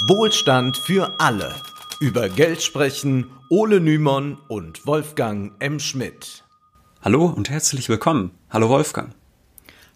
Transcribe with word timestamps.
Wohlstand 0.00 0.76
für 0.76 1.18
alle. 1.18 1.54
Über 2.00 2.28
Geld 2.28 2.62
sprechen 2.62 3.30
Ole 3.48 3.80
Nymon 3.80 4.36
und 4.46 4.86
Wolfgang 4.86 5.52
M. 5.58 5.80
Schmidt. 5.80 6.44
Hallo 7.00 7.24
und 7.24 7.48
herzlich 7.48 7.88
willkommen. 7.88 8.32
Hallo 8.50 8.68
Wolfgang. 8.68 9.14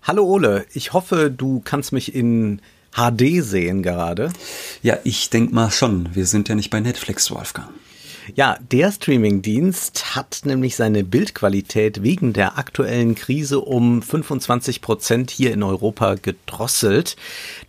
Hallo 0.03 0.25
Ole, 0.25 0.65
ich 0.73 0.95
hoffe, 0.95 1.31
du 1.31 1.61
kannst 1.63 1.93
mich 1.93 2.15
in 2.15 2.63
HD 2.93 3.45
sehen 3.45 3.83
gerade. 3.83 4.33
Ja, 4.83 4.97
ich 5.05 5.29
denk 5.29 5.53
mal 5.53 5.71
schon. 5.71 6.15
Wir 6.15 6.25
sind 6.25 6.49
ja 6.49 6.55
nicht 6.55 6.71
bei 6.71 6.81
Netflix, 6.81 7.31
Wolfgang. 7.31 7.69
Ja, 8.35 8.59
der 8.71 8.93
Streamingdienst 8.93 10.15
hat 10.15 10.43
nämlich 10.45 10.77
seine 10.77 11.05
Bildqualität 11.05 12.03
wegen 12.03 12.33
der 12.33 12.59
aktuellen 12.59 13.15
Krise 13.15 13.61
um 13.61 14.03
25 14.03 14.81
Prozent 14.81 15.31
hier 15.31 15.53
in 15.53 15.63
Europa 15.63 16.15
gedrosselt, 16.15 17.17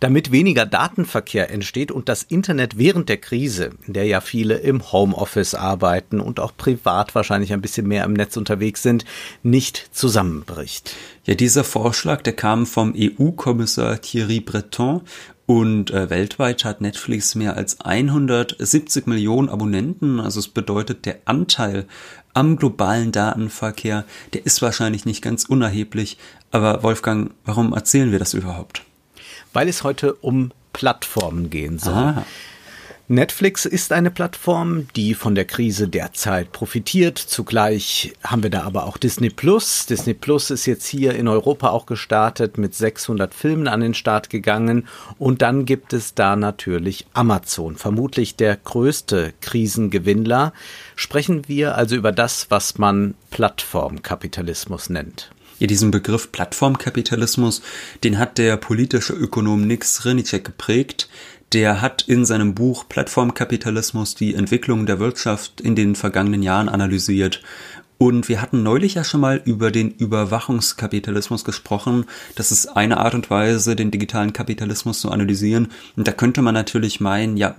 damit 0.00 0.30
weniger 0.30 0.66
Datenverkehr 0.66 1.50
entsteht 1.50 1.90
und 1.90 2.08
das 2.08 2.22
Internet 2.22 2.78
während 2.78 3.08
der 3.08 3.16
Krise, 3.16 3.70
in 3.86 3.94
der 3.94 4.04
ja 4.04 4.20
viele 4.20 4.56
im 4.56 4.92
Homeoffice 4.92 5.54
arbeiten 5.54 6.20
und 6.20 6.40
auch 6.40 6.56
privat 6.56 7.14
wahrscheinlich 7.14 7.52
ein 7.52 7.62
bisschen 7.62 7.86
mehr 7.86 8.04
im 8.04 8.12
Netz 8.12 8.36
unterwegs 8.36 8.82
sind, 8.82 9.04
nicht 9.42 9.88
zusammenbricht. 9.92 10.94
Ja, 11.24 11.34
dieser 11.34 11.62
Vorschlag, 11.62 12.22
der 12.22 12.32
kam 12.32 12.66
vom 12.66 12.94
EU-Kommissar 12.96 14.00
Thierry 14.00 14.40
Breton 14.40 15.02
und 15.46 15.90
äh, 15.90 16.08
weltweit 16.08 16.64
hat 16.64 16.80
Netflix 16.80 17.34
mehr 17.34 17.56
als 17.56 17.80
170 17.80 19.06
Millionen 19.06 19.48
Abonnenten. 19.48 20.20
Also 20.20 20.40
es 20.40 20.48
bedeutet, 20.48 21.04
der 21.04 21.18
Anteil 21.24 21.86
am 22.32 22.56
globalen 22.56 23.12
Datenverkehr, 23.12 24.04
der 24.32 24.46
ist 24.46 24.62
wahrscheinlich 24.62 25.04
nicht 25.04 25.22
ganz 25.22 25.44
unerheblich. 25.44 26.18
Aber 26.50 26.82
Wolfgang, 26.82 27.32
warum 27.44 27.72
erzählen 27.72 28.12
wir 28.12 28.18
das 28.18 28.34
überhaupt? 28.34 28.82
Weil 29.52 29.68
es 29.68 29.82
heute 29.82 30.14
um 30.14 30.52
Plattformen 30.72 31.50
gehen 31.50 31.78
soll. 31.78 31.92
Aha. 31.92 32.24
Netflix 33.08 33.66
ist 33.66 33.92
eine 33.92 34.12
Plattform, 34.12 34.86
die 34.94 35.14
von 35.14 35.34
der 35.34 35.44
Krise 35.44 35.88
derzeit 35.88 36.52
profitiert. 36.52 37.18
Zugleich 37.18 38.12
haben 38.22 38.44
wir 38.44 38.50
da 38.50 38.62
aber 38.62 38.86
auch 38.86 38.96
Disney 38.96 39.28
Plus. 39.28 39.86
Disney 39.86 40.14
Plus 40.14 40.50
ist 40.50 40.66
jetzt 40.66 40.86
hier 40.86 41.14
in 41.14 41.26
Europa 41.26 41.70
auch 41.70 41.86
gestartet, 41.86 42.58
mit 42.58 42.76
600 42.76 43.34
Filmen 43.34 43.66
an 43.66 43.80
den 43.80 43.94
Start 43.94 44.30
gegangen. 44.30 44.86
Und 45.18 45.42
dann 45.42 45.64
gibt 45.64 45.92
es 45.92 46.14
da 46.14 46.36
natürlich 46.36 47.06
Amazon, 47.12 47.76
vermutlich 47.76 48.36
der 48.36 48.56
größte 48.56 49.34
Krisengewinnler. 49.40 50.52
Sprechen 50.94 51.48
wir 51.48 51.76
also 51.76 51.96
über 51.96 52.12
das, 52.12 52.46
was 52.50 52.78
man 52.78 53.14
Plattformkapitalismus 53.30 54.90
nennt. 54.90 55.32
Ja, 55.58 55.66
diesen 55.66 55.90
Begriff 55.90 56.32
Plattformkapitalismus, 56.32 57.62
den 58.04 58.18
hat 58.18 58.38
der 58.38 58.56
politische 58.56 59.12
Ökonom 59.12 59.66
Nix 59.66 60.04
Renicek 60.04 60.44
geprägt 60.44 61.08
der 61.52 61.82
hat 61.82 62.02
in 62.02 62.24
seinem 62.24 62.54
Buch 62.54 62.88
Plattformkapitalismus 62.88 64.14
die 64.14 64.34
Entwicklung 64.34 64.86
der 64.86 64.98
Wirtschaft 64.98 65.60
in 65.60 65.74
den 65.74 65.94
vergangenen 65.94 66.42
Jahren 66.42 66.68
analysiert. 66.68 67.42
Und 67.98 68.28
wir 68.28 68.42
hatten 68.42 68.62
neulich 68.62 68.94
ja 68.94 69.04
schon 69.04 69.20
mal 69.20 69.40
über 69.44 69.70
den 69.70 69.90
Überwachungskapitalismus 69.90 71.44
gesprochen. 71.44 72.06
Das 72.34 72.50
ist 72.50 72.66
eine 72.66 72.96
Art 72.96 73.14
und 73.14 73.30
Weise, 73.30 73.76
den 73.76 73.92
digitalen 73.92 74.32
Kapitalismus 74.32 75.00
zu 75.00 75.10
analysieren. 75.10 75.68
Und 75.96 76.08
da 76.08 76.12
könnte 76.12 76.42
man 76.42 76.54
natürlich 76.54 77.00
meinen, 77.00 77.36
ja, 77.36 77.54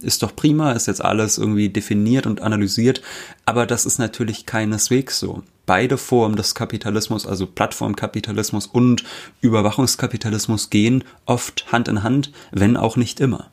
ist 0.00 0.22
doch 0.22 0.34
prima, 0.34 0.72
ist 0.72 0.86
jetzt 0.86 1.04
alles 1.04 1.38
irgendwie 1.38 1.68
definiert 1.68 2.26
und 2.26 2.40
analysiert, 2.40 3.02
aber 3.44 3.66
das 3.66 3.84
ist 3.84 3.98
natürlich 3.98 4.46
keineswegs 4.46 5.18
so. 5.18 5.42
Beide 5.66 5.98
Formen 5.98 6.36
des 6.36 6.54
Kapitalismus, 6.54 7.26
also 7.26 7.46
Plattformkapitalismus 7.46 8.66
und 8.66 9.04
Überwachungskapitalismus, 9.40 10.70
gehen 10.70 11.04
oft 11.26 11.72
Hand 11.72 11.88
in 11.88 12.02
Hand, 12.02 12.32
wenn 12.52 12.76
auch 12.76 12.96
nicht 12.96 13.20
immer. 13.20 13.50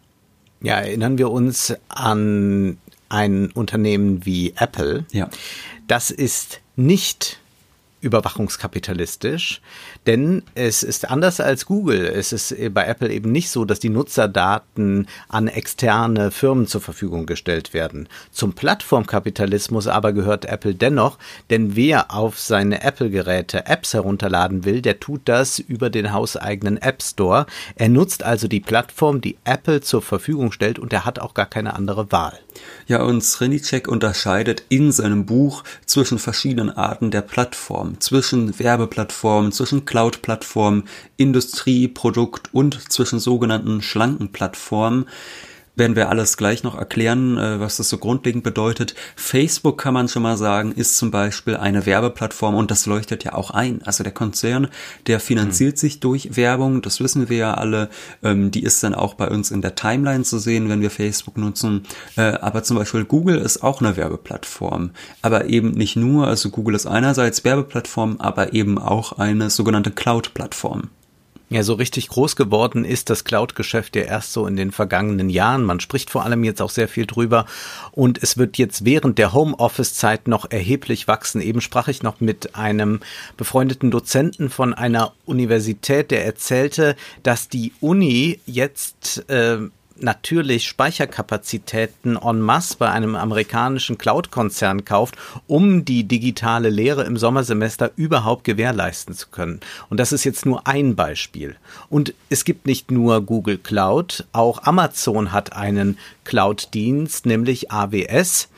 Ja, 0.61 0.75
erinnern 0.75 1.17
wir 1.17 1.31
uns 1.31 1.75
an 1.89 2.77
ein 3.09 3.51
Unternehmen 3.51 4.25
wie 4.25 4.53
Apple. 4.57 5.05
Ja. 5.11 5.29
Das 5.87 6.11
ist 6.11 6.61
nicht 6.75 7.39
überwachungskapitalistisch, 8.01 9.61
denn 10.07 10.43
es 10.53 10.83
ist 10.83 11.09
anders 11.09 11.39
als 11.39 11.65
Google. 11.65 12.05
Es 12.05 12.31
ist 12.31 12.55
bei 12.73 12.85
Apple 12.85 13.11
eben 13.11 13.31
nicht 13.31 13.49
so, 13.49 13.65
dass 13.65 13.79
die 13.79 13.89
Nutzerdaten 13.89 15.07
an 15.29 15.47
externe 15.47 16.31
Firmen 16.31 16.67
zur 16.67 16.81
Verfügung 16.81 17.25
gestellt 17.25 17.73
werden. 17.73 18.07
Zum 18.31 18.53
Plattformkapitalismus 18.53 19.87
aber 19.87 20.13
gehört 20.13 20.45
Apple 20.45 20.75
dennoch, 20.75 21.17
denn 21.49 21.75
wer 21.75 22.13
auf 22.13 22.39
seine 22.39 22.83
Apple-Geräte 22.83 23.65
Apps 23.65 23.93
herunterladen 23.93 24.65
will, 24.65 24.81
der 24.81 24.99
tut 24.99 25.21
das 25.25 25.59
über 25.59 25.89
den 25.89 26.13
hauseigenen 26.13 26.77
App 26.77 27.01
Store. 27.01 27.45
Er 27.75 27.89
nutzt 27.89 28.23
also 28.23 28.47
die 28.47 28.59
Plattform, 28.59 29.21
die 29.21 29.37
Apple 29.43 29.81
zur 29.81 30.01
Verfügung 30.01 30.51
stellt 30.51 30.79
und 30.79 30.93
er 30.93 31.05
hat 31.05 31.19
auch 31.19 31.33
gar 31.33 31.47
keine 31.47 31.75
andere 31.75 32.11
Wahl. 32.11 32.39
Ja, 32.87 33.03
und 33.03 33.21
Srenicek 33.21 33.87
unterscheidet 33.87 34.63
in 34.69 34.91
seinem 34.91 35.25
Buch 35.25 35.63
zwischen 35.85 36.19
verschiedenen 36.19 36.69
Arten 36.69 37.11
der 37.11 37.21
Plattform, 37.21 37.99
zwischen 37.99 38.57
Werbeplattformen, 38.59 39.51
zwischen 39.51 39.85
Cloud-Plattformen, 39.95 40.89
Industrie, 41.15 41.87
Produkt 41.87 42.53
und 42.53 42.91
zwischen 42.91 43.17
sogenannten 43.17 43.81
schlanken 43.81 44.33
Plattformen 44.33 45.05
werden 45.75 45.95
wir 45.95 46.09
alles 46.09 46.37
gleich 46.37 46.63
noch 46.63 46.77
erklären, 46.77 47.37
äh, 47.37 47.59
was 47.59 47.77
das 47.77 47.89
so 47.89 47.97
grundlegend 47.97 48.43
bedeutet. 48.43 48.95
Facebook 49.15 49.77
kann 49.77 49.93
man 49.93 50.07
schon 50.07 50.23
mal 50.23 50.37
sagen, 50.37 50.71
ist 50.71 50.97
zum 50.97 51.11
Beispiel 51.11 51.57
eine 51.57 51.85
Werbeplattform 51.85 52.55
und 52.55 52.71
das 52.71 52.85
leuchtet 52.85 53.23
ja 53.23 53.33
auch 53.33 53.51
ein. 53.51 53.81
Also 53.83 54.03
der 54.03 54.13
Konzern, 54.13 54.67
der 55.07 55.19
finanziert 55.19 55.75
mhm. 55.75 55.79
sich 55.79 55.99
durch 55.99 56.35
Werbung, 56.35 56.81
das 56.81 56.99
wissen 56.99 57.29
wir 57.29 57.37
ja 57.37 57.53
alle. 57.53 57.89
Ähm, 58.23 58.51
die 58.51 58.63
ist 58.63 58.83
dann 58.83 58.95
auch 58.95 59.13
bei 59.15 59.29
uns 59.29 59.51
in 59.51 59.61
der 59.61 59.75
Timeline 59.75 60.23
zu 60.23 60.39
sehen, 60.39 60.69
wenn 60.69 60.81
wir 60.81 60.91
Facebook 60.91 61.37
nutzen. 61.37 61.83
Äh, 62.15 62.21
aber 62.21 62.63
zum 62.63 62.77
Beispiel 62.77 63.05
Google 63.05 63.37
ist 63.37 63.63
auch 63.63 63.81
eine 63.81 63.97
Werbeplattform. 63.97 64.91
Aber 65.21 65.45
eben 65.45 65.71
nicht 65.71 65.95
nur, 65.95 66.27
also 66.27 66.49
Google 66.49 66.75
ist 66.75 66.85
einerseits 66.85 67.43
Werbeplattform, 67.43 68.17
aber 68.19 68.53
eben 68.53 68.77
auch 68.77 69.13
eine 69.13 69.49
sogenannte 69.49 69.91
Cloud-Plattform. 69.91 70.89
Ja, 71.49 71.61
so 71.61 71.75
richtig 71.75 72.07
groß 72.07 72.35
geworden 72.35 72.85
ist 72.85 73.11
das 73.11 73.23
Cloud-Geschäft 73.23 73.95
ja 73.95 74.01
erst 74.01 74.33
so 74.33 74.47
in 74.47 74.55
den 74.55 74.71
vergangenen 74.71 75.29
Jahren. 75.29 75.63
Man 75.63 75.79
spricht 75.79 76.09
vor 76.09 76.23
allem 76.23 76.43
jetzt 76.43 76.59
auch 76.59 76.71
sehr 76.71 76.87
viel 76.87 77.05
drüber 77.05 77.45
und 77.91 78.21
es 78.23 78.37
wird 78.37 78.57
jetzt 78.57 78.83
während 78.83 79.19
der 79.19 79.31
Homeoffice-Zeit 79.31 80.27
noch 80.27 80.49
erheblich 80.49 81.07
wachsen. 81.07 81.41
Eben 81.41 81.61
sprach 81.61 81.87
ich 81.87 82.01
noch 82.01 82.19
mit 82.19 82.55
einem 82.55 82.99
befreundeten 83.37 83.91
Dozenten 83.91 84.49
von 84.49 84.73
einer 84.73 85.13
Universität, 85.25 86.09
der 86.09 86.25
erzählte, 86.25 86.95
dass 87.21 87.47
die 87.47 87.73
Uni 87.79 88.39
jetzt 88.47 89.29
äh, 89.29 89.59
natürlich 89.97 90.67
Speicherkapazitäten 90.67 92.17
en 92.17 92.41
masse 92.41 92.75
bei 92.77 92.89
einem 92.89 93.15
amerikanischen 93.15 93.97
Cloud-Konzern 93.97 94.85
kauft, 94.85 95.15
um 95.47 95.85
die 95.85 96.03
digitale 96.03 96.69
Lehre 96.69 97.03
im 97.03 97.17
Sommersemester 97.17 97.91
überhaupt 97.95 98.43
gewährleisten 98.43 99.15
zu 99.15 99.27
können. 99.29 99.59
Und 99.89 99.99
das 99.99 100.11
ist 100.11 100.23
jetzt 100.23 100.45
nur 100.45 100.67
ein 100.67 100.95
Beispiel. 100.95 101.55
Und 101.89 102.13
es 102.29 102.45
gibt 102.45 102.65
nicht 102.65 102.91
nur 102.91 103.21
Google 103.21 103.57
Cloud, 103.57 104.25
auch 104.31 104.63
Amazon 104.63 105.31
hat 105.31 105.53
einen 105.53 105.97
Cloud-Dienst, 106.23 107.25
nämlich 107.25 107.71
AWS. 107.71 108.49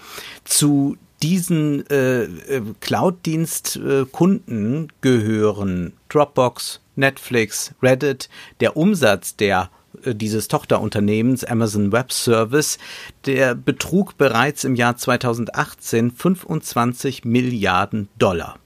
Zu 0.44 0.98
diesen 1.22 1.88
äh, 1.90 2.24
äh, 2.24 2.62
Cloud-Dienst-Kunden 2.80 4.88
gehören 5.02 5.94
Dropbox, 6.10 6.82
Netflix, 6.96 7.74
Reddit. 7.82 8.30
Der 8.60 8.78
Umsatz 8.78 9.36
der 9.36 9.72
dieses 10.06 10.48
Tochterunternehmens 10.48 11.44
Amazon 11.44 11.92
Web 11.92 12.12
Service, 12.12 12.78
der 13.26 13.56
betrug 13.56 14.18
bereits 14.18 14.64
im 14.64 14.76
Jahr 14.76 14.98
2018 14.98 16.12
25 16.12 17.26
Milliarden 17.26 18.10
Dollar. 18.18 18.58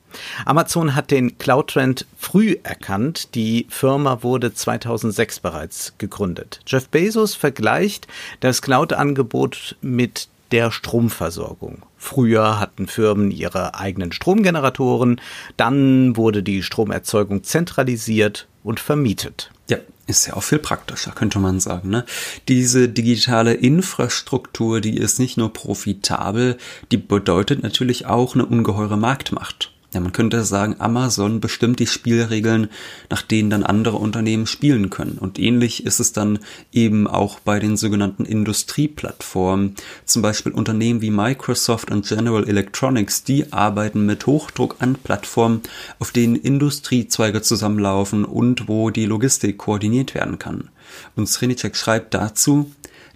Amazon 0.46 0.96
hat 0.96 1.12
den 1.12 1.38
Cloud-Trend 1.38 2.06
früh 2.18 2.58
erkannt. 2.64 3.36
Die 3.36 3.66
Firma 3.70 4.24
wurde 4.24 4.54
2006 4.54 5.40
bereits 5.40 5.94
gegründet. 5.98 6.60
Jeff 6.68 6.90
Bezos 6.90 7.36
vergleicht 7.36 8.08
das 8.40 8.62
Cloud-Angebot 8.62 9.78
mit 9.82 10.28
der 10.52 10.72
Stromversorgung. 10.72 11.84
Früher 11.98 12.60
hatten 12.60 12.88
Firmen 12.88 13.32
ihre 13.32 13.76
eigenen 13.76 14.12
Stromgeneratoren, 14.12 15.22
dann 15.56 16.18
wurde 16.18 16.44
die 16.44 16.64
Stromerzeugung 16.64 17.44
zentralisiert 17.44 18.48
und 18.64 18.80
vermietet. 18.80 19.52
Ja, 19.70 19.78
ist 20.12 20.28
ja 20.28 20.36
auch 20.36 20.44
viel 20.44 20.60
praktischer, 20.60 21.12
könnte 21.12 21.40
man 21.40 21.60
sagen. 21.60 21.90
Ne? 21.90 22.06
Diese 22.48 22.88
digitale 22.90 23.54
Infrastruktur, 23.54 24.82
die 24.82 24.98
ist 24.98 25.20
nicht 25.20 25.38
nur 25.38 25.52
profitabel, 25.52 26.58
die 26.92 26.98
bedeutet 26.98 27.64
natürlich 27.64 28.06
auch 28.06 28.36
eine 28.36 28.46
ungeheure 28.46 28.98
Marktmacht. 28.98 29.72
Ja, 29.94 30.00
man 30.00 30.14
könnte 30.14 30.46
sagen, 30.46 30.78
Amazon 30.80 31.42
bestimmt 31.42 31.80
die 31.80 31.88
Spielregeln, 31.88 32.70
nach 33.10 33.22
denen 33.22 33.50
dann 33.50 33.64
andere 33.64 33.98
Unternehmen 33.98 34.48
spielen 34.48 34.90
können. 34.90 35.18
Und 35.18 35.38
ähnlich 35.38 35.86
ist 35.86 36.00
es 36.00 36.14
dann 36.14 36.40
eben 36.72 37.08
auch 37.08 37.42
bei 37.42 37.60
den 37.60 37.76
sogenannten 37.76 38.24
Industrieplattformen. 38.24 39.76
Zum 40.06 40.22
Beispiel 40.22 40.54
Unternehmen 40.54 41.02
wie 41.02 41.12
Microsoft 41.12 41.92
und 41.92 42.08
General 42.08 42.48
Electronics, 42.48 43.26
die 43.26 43.52
arbeiten 43.52 44.06
mit 44.06 44.26
Hochdruck 44.28 44.78
an 44.80 44.96
Plattformen, 44.96 45.62
auf 46.00 46.12
denen 46.12 46.38
Industriezweige 46.38 47.42
zusammenlaufen 47.42 48.24
und 48.24 48.70
wo 48.70 48.92
die 48.92 49.06
Logistik 49.06 49.58
koordiniert 49.58 50.16
werden 50.16 50.40
kann. 50.40 50.70
Und 51.18 51.28
Srenicek 51.28 51.76
schreibt 51.76 52.14
dazu, 52.14 52.72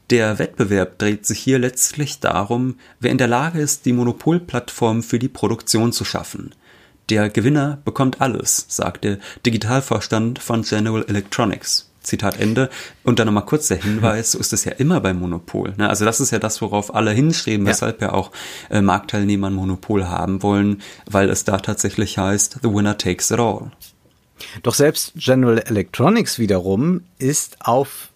Der 0.09 0.39
Wettbewerb 0.39 0.99
dreht 0.99 1.25
sich 1.25 1.39
hier 1.39 1.57
letztlich 1.57 2.19
darum, 2.19 2.75
wer 2.99 3.11
in 3.11 3.17
der 3.17 3.29
Lage 3.29 3.61
ist, 3.61 3.85
die 3.85 3.93
Monopolplattform 3.93 5.03
für 5.03 5.19
die 5.19 5.29
Produktion 5.29 5.93
zu 5.93 6.03
schaffen. 6.03 6.51
Der 7.09 7.29
Gewinner 7.29 7.79
bekommt 7.85 8.21
alles, 8.21 8.65
sagt 8.67 9.03
der 9.03 9.19
Digitalvorstand 9.45 10.39
von 10.39 10.63
General 10.63 11.05
Electronics. 11.07 11.89
Zitat 12.05 12.39
Ende. 12.39 12.69
Und 13.03 13.19
dann 13.19 13.25
nochmal 13.27 13.45
kurz 13.45 13.67
der 13.67 13.77
Hinweis, 13.77 14.31
so 14.31 14.39
ist 14.39 14.53
es 14.53 14.63
ja 14.63 14.71
immer 14.73 15.01
beim 15.01 15.19
Monopol. 15.19 15.73
Ne? 15.77 15.89
Also 15.89 16.05
das 16.05 16.19
ist 16.19 16.31
ja 16.31 16.39
das, 16.39 16.61
worauf 16.61 16.93
alle 16.93 17.11
hinstreben, 17.11 17.65
weshalb 17.65 18.01
ja, 18.01 18.07
ja 18.07 18.13
auch 18.13 18.31
äh, 18.69 18.81
Marktteilnehmer 18.81 19.49
ein 19.49 19.53
Monopol 19.53 20.07
haben 20.07 20.43
wollen, 20.43 20.81
weil 21.09 21.29
es 21.29 21.43
da 21.43 21.57
tatsächlich 21.57 22.17
heißt, 22.17 22.59
the 22.61 22.69
winner 22.69 22.97
takes 22.97 23.31
it 23.31 23.39
all. 23.39 23.71
Doch 24.63 24.73
selbst 24.73 25.13
General 25.15 25.57
Electronics 25.57 26.39
wiederum 26.39 27.01
ist 27.17 27.57
auf 27.61 28.09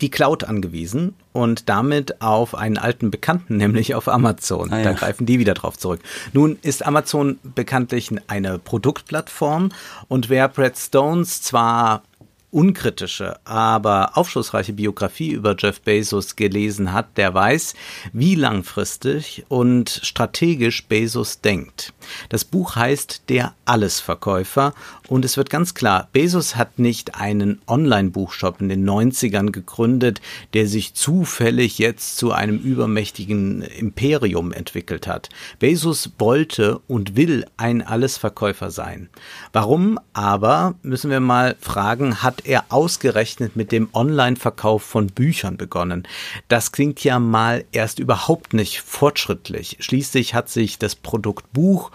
die 0.00 0.10
Cloud 0.10 0.44
angewiesen 0.44 1.14
und 1.32 1.68
damit 1.68 2.20
auf 2.20 2.54
einen 2.54 2.78
alten 2.78 3.10
Bekannten, 3.10 3.56
nämlich 3.58 3.94
auf 3.94 4.08
Amazon. 4.08 4.72
Ah, 4.72 4.78
ja. 4.78 4.84
Da 4.84 4.92
greifen 4.92 5.26
die 5.26 5.38
wieder 5.38 5.54
drauf 5.54 5.78
zurück. 5.78 6.00
Nun 6.32 6.58
ist 6.62 6.84
Amazon 6.84 7.38
bekanntlich 7.42 8.10
eine 8.26 8.58
Produktplattform 8.58 9.70
und 10.08 10.28
wer 10.28 10.48
Brad 10.48 10.78
Stones 10.78 11.42
zwar 11.42 12.02
unkritische, 12.50 13.38
aber 13.44 14.16
aufschlussreiche 14.16 14.72
Biografie 14.72 15.30
über 15.30 15.54
Jeff 15.56 15.80
Bezos 15.80 16.36
gelesen 16.36 16.92
hat, 16.92 17.16
der 17.16 17.32
weiß, 17.32 17.74
wie 18.12 18.34
langfristig 18.34 19.44
und 19.48 20.00
strategisch 20.02 20.86
Bezos 20.86 21.40
denkt. 21.40 21.92
Das 22.28 22.44
Buch 22.44 22.76
heißt 22.76 23.22
Der 23.28 23.54
Allesverkäufer 23.64 24.74
und 25.08 25.24
es 25.24 25.36
wird 25.36 25.50
ganz 25.50 25.74
klar, 25.74 26.08
Bezos 26.12 26.54
hat 26.54 26.78
nicht 26.78 27.16
einen 27.16 27.60
Online-Buchshop 27.66 28.60
in 28.60 28.68
den 28.68 28.88
90ern 28.88 29.50
gegründet, 29.50 30.20
der 30.54 30.68
sich 30.68 30.94
zufällig 30.94 31.78
jetzt 31.78 32.16
zu 32.16 32.32
einem 32.32 32.58
übermächtigen 32.58 33.62
Imperium 33.62 34.52
entwickelt 34.52 35.06
hat. 35.06 35.28
Bezos 35.58 36.10
wollte 36.18 36.78
und 36.86 37.16
will 37.16 37.44
ein 37.56 37.82
Allesverkäufer 37.82 38.70
sein. 38.70 39.08
Warum 39.52 39.98
aber, 40.12 40.74
müssen 40.82 41.10
wir 41.10 41.20
mal 41.20 41.56
fragen, 41.60 42.22
hat 42.22 42.46
er 42.46 42.66
ausgerechnet 42.68 43.56
mit 43.56 43.72
dem 43.72 43.88
Online-Verkauf 43.92 44.82
von 44.82 45.08
Büchern 45.08 45.56
begonnen? 45.56 46.06
Das 46.48 46.70
klingt 46.72 47.02
ja 47.02 47.18
mal 47.18 47.64
erst 47.72 47.98
überhaupt 47.98 48.54
nicht 48.54 48.80
fortschrittlich. 48.80 49.78
Schließlich 49.80 50.34
hat 50.34 50.48
sich 50.48 50.78
das 50.78 50.94
Produkt 50.94 51.52
Buch 51.52 51.90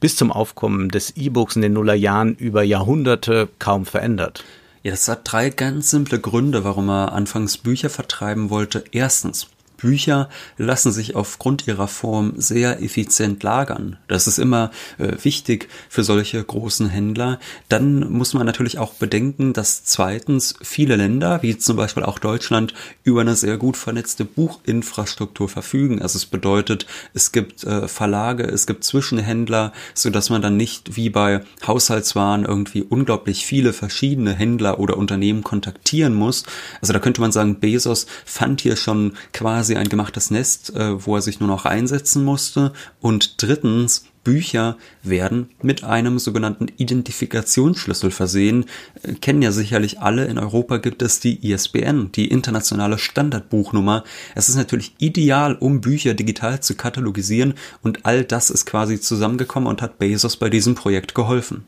bis 0.00 0.16
zum 0.16 0.30
Aufkommen 0.30 0.88
des 0.90 1.16
E-Books 1.16 1.56
in 1.56 1.62
den 1.62 1.72
Nullerjahren 1.72 2.34
über 2.34 2.62
Jahrhunderte 2.62 3.48
kaum 3.58 3.86
verändert. 3.86 4.44
Ja, 4.82 4.92
das 4.92 5.08
hat 5.08 5.20
drei 5.24 5.50
ganz 5.50 5.90
simple 5.90 6.20
Gründe, 6.20 6.64
warum 6.64 6.88
er 6.88 7.12
anfangs 7.12 7.58
Bücher 7.58 7.90
vertreiben 7.90 8.50
wollte. 8.50 8.84
Erstens, 8.92 9.48
Bücher 9.78 10.28
lassen 10.58 10.92
sich 10.92 11.16
aufgrund 11.16 11.66
ihrer 11.66 11.88
Form 11.88 12.34
sehr 12.36 12.82
effizient 12.82 13.42
lagern. 13.42 13.96
Das 14.08 14.26
ist 14.26 14.38
immer 14.38 14.70
äh, 14.98 15.12
wichtig 15.22 15.68
für 15.88 16.04
solche 16.04 16.42
großen 16.42 16.88
Händler. 16.88 17.38
Dann 17.68 18.10
muss 18.12 18.34
man 18.34 18.44
natürlich 18.44 18.78
auch 18.78 18.94
bedenken, 18.94 19.52
dass 19.54 19.84
zweitens 19.84 20.54
viele 20.60 20.96
Länder, 20.96 21.42
wie 21.42 21.56
zum 21.56 21.76
Beispiel 21.76 22.02
auch 22.02 22.18
Deutschland, 22.18 22.74
über 23.04 23.22
eine 23.22 23.36
sehr 23.36 23.56
gut 23.56 23.76
vernetzte 23.76 24.24
Buchinfrastruktur 24.24 25.48
verfügen. 25.48 26.02
Also 26.02 26.16
es 26.16 26.26
bedeutet, 26.26 26.86
es 27.14 27.32
gibt 27.32 27.64
äh, 27.64 27.88
Verlage, 27.88 28.44
es 28.44 28.66
gibt 28.66 28.84
Zwischenhändler, 28.84 29.72
so 29.94 30.10
dass 30.10 30.28
man 30.28 30.42
dann 30.42 30.56
nicht 30.56 30.96
wie 30.96 31.08
bei 31.08 31.42
Haushaltswaren 31.66 32.44
irgendwie 32.44 32.82
unglaublich 32.82 33.46
viele 33.46 33.72
verschiedene 33.72 34.34
Händler 34.34 34.80
oder 34.80 34.96
Unternehmen 34.96 35.44
kontaktieren 35.44 36.14
muss. 36.14 36.42
Also 36.80 36.92
da 36.92 36.98
könnte 36.98 37.20
man 37.20 37.32
sagen, 37.32 37.60
Bezos 37.60 38.06
fand 38.24 38.60
hier 38.60 38.76
schon 38.76 39.12
quasi 39.32 39.67
quasi 39.68 39.76
ein 39.76 39.88
gemachtes 39.90 40.30
Nest, 40.30 40.74
äh, 40.74 41.04
wo 41.04 41.16
er 41.16 41.20
sich 41.20 41.40
nur 41.40 41.48
noch 41.48 41.66
einsetzen 41.66 42.24
musste. 42.24 42.72
Und 43.00 43.42
drittens, 43.42 44.06
Bücher 44.24 44.78
werden 45.02 45.50
mit 45.62 45.84
einem 45.84 46.18
sogenannten 46.18 46.68
Identifikationsschlüssel 46.76 48.10
versehen. 48.10 48.64
Äh, 49.02 49.14
kennen 49.14 49.42
ja 49.42 49.52
sicherlich 49.52 50.00
alle, 50.00 50.24
in 50.24 50.38
Europa 50.38 50.78
gibt 50.78 51.02
es 51.02 51.20
die 51.20 51.50
ISBN, 51.50 52.12
die 52.12 52.28
internationale 52.28 52.96
Standardbuchnummer. 52.96 54.04
Es 54.34 54.48
ist 54.48 54.56
natürlich 54.56 54.94
ideal, 54.98 55.54
um 55.54 55.82
Bücher 55.82 56.14
digital 56.14 56.60
zu 56.60 56.74
katalogisieren 56.74 57.52
und 57.82 58.06
all 58.06 58.24
das 58.24 58.48
ist 58.48 58.64
quasi 58.64 58.98
zusammengekommen 59.00 59.68
und 59.68 59.82
hat 59.82 59.98
Bezos 59.98 60.38
bei 60.38 60.48
diesem 60.48 60.74
Projekt 60.76 61.14
geholfen. 61.14 61.64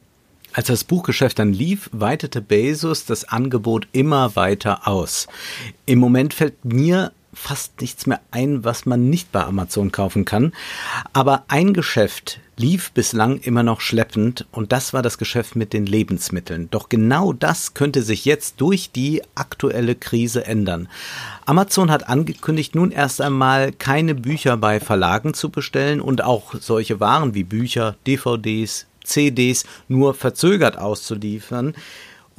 Als 0.53 0.67
das 0.67 0.85
Buchgeschäft 0.85 1.39
dann 1.39 1.53
lief, 1.53 1.89
weitete 1.93 2.41
Bezos 2.41 3.05
das 3.05 3.25
Angebot 3.25 3.87
immer 3.93 4.35
weiter 4.35 4.89
aus. 4.89 5.29
Im 5.87 6.01
Moment 6.01 6.35
fällt 6.35 6.65
mir 6.65 7.13
fast 7.33 7.81
nichts 7.81 8.07
mehr 8.07 8.21
ein, 8.31 8.65
was 8.65 8.87
man 8.87 9.09
nicht 9.09 9.33
bei 9.33 9.45
Amazon 9.45 9.93
kaufen 9.93 10.25
kann. 10.25 10.53
Aber 11.13 11.45
ein 11.49 11.75
Geschäft 11.75 12.41
lief 12.57 12.93
bislang 12.93 13.39
immer 13.39 13.63
noch 13.63 13.81
schleppend 13.81 14.47
und 14.53 14.73
das 14.73 14.93
war 14.93 15.03
das 15.03 15.17
Geschäft 15.17 15.57
mit 15.57 15.73
den 15.73 15.87
Lebensmitteln. 15.87 16.69
Doch 16.71 16.89
genau 16.89 17.33
das 17.33 17.75
könnte 17.75 18.03
sich 18.03 18.25
jetzt 18.25 18.61
durch 18.61 18.91
die 18.91 19.23
aktuelle 19.35 19.95
Krise 19.95 20.45
ändern. 20.45 20.89
Amazon 21.47 21.91
hat 21.91 22.09
angekündigt, 22.09 22.75
nun 22.75 22.91
erst 22.91 23.21
einmal 23.21 23.73
keine 23.73 24.15
Bücher 24.15 24.57
bei 24.57 24.79
Verlagen 24.79 25.33
zu 25.33 25.49
bestellen 25.49 26.01
und 26.01 26.23
auch 26.23 26.55
solche 26.61 27.01
Waren 27.01 27.35
wie 27.35 27.45
Bücher, 27.45 27.97
DVDs, 28.07 28.87
CDs 29.05 29.65
nur 29.89 30.15
verzögert 30.15 30.77
auszuliefern. 30.79 31.75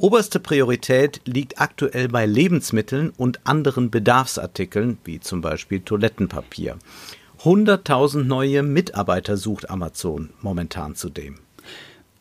Oberste 0.02 0.40
Priorität 0.40 1.20
liegt 1.26 1.60
aktuell 1.60 2.08
bei 2.08 2.26
Lebensmitteln 2.26 3.10
und 3.16 3.46
anderen 3.46 3.88
Bedarfsartikeln, 3.88 4.98
wie 5.04 5.20
zum 5.20 5.42
Beispiel 5.42 5.78
Toilettenpapier. 5.78 6.76
100.000 7.44 8.24
neue 8.24 8.64
Mitarbeiter 8.64 9.36
sucht 9.36 9.70
Amazon 9.70 10.30
momentan 10.40 10.96
zudem. 10.96 11.41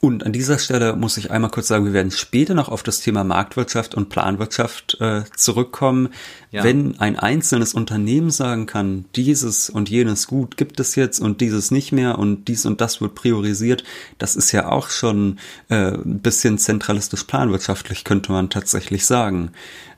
Und 0.04 0.26
an 0.26 0.34
dieser 0.34 0.58
Stelle 0.58 0.96
muss 0.96 1.18
ich 1.18 1.30
einmal 1.30 1.52
kurz 1.52 1.68
sagen, 1.68 1.86
wir 1.86 1.94
werden 1.94 2.10
später 2.10 2.56
noch 2.56 2.70
auf 2.70 2.82
das 2.82 3.02
Thema 3.02 3.24
Marktwirtschaft 3.24 3.94
und 3.94 4.10
Planwirtschaft 4.10 4.98
äh, 5.00 5.26
zurückkommen. 5.36 6.10
Ja. 6.50 6.64
Wenn 6.64 7.00
ein 7.00 7.20
einzelnes 7.20 7.76
Unternehmen 7.76 8.32
sagen 8.32 8.66
kann, 8.66 9.06
dieses 9.16 9.70
und 9.70 9.92
jenes 9.92 10.26
Gut 10.26 10.58
gibt 10.58 10.80
es 10.80 10.96
jetzt 10.96 11.20
und 11.20 11.40
dieses 11.40 11.70
nicht 11.70 11.92
mehr 11.92 12.18
und 12.18 12.48
dies 12.48 12.66
und 12.66 12.82
das 12.82 13.00
wird 13.00 13.14
priorisiert, 13.14 13.84
das 14.18 14.36
ist 14.36 14.52
ja 14.52 14.70
auch 14.70 14.90
schon 14.90 15.38
äh, 15.70 15.92
ein 15.92 16.20
bisschen 16.20 16.58
zentralistisch 16.58 17.26
planwirtschaftlich, 17.26 18.04
könnte 18.04 18.32
man 18.32 18.50
tatsächlich 18.50 19.06
sagen. 19.06 19.52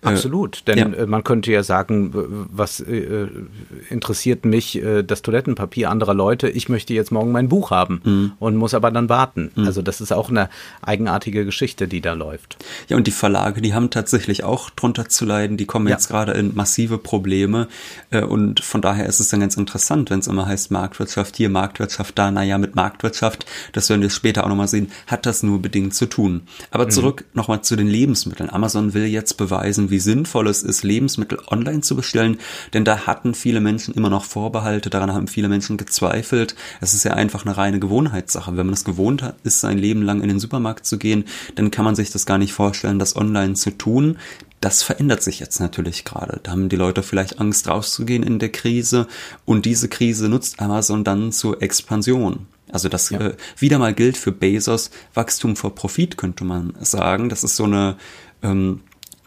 Absolut, 0.03 0.63
denn 0.67 0.77
ja. 0.77 0.85
Äh, 0.85 1.05
man 1.07 1.23
könnte 1.23 1.51
ja 1.51 1.63
sagen, 1.63 2.11
was 2.13 2.80
äh, 2.80 3.28
interessiert 3.89 4.45
mich 4.45 4.81
äh, 4.81 5.04
das 5.04 5.21
Toilettenpapier 5.21 5.89
anderer 5.89 6.13
Leute? 6.13 6.49
Ich 6.49 6.69
möchte 6.69 6.94
jetzt 6.94 7.11
morgen 7.11 7.31
mein 7.31 7.49
Buch 7.49 7.71
haben 7.71 8.01
mhm. 8.04 8.31
und 8.39 8.56
muss 8.56 8.73
aber 8.73 8.92
dann 8.92 9.09
warten. 9.09 9.51
Mhm. 9.56 9.66
Also 9.66 9.81
das 9.81 10.01
ist 10.01 10.11
auch 10.11 10.30
eine 10.30 10.49
eigenartige 10.81 11.45
Geschichte, 11.45 11.87
die 11.87 12.01
da 12.01 12.13
läuft. 12.13 12.57
Ja, 12.89 12.97
und 12.97 13.07
die 13.07 13.11
Verlage, 13.11 13.61
die 13.61 13.73
haben 13.73 13.89
tatsächlich 13.89 14.44
auch 14.44 14.69
drunter 14.69 15.09
zu 15.09 15.25
leiden. 15.25 15.57
Die 15.57 15.66
kommen 15.66 15.87
ja. 15.87 15.94
jetzt 15.94 16.07
gerade 16.07 16.33
in 16.33 16.54
massive 16.56 16.97
Probleme 16.97 17.68
äh, 18.11 18.23
und 18.23 18.59
von 18.59 18.81
daher 18.81 19.06
ist 19.06 19.19
es 19.19 19.30
dann 19.30 19.39
ganz 19.39 19.56
interessant, 19.56 20.09
wenn 20.09 20.19
es 20.19 20.28
immer 20.28 20.45
heißt 20.45 20.71
Marktwirtschaft 20.71 21.37
hier, 21.37 21.49
Marktwirtschaft 21.49 22.18
da. 22.18 22.31
Naja, 22.31 22.57
mit 22.57 22.75
Marktwirtschaft, 22.75 23.45
das 23.71 23.89
werden 23.89 24.01
wir 24.01 24.09
später 24.09 24.44
auch 24.44 24.49
nochmal 24.49 24.68
sehen, 24.68 24.92
hat 25.07 25.25
das 25.25 25.44
nur 25.44 25.61
bedingt 25.61 25.94
zu 25.94 26.07
tun. 26.07 26.42
Aber 26.71 26.85
mhm. 26.85 26.92
zurück 26.92 27.21
mhm. 27.21 27.37
nochmal 27.37 27.61
zu 27.61 27.75
den 27.75 27.87
Lebensmitteln. 27.87 28.49
Amazon 28.49 28.94
will 28.94 29.06
jetzt 29.06 29.37
beweisen, 29.37 29.89
wie 29.94 30.00
sinnvoll 30.00 30.47
es 30.47 30.64
ist, 30.64 30.83
Lebensmittel 30.83 31.38
online 31.47 31.81
zu 31.81 31.95
bestellen, 31.95 32.40
denn 32.73 32.83
da 32.83 33.06
hatten 33.06 33.35
viele 33.35 33.62
Menschen 33.62 33.94
immer 33.94 34.09
noch 34.09 34.26
Vorbehalte, 34.26 34.90
daran 34.90 35.14
haben 35.14 35.28
viele 35.28 35.50
Menschen 35.50 35.78
gezweifelt. 35.78 36.56
Es 36.81 36.95
ist 36.95 37.04
ja 37.04 37.14
einfach 37.14 37.45
eine 37.45 37.56
reine 37.56 37.80
Gewohnheitssache. 37.80 38.57
Wenn 38.57 38.66
man 38.66 38.73
es 38.73 38.83
gewohnt 38.83 39.23
ist, 39.44 39.62
sein 39.62 39.78
Leben 39.78 40.02
lang 40.02 40.21
in 40.21 40.30
den 40.30 40.40
Supermarkt 40.40 40.88
zu 40.88 40.97
gehen, 40.97 41.26
dann 41.54 41.69
kann 41.69 41.85
man 41.85 41.95
sich 41.95 42.09
das 42.09 42.26
gar 42.26 42.40
nicht 42.40 42.54
vorstellen, 42.54 42.97
das 42.97 43.16
online 43.16 43.54
zu 43.54 43.69
tun. 43.69 44.18
Das 44.62 44.81
verändert 44.81 45.21
sich 45.21 45.40
jetzt 45.40 45.59
natürlich 45.59 46.06
gerade. 46.06 46.40
Da 46.42 46.52
haben 46.52 46.69
die 46.69 46.76
Leute 46.76 47.04
vielleicht 47.04 47.40
Angst 47.40 47.68
rauszugehen 47.68 48.23
in 48.23 48.40
der 48.40 48.50
Krise 48.50 49.07
und 49.45 49.66
diese 49.66 49.90
Krise 49.90 50.28
nutzt 50.28 50.59
Amazon 50.59 51.04
dann 51.04 51.31
zur 51.31 51.62
Expansion. 51.62 52.47
Also 52.71 52.90
das 52.90 53.12
ja. 53.12 53.19
äh, 53.19 53.35
wieder 53.57 53.78
mal 53.78 53.94
gilt 53.94 54.18
für 54.18 54.31
Bezos 54.31 54.90
Wachstum 55.14 55.56
vor 55.56 55.76
Profit, 55.76 56.18
könnte 56.18 56.45
man 56.45 56.73
sagen. 56.81 57.30
Das 57.30 57.44
ist 57.44 57.57
so 57.57 57.66
eine 57.66 57.97
ähm, 58.42 58.80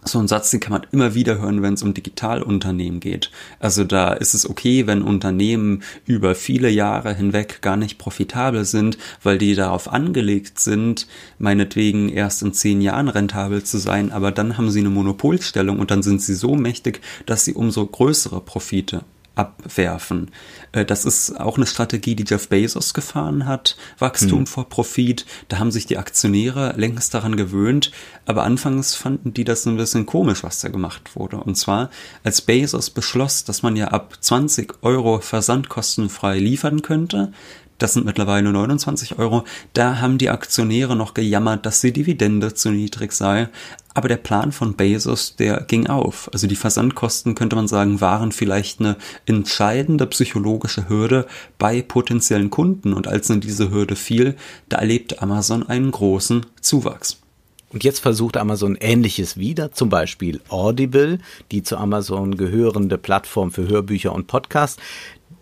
so 0.09 0.19
ein 0.19 0.29
Satz, 0.29 0.51
den 0.51 0.61
kann 0.61 0.73
man 0.73 0.87
immer 0.93 1.15
wieder 1.15 1.39
hören, 1.39 1.63
wenn 1.63 1.75
es 1.75 1.83
um 1.83 1.95
Digitalunternehmen 1.95 3.01
geht. 3.01 3.31
Also 3.59 3.85
da 3.85 4.13
ist 4.13 4.35
es 4.35 4.49
okay, 4.49 4.87
wenn 4.87 5.03
Unternehmen 5.03 5.83
über 6.05 6.35
viele 6.35 6.71
Jahre 6.71 7.15
hinweg 7.15 7.63
gar 7.63 7.77
nicht 7.77 7.99
profitabel 7.99 8.65
sind, 8.65 8.99
weil 9.23 9.39
die 9.39 9.55
darauf 9.55 9.93
angelegt 9.93 10.59
sind, 10.59 11.07
meinetwegen 11.39 12.09
erst 12.09 12.43
in 12.43 12.53
zehn 12.53 12.81
Jahren 12.81 13.09
rentabel 13.09 13.65
zu 13.65 13.79
sein, 13.79 14.13
aber 14.13 14.33
dann 14.33 14.59
haben 14.59 14.71
sie 14.71 14.81
eine 14.81 14.91
Monopolstellung 14.91 15.79
und 15.79 15.91
dann 15.91 16.03
sind 16.03 16.23
sie 16.23 16.35
so 16.35 16.55
mächtig, 16.55 17.01
dass 17.27 17.45
sie 17.45 17.55
umso 17.55 17.87
größere 17.87 18.41
Profite 18.41 19.05
abwerfen. 19.37 20.31
Äh, 20.77 20.85
das 20.85 21.05
ist 21.05 21.41
auch 21.41 21.57
eine 21.57 21.67
Strategie, 21.67 22.15
die 22.15 22.25
Jeff 22.29 22.49
Bezos 22.49 22.95
gefahren 22.95 23.47
hat. 23.47 23.77
Wachstum 23.99 24.41
hm. 24.41 24.47
vor 24.47 24.69
Profit. 24.69 25.27
Da 25.49 25.59
haben 25.59 25.71
sich 25.71 25.87
die 25.87 25.99
Aktionäre 25.99 26.75
längst 26.77 27.15
daran 27.15 27.37
gewöhnt. 27.37 27.91
Aber 28.27 28.45
anfangs 28.45 28.95
fanden 28.95 29.33
die 29.33 29.45
das 29.45 29.67
ein 29.67 29.77
bisschen 29.77 30.07
komisch, 30.07 30.45
was 30.45 30.61
da 30.61 30.69
gemacht 30.69 31.17
wurde. 31.17 31.39
Und 31.39 31.57
zwar, 31.57 31.91
als 32.23 32.43
Bezos 32.43 32.91
beschloss, 32.91 33.45
dass 33.45 33.63
man 33.63 33.77
ja 33.77 33.89
ab 33.89 34.19
20 34.21 34.83
Euro 34.83 35.21
versandkostenfrei 35.21 36.39
liefern 36.39 36.83
könnte, 36.83 37.33
das 37.79 37.93
sind 37.93 38.07
mittlerweile 38.07 38.51
29 38.53 39.19
Euro. 39.19 39.45
Da 39.75 40.01
haben 40.01 40.17
die 40.17 40.31
Aktionäre 40.31 40.97
noch 40.97 41.13
gejammert, 41.13 41.67
dass 41.67 41.83
die 41.83 41.93
Dividende 41.93 42.55
zu 42.55 42.71
niedrig 42.71 43.13
sei. 43.13 43.51
Aber 43.97 44.09
der 44.09 44.19
Plan 44.19 44.53
von 44.53 44.75
Bezos, 44.75 45.37
der 45.37 45.63
ging 45.63 45.87
auf. 45.87 46.29
Also 46.35 46.47
die 46.47 46.55
Versandkosten, 46.55 47.35
könnte 47.35 47.57
man 47.57 47.67
sagen, 47.67 48.03
waren 48.03 48.31
vielleicht 48.31 48.79
eine 48.79 48.99
entscheidende 49.25 50.07
psychologische 50.07 50.91
Hürde 50.91 51.27
bei 51.57 51.81
potenziellen 51.81 52.51
Kunden. 52.51 52.93
Und 52.93 53.09
als 53.09 53.29
dann 53.29 53.41
diese 53.41 53.71
Hürde 53.71 53.97
fiel, 53.97 54.37
da 54.69 54.77
erlebte 54.77 55.23
Amazon 55.23 55.67
einen 55.67 55.93
großen 55.93 56.45
Zuwachs. 56.61 57.21
Und 57.71 57.85
jetzt 57.85 58.01
versucht 58.01 58.37
Amazon 58.37 58.77
Ähnliches 58.79 59.39
wieder, 59.39 59.73
zum 59.73 59.89
Beispiel 59.89 60.41
Audible, 60.51 61.19
die 61.51 61.63
zu 61.63 61.79
Amazon 61.79 62.37
gehörende 62.37 62.99
Plattform 62.99 63.51
für 63.51 63.67
Hörbücher 63.67 64.13
und 64.13 64.27
Podcasts 64.27 64.81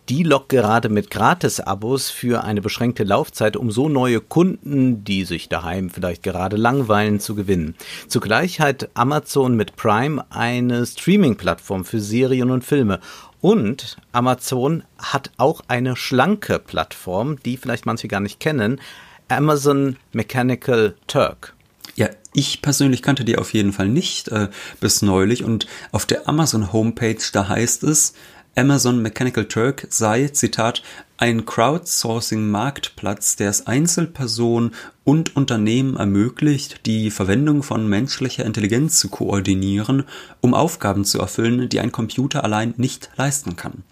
die 0.08 0.22
lockt 0.22 0.50
gerade 0.50 0.88
mit 0.88 1.10
Gratis-Abos 1.10 2.10
für 2.10 2.44
eine 2.44 2.60
beschränkte 2.60 3.04
Laufzeit, 3.04 3.56
um 3.56 3.70
so 3.70 3.88
neue 3.88 4.20
Kunden, 4.20 5.04
die 5.04 5.24
sich 5.24 5.48
daheim 5.48 5.90
vielleicht 5.90 6.22
gerade 6.22 6.56
langweilen, 6.56 7.20
zu 7.20 7.34
gewinnen. 7.34 7.74
Zugleich 8.08 8.60
hat 8.60 8.90
Amazon 8.94 9.56
mit 9.56 9.76
Prime 9.76 10.24
eine 10.30 10.84
Streaming-Plattform 10.84 11.84
für 11.84 12.00
Serien 12.00 12.50
und 12.50 12.64
Filme. 12.64 13.00
Und 13.40 13.96
Amazon 14.12 14.84
hat 14.98 15.30
auch 15.36 15.62
eine 15.68 15.96
schlanke 15.96 16.58
Plattform, 16.58 17.38
die 17.42 17.56
vielleicht 17.56 17.86
manche 17.86 18.08
gar 18.08 18.20
nicht 18.20 18.40
kennen, 18.40 18.80
Amazon 19.28 19.96
Mechanical 20.12 20.94
Turk. 21.06 21.54
Ja, 21.96 22.08
ich 22.32 22.62
persönlich 22.62 23.02
kannte 23.02 23.24
die 23.24 23.38
auf 23.38 23.54
jeden 23.54 23.72
Fall 23.72 23.88
nicht 23.88 24.28
äh, 24.28 24.48
bis 24.80 25.02
neulich 25.02 25.44
und 25.44 25.66
auf 25.92 26.06
der 26.06 26.28
Amazon 26.28 26.72
Homepage 26.72 27.22
da 27.32 27.48
heißt 27.48 27.84
es, 27.84 28.14
Amazon 28.56 29.02
Mechanical 29.02 29.46
Turk 29.46 29.86
sei, 29.90 30.28
Zitat, 30.28 30.82
ein 31.16 31.44
Crowdsourcing-Marktplatz, 31.44 33.36
der 33.36 33.50
es 33.50 33.66
Einzelpersonen 33.66 34.74
und 35.02 35.34
Unternehmen 35.36 35.96
ermöglicht, 35.96 36.86
die 36.86 37.10
Verwendung 37.10 37.62
von 37.62 37.88
menschlicher 37.88 38.44
Intelligenz 38.44 38.98
zu 38.98 39.08
koordinieren, 39.08 40.04
um 40.40 40.54
Aufgaben 40.54 41.04
zu 41.04 41.18
erfüllen, 41.18 41.68
die 41.68 41.80
ein 41.80 41.92
Computer 41.92 42.44
allein 42.44 42.74
nicht 42.76 43.10
leisten 43.16 43.56
kann. 43.56 43.82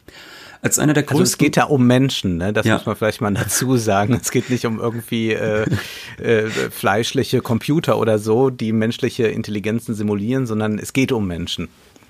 Als 0.63 0.79
einer 0.79 0.95
der 0.95 1.03
größten. 1.03 1.23
Also 1.23 1.33
es 1.33 1.39
geht 1.39 1.57
ja 1.57 1.65
um 1.65 1.85
Menschen, 1.89 2.37
ne? 2.37 2.53
das 2.53 2.65
ja. 2.65 2.75
muss 2.75 2.87
man 2.87 2.95
vielleicht 2.95 3.21
mal 3.21 3.35
dazu 3.35 3.77
sagen. 3.77 4.15
Es 4.15 4.31
geht 4.31 4.49
nicht 4.49 4.65
um 4.65 4.79
irgendwie 4.79 5.33
äh, 5.33 5.67
äh, 6.19 6.49
fleischliche 6.71 7.41
Computer 7.41 7.99
oder 7.99 8.21
so, 8.21 8.49
die 8.49 8.73
menschliche 8.73 9.27
Intelligenzen 9.27 9.97
simulieren, 9.97 10.47
sondern 10.47 10.79
es 10.79 10.93
geht 10.93 11.11
um 11.11 11.27
Menschen. 11.27 11.69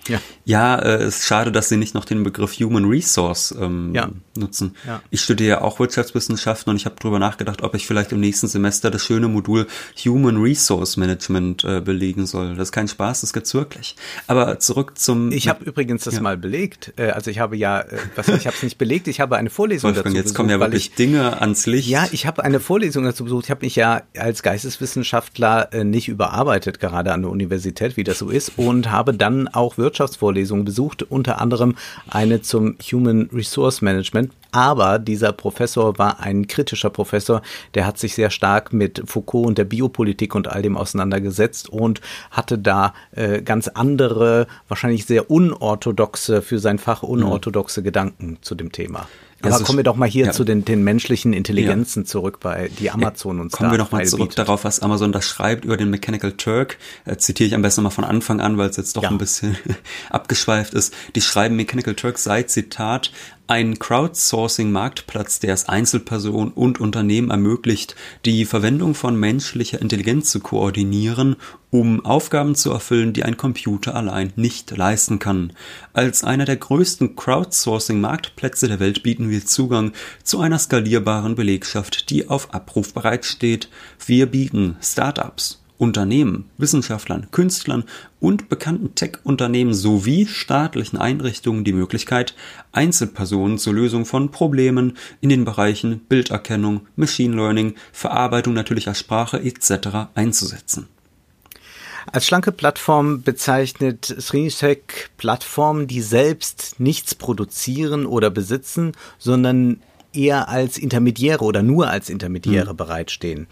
Ja, 0.09 0.21
ja 0.45 0.79
äh, 0.79 1.03
es 1.03 1.21
ist 1.21 1.27
schade, 1.27 1.53
dass 1.53 1.69
sie 1.69 1.77
nicht 1.77 1.95
noch 1.95 2.05
den 2.05 2.23
Begriff 2.23 2.59
Human 2.59 2.85
Resource 2.87 3.55
ähm, 3.59 3.95
ja. 3.95 4.09
nutzen. 4.37 4.75
Ja. 4.87 5.01
Ich 5.11 5.21
studiere 5.21 5.49
ja 5.49 5.61
auch 5.61 5.79
Wirtschaftswissenschaften 5.79 6.71
und 6.71 6.77
ich 6.77 6.87
habe 6.87 6.97
darüber 6.99 7.19
nachgedacht, 7.19 7.63
ob 7.63 7.75
ich 7.75 7.87
vielleicht 7.87 8.13
im 8.13 8.21
nächsten 8.21 8.49
Semester 8.49 8.91
das 8.91 9.05
schöne 9.05 9.29
Modul 9.29 9.67
Human 10.05 10.39
Resource 10.39 10.97
Management 10.97 11.65
äh, 11.65 11.81
belegen 11.81 12.27
soll. 12.27 12.57
Das 12.57 12.69
ist 12.69 12.73
kein 12.73 12.89
Spaß, 12.89 13.21
das 13.21 13.33
gibt's 13.33 13.55
wirklich. 13.55 13.97
Aber 14.27 14.59
zurück 14.59 14.99
zum... 14.99 15.31
Ich 15.31 15.49
habe 15.49 15.65
übrigens 15.65 16.05
das 16.05 16.15
ja. 16.15 16.21
mal 16.21 16.37
belegt. 16.37 16.95
Äh, 16.97 17.11
also 17.11 17.31
ich 17.31 17.39
habe 17.39 17.57
ja, 17.57 17.81
äh, 17.81 17.99
was, 18.17 18.29
ich 18.29 18.47
habe 18.47 18.57
es 18.57 18.63
nicht 18.63 18.79
belegt, 18.79 19.07
ich 19.07 19.21
habe 19.21 19.37
eine 19.37 19.51
Vorlesung 19.51 19.91
Wolfgang, 19.91 20.07
dazu 20.07 20.17
jetzt 20.17 20.25
besucht, 20.25 20.37
kommen 20.37 20.51
ja 20.51 20.59
wirklich 20.59 20.89
ich, 20.89 20.95
Dinge 20.95 21.41
ans 21.41 21.67
Licht. 21.67 21.89
Ja, 21.89 22.09
ich 22.11 22.27
habe 22.27 22.43
eine 22.43 22.59
Vorlesung 22.59 23.05
dazu 23.05 23.25
besucht. 23.25 23.45
Ich 23.45 23.51
habe 23.51 23.65
mich 23.65 23.77
ja 23.77 24.03
als 24.19 24.43
Geisteswissenschaftler 24.43 25.73
äh, 25.73 25.85
nicht 25.85 26.09
überarbeitet, 26.09 26.81
gerade 26.81 27.13
an 27.13 27.23
der 27.23 27.31
Universität, 27.31 27.97
wie 27.97 28.05
das 28.05 28.19
so 28.19 28.31
ist, 28.31 28.53
und 28.57 28.91
habe 28.91 29.15
dann 29.15 29.47
auch 29.47 29.79
Wirtschaft 29.79 29.92
Wirtschaftsvorlesungen 29.93 30.65
besucht, 30.65 31.03
unter 31.03 31.41
anderem 31.41 31.75
eine 32.09 32.41
zum 32.41 32.77
Human 32.91 33.29
Resource 33.33 33.83
Management. 33.83 34.33
Aber 34.51 34.99
dieser 34.99 35.33
Professor 35.33 35.99
war 35.99 36.21
ein 36.21 36.47
kritischer 36.47 36.91
Professor, 36.91 37.43
der 37.75 37.87
hat 37.87 37.99
sich 37.99 38.15
sehr 38.15 38.31
stark 38.31 38.73
mit 38.73 39.03
Foucault 39.07 39.47
und 39.47 39.59
der 39.59 39.65
Biopolitik 39.65 40.35
und 40.35 40.49
all 40.49 40.63
dem 40.63 40.77
auseinandergesetzt 40.77 41.69
und 41.69 42.01
hatte 42.31 42.59
da 42.59 42.95
äh, 43.13 43.43
ganz 43.43 43.69
andere, 43.69 44.47
wahrscheinlich 44.69 45.07
sehr 45.07 45.31
unorthodoxe, 45.31 46.43
für 46.43 46.59
sein 46.59 46.79
Fach 46.79 47.03
unorthodoxe 47.03 47.81
mhm. 47.81 47.85
Gedanken 47.85 48.39
zu 48.43 48.55
dem 48.55 48.73
Thema. 48.73 49.07
Aber 49.43 49.55
also 49.55 49.65
kommen 49.65 49.79
wir 49.79 49.85
doch 49.85 49.97
mal 49.97 50.09
hier 50.09 50.27
ja. 50.27 50.33
zu 50.33 50.45
den, 50.45 50.65
den 50.65 50.83
menschlichen 50.85 51.33
Intelligenzen 51.33 52.05
ja. 52.05 52.07
zurück, 52.07 52.39
bei 52.41 52.71
die 52.79 52.91
Amazon 52.91 53.41
uns 53.41 53.53
Kommen 53.53 53.71
da 53.71 53.75
wir 53.75 53.79
doch 53.79 53.91
mal 53.91 54.07
zurück 54.07 54.35
darauf, 54.37 54.65
was 54.65 54.81
Amazon 54.81 55.13
da 55.13 55.21
schreibt 55.21 55.65
über 55.65 55.77
den 55.77 55.91
Mechanical 55.91 56.33
Turk. 56.33 56.79
Äh, 57.05 57.17
zitiere 57.17 57.49
ich 57.49 57.55
am 57.55 57.63
besten 57.63 57.83
mal 57.83 57.91
von 57.91 58.05
Anfang 58.05 58.41
an, 58.41 58.57
weil 58.57 58.71
es 58.71 58.77
jetzt 58.77 58.97
doch 58.97 59.03
ja. 59.03 59.11
ein 59.11 59.19
bisschen 59.19 59.57
abgeschweift 60.11 60.75
ist. 60.75 60.95
Die 61.15 61.21
schreiben, 61.21 61.57
Mechanical 61.57 61.95
Turk 61.95 62.19
sei, 62.19 62.45
Zitat, 62.45 63.11
ein 63.53 63.79
Crowdsourcing-Marktplatz, 63.79 65.39
der 65.39 65.53
es 65.53 65.69
Einzelpersonen 65.69 66.55
und 66.55 66.81
Unternehmen 66.81 67.31
ermöglicht, 67.31 67.95
die 68.25 68.47
Verwendung 68.47 68.95
von 68.95 69.15
menschlicher 69.15 69.79
Intelligenz 69.79 70.31
zu 70.31 70.41
koordinieren, 70.41 71.37
um 71.69 72.03
Aufgaben 72.03 72.55
zu 72.55 72.71
erfüllen, 72.71 73.13
die 73.13 73.25
ein 73.25 73.37
Computer 73.37 73.95
allein 73.95 74.33
nicht 74.37 74.71
leisten 74.71 75.19
kann. 75.19 75.53
Als 75.93 76.25
einer 76.25 76.47
der 76.47 76.57
größten 76.57 77.15
Crowdsourcing-Marktplätze 77.15 78.69
der 78.69 78.81
Welt 78.81 79.03
bieten 79.03 79.29
wir 79.29 79.45
Zugang 79.45 79.93
zu 80.25 80.41
einer 80.41 80.59
skalierbaren 80.59 81.35
Belegschaft, 81.35 82.09
die 82.09 82.31
auf 82.31 82.55
Abruf 82.55 82.95
bereitsteht. 82.95 83.69
Wir 84.07 84.25
bieten 84.25 84.79
Startups, 84.81 85.62
Unternehmen, 85.83 86.49
Wissenschaftlern, 86.59 87.27
Künstlern 87.33 87.83
und 88.21 88.49
bekannten 88.49 88.95
Tech-Unternehmen 88.95 89.75
sowie 89.75 90.29
staatlichen 90.29 90.97
Einrichtungen 90.97 91.65
die 91.65 91.73
Möglichkeit, 91.73 92.37
Einzelpersonen 92.71 93.59
zur 93.59 93.75
Lösung 93.75 94.07
von 94.07 94.31
Problemen 94.31 94.97
in 95.21 95.29
den 95.29 95.45
Bereichen 95.45 95.99
Bilderkennung, 96.09 96.83
Machine 96.95 97.35
Learning, 97.35 97.75
Verarbeitung 97.91 98.55
natürlicher 98.55 98.95
Sprache 98.95 99.43
etc. 99.43 100.13
einzusetzen. 100.15 100.87
Als 102.13 102.27
schlanke 102.27 102.53
Plattform 102.53 103.25
bezeichnet 103.25 104.05
Srinisek 104.05 105.11
Plattformen, 105.17 105.89
die 105.89 106.01
selbst 106.01 106.79
nichts 106.79 107.17
produzieren 107.17 108.07
oder 108.07 108.31
besitzen, 108.31 108.93
sondern 109.19 109.81
eher 110.13 110.49
als 110.49 110.79
Intermediäre 110.79 111.45
oder 111.45 111.65
nur 111.65 111.89
als 111.91 112.09
Intermediäre 112.09 112.71
hm. 112.71 112.77
bereitstehen. 112.77 113.49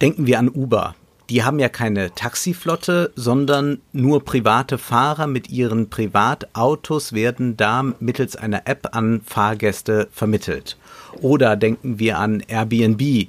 Denken 0.00 0.28
wir 0.28 0.38
an 0.38 0.48
Uber 0.48 0.94
die 1.30 1.44
haben 1.44 1.58
ja 1.58 1.68
keine 1.68 2.14
Taxiflotte, 2.14 3.12
sondern 3.16 3.80
nur 3.92 4.24
private 4.24 4.78
Fahrer 4.78 5.26
mit 5.26 5.50
ihren 5.50 5.88
Privatautos 5.90 7.12
werden 7.12 7.56
da 7.56 7.82
mittels 8.00 8.36
einer 8.36 8.66
App 8.66 8.88
an 8.92 9.22
Fahrgäste 9.24 10.08
vermittelt. 10.12 10.76
Oder 11.20 11.56
denken 11.56 11.98
wir 11.98 12.18
an 12.18 12.42
Airbnb. 12.46 13.28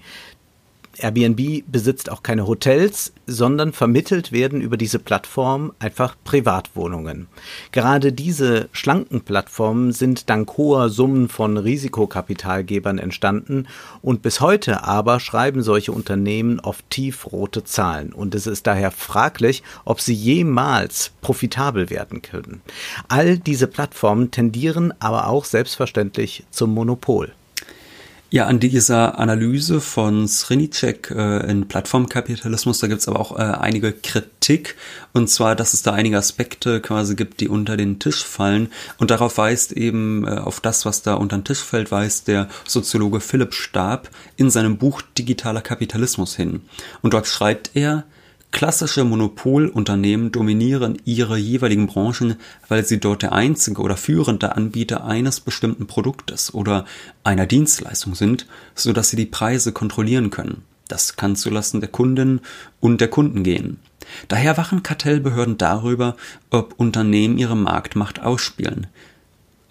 Airbnb 0.98 1.64
besitzt 1.72 2.12
auch 2.12 2.24
keine 2.24 2.48
Hotels, 2.48 3.14
sondern 3.26 3.74
vermittelt 3.74 4.32
werden 4.32 4.62
über 4.62 4.78
diese 4.78 5.00
Plattform 5.00 5.74
einfach 5.80 6.16
Privatwohnungen. 6.24 7.28
Gerade 7.72 8.14
diese 8.14 8.70
schlanken 8.72 9.22
Plattformen 9.22 9.92
sind 9.92 10.30
dank 10.30 10.58
hoher 10.58 10.90
Summen 10.90 11.30
von 11.30 11.58
Risikokapitalgebern 11.58 13.00
entstanden 13.00 13.68
und 14.02 14.22
bis 14.22 14.40
heute 14.40 14.84
aber 14.84 15.20
schreiben 15.20 15.64
solche 15.64 15.92
Unternehmen 15.92 16.60
oft 16.60 16.90
tiefrote 16.90 17.64
Zahlen 17.64 18.14
und 18.14 18.36
es 18.36 18.48
ist 18.48 18.68
daher 18.68 18.92
fraglich, 18.92 19.64
ob 19.86 20.00
sie 20.00 20.14
jemals 20.14 21.12
profitabel 21.22 21.90
werden 21.90 22.22
können. 22.22 22.62
All 23.08 23.38
diese 23.38 23.68
Plattformen 23.68 24.32
tendieren 24.32 24.94
aber 25.00 25.28
auch 25.28 25.46
selbstverständlich 25.46 26.44
zum 26.52 26.74
Monopol. 26.74 27.34
Ja, 28.34 28.48
an 28.48 28.60
dieser 28.60 29.20
Analyse 29.20 29.80
von 29.80 30.28
Srinicek 30.28 31.12
äh, 31.12 31.48
in 31.52 31.68
Plattformkapitalismus, 31.68 32.80
da 32.80 32.88
gibt's 32.88 33.08
aber 33.08 33.20
auch 33.20 33.38
äh, 33.38 33.44
einige 33.44 33.94
Kritik. 33.94 34.76
Und 35.14 35.30
zwar, 35.30 35.56
dass 35.56 35.76
es 35.76 35.84
da 35.84 35.94
einige 35.94 36.18
Aspekte 36.18 36.82
quasi 36.82 37.16
gibt, 37.16 37.42
die 37.42 37.48
unter 37.48 37.78
den 37.78 38.00
Tisch 38.00 38.26
fallen. 38.26 38.72
Und 38.98 39.12
darauf 39.12 39.38
weist 39.38 39.72
eben, 39.74 40.26
äh, 40.28 40.32
auf 40.32 40.62
das, 40.62 40.84
was 40.84 41.04
da 41.04 41.14
unter 41.14 41.38
den 41.38 41.44
Tisch 41.44 41.62
fällt, 41.62 41.92
weist 41.92 42.28
der 42.28 42.50
Soziologe 42.66 43.20
Philipp 43.20 43.54
Stab 43.54 44.10
in 44.36 44.50
seinem 44.50 44.80
Buch 44.80 45.04
Digitaler 45.16 45.62
Kapitalismus 45.62 46.36
hin. 46.36 46.62
Und 47.04 47.14
dort 47.14 47.28
schreibt 47.28 47.76
er, 47.76 48.04
Klassische 48.54 49.04
Monopolunternehmen 49.04 50.32
dominieren 50.32 51.02
ihre 51.06 51.38
jeweiligen 51.38 51.88
Branchen, 51.88 52.36
weil 52.68 52.86
sie 52.86 53.00
dort 53.00 53.24
der 53.24 53.34
einzige 53.34 53.82
oder 53.82 53.98
führende 53.98 54.56
Anbieter 54.56 55.06
eines 55.06 55.40
bestimmten 55.40 55.88
Produktes 55.88 56.54
oder 56.54 56.86
einer 57.24 57.48
Dienstleistung 57.48 58.14
sind, 58.14 58.46
so 58.76 58.94
dass 58.94 59.10
sie 59.10 59.16
die 59.16 59.26
Preise 59.26 59.72
kontrollieren 59.72 60.30
können. 60.30 60.62
Das 60.88 61.16
kann 61.16 61.36
zulasten 61.36 61.80
der 61.80 61.90
Kunden 61.90 62.42
und 62.80 63.02
der 63.02 63.08
Kunden 63.08 63.44
gehen. 63.44 63.80
Daher 64.28 64.56
wachen 64.56 64.84
Kartellbehörden 64.84 65.58
darüber, 65.58 66.16
ob 66.52 66.76
Unternehmen 66.78 67.40
ihre 67.40 67.58
Marktmacht 67.58 68.22
ausspielen. 68.22 68.86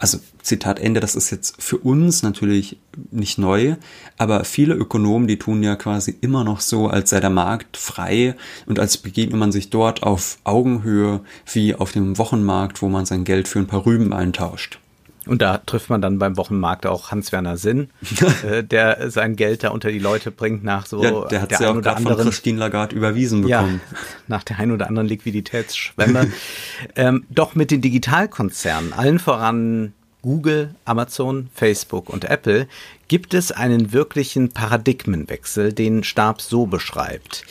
Also 0.02 0.18
Zitat 0.42 0.80
Ende, 0.80 0.99
das 0.99 1.14
ist 1.14 1.30
jetzt 1.30 1.62
für 1.62 1.78
uns 1.78 2.25
natürlich 2.25 2.76
nicht 3.12 3.38
neu, 3.38 3.76
aber 4.18 4.42
viele 4.42 4.75
Ökonomen, 4.75 5.28
die 5.28 5.38
tun 5.38 5.62
ja 5.62 5.76
quasi 5.76 6.12
immer 6.21 6.42
noch 6.42 6.61
so, 6.61 6.88
als 6.88 7.11
sei 7.11 7.21
der 7.21 7.30
Markt 7.30 7.76
frei 7.76 8.35
und 8.66 8.80
als 8.80 8.99
begegnet 8.99 9.38
man 9.38 9.52
sich 9.52 9.71
dort 9.71 10.02
auf 10.02 10.38
Augenhöhe 10.42 11.21
wie 11.52 11.76
auf 11.76 11.92
dem 11.92 12.18
Wochenmarkt, 12.18 12.82
wo 12.82 12.88
man 12.88 13.06
sein 13.06 13.23
Geld 13.23 13.47
für 13.47 13.61
ein 13.61 13.68
paar 13.68 13.87
Rüben 13.87 14.12
eintauscht. 14.12 14.80
Und 15.26 15.41
da 15.41 15.59
trifft 15.59 15.88
man 15.88 16.02
dann 16.02 16.19
beim 16.19 16.37
Wochenmarkt 16.37 16.85
auch 16.85 17.12
Hans-Werner 17.12 17.57
Sinn, 17.57 17.91
äh, 18.45 18.64
der 18.64 19.11
sein 19.11 19.37
Geld 19.37 19.62
da 19.62 19.71
unter 19.71 19.91
die 19.91 20.00
Leute 20.00 20.31
bringt 20.31 20.64
nach 20.64 20.87
so 20.87 21.02
ja, 21.02 21.25
der 21.26 21.43
hat 21.43 21.52
ja 21.52 21.71
auch 21.71 21.81
gerade 21.81 22.02
von 22.02 22.17
Christine 22.17 22.59
Lagarde 22.59 22.97
überwiesen 22.97 23.43
bekommen. 23.43 23.81
Ja, 23.91 23.99
nach 24.26 24.43
der 24.43 24.59
ein 24.59 24.73
oder 24.73 24.88
anderen 24.88 25.07
Liquiditätsschwemme. 25.09 26.33
ähm, 26.97 27.25
doch 27.31 27.55
mit 27.55 27.71
den 27.71 27.81
Digitalkonzernen, 27.81 28.93
allen 28.93 29.21
voran 29.21 29.93
Google, 30.23 30.75
Amazon, 30.85 31.50
Facebook 31.55 32.09
und 32.09 32.25
Apple, 32.25 32.67
gibt 33.09 33.35
es 33.35 33.52
einen 33.52 33.93
wirklichen 33.93 34.50
Paradigmenwechsel, 34.50 35.73
den 35.73 36.05
Stab 36.05 36.41
so 36.41 36.67
beschreibt. 36.67 37.45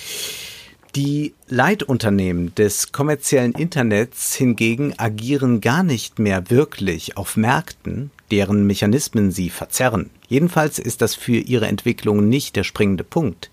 Die 0.95 1.35
Leitunternehmen 1.47 2.53
des 2.55 2.91
kommerziellen 2.91 3.53
Internets 3.53 4.35
hingegen 4.35 4.93
agieren 4.99 5.61
gar 5.61 5.83
nicht 5.83 6.19
mehr 6.19 6.49
wirklich 6.49 7.15
auf 7.15 7.37
Märkten, 7.37 8.11
deren 8.29 8.67
Mechanismen 8.67 9.31
sie 9.31 9.49
verzerren. 9.49 10.09
Jedenfalls 10.27 10.79
ist 10.79 11.01
das 11.01 11.15
für 11.15 11.37
ihre 11.37 11.67
Entwicklung 11.67 12.27
nicht 12.27 12.57
der 12.57 12.65
springende 12.65 13.05
Punkt. 13.05 13.51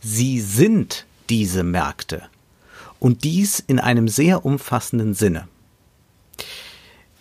Sie 0.00 0.40
sind 0.40 1.06
diese 1.30 1.62
Märkte. 1.62 2.22
Und 2.98 3.22
dies 3.22 3.60
in 3.60 3.78
einem 3.78 4.08
sehr 4.08 4.44
umfassenden 4.44 5.14
Sinne. 5.14 5.46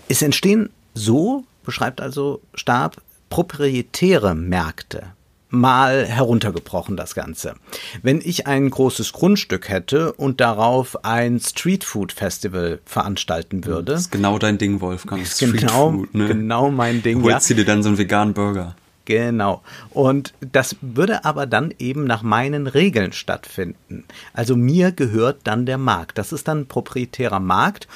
Es 0.08 0.24
entstehen 0.24 0.72
so, 0.96 1.44
beschreibt 1.64 2.02
also 2.02 2.42
Stab, 2.56 3.00
proprietäre 3.30 4.34
Märkte 4.34 5.14
mal 5.52 6.06
heruntergebrochen 6.06 6.98
das 6.98 7.14
Ganze. 7.14 7.56
Wenn 8.02 8.22
ich 8.24 8.48
ein 8.48 8.70
großes 8.70 9.14
Grundstück 9.14 9.70
hätte 9.70 10.14
und 10.14 10.42
darauf 10.42 11.06
ein 11.06 11.40
Streetfood 11.40 12.12
Festival 12.12 12.80
veranstalten 12.86 13.66
würde. 13.66 13.92
Das 13.92 14.02
ist 14.02 14.12
genau 14.12 14.40
dein 14.40 14.58
Ding, 14.58 14.82
Wolfgang. 14.82 15.24
genau, 15.40 15.92
Food, 15.92 16.16
ne? 16.16 16.28
genau 16.28 16.72
mein 16.72 17.04
Ding. 17.04 17.22
Holst 17.24 17.50
ja. 17.50 17.56
du 17.56 17.62
dir 17.62 17.66
dann 17.66 17.84
so 17.84 17.90
einen 17.90 17.98
veganen 17.98 18.34
Burger? 18.34 18.76
Genau. 19.06 19.62
Und 19.90 20.34
das 20.40 20.78
würde 20.82 21.26
aber 21.26 21.46
dann 21.46 21.74
eben 21.80 22.06
nach 22.06 22.22
meinen 22.22 22.68
Regeln 22.68 23.14
stattfinden. 23.14 24.06
Also 24.34 24.56
mir 24.56 24.92
gehört 24.92 25.40
dann 25.44 25.66
der 25.66 25.78
Markt. 25.78 26.18
Das 26.18 26.32
ist 26.32 26.48
dann 26.48 26.68
proprietärer 26.68 27.40
Markt. 27.40 27.88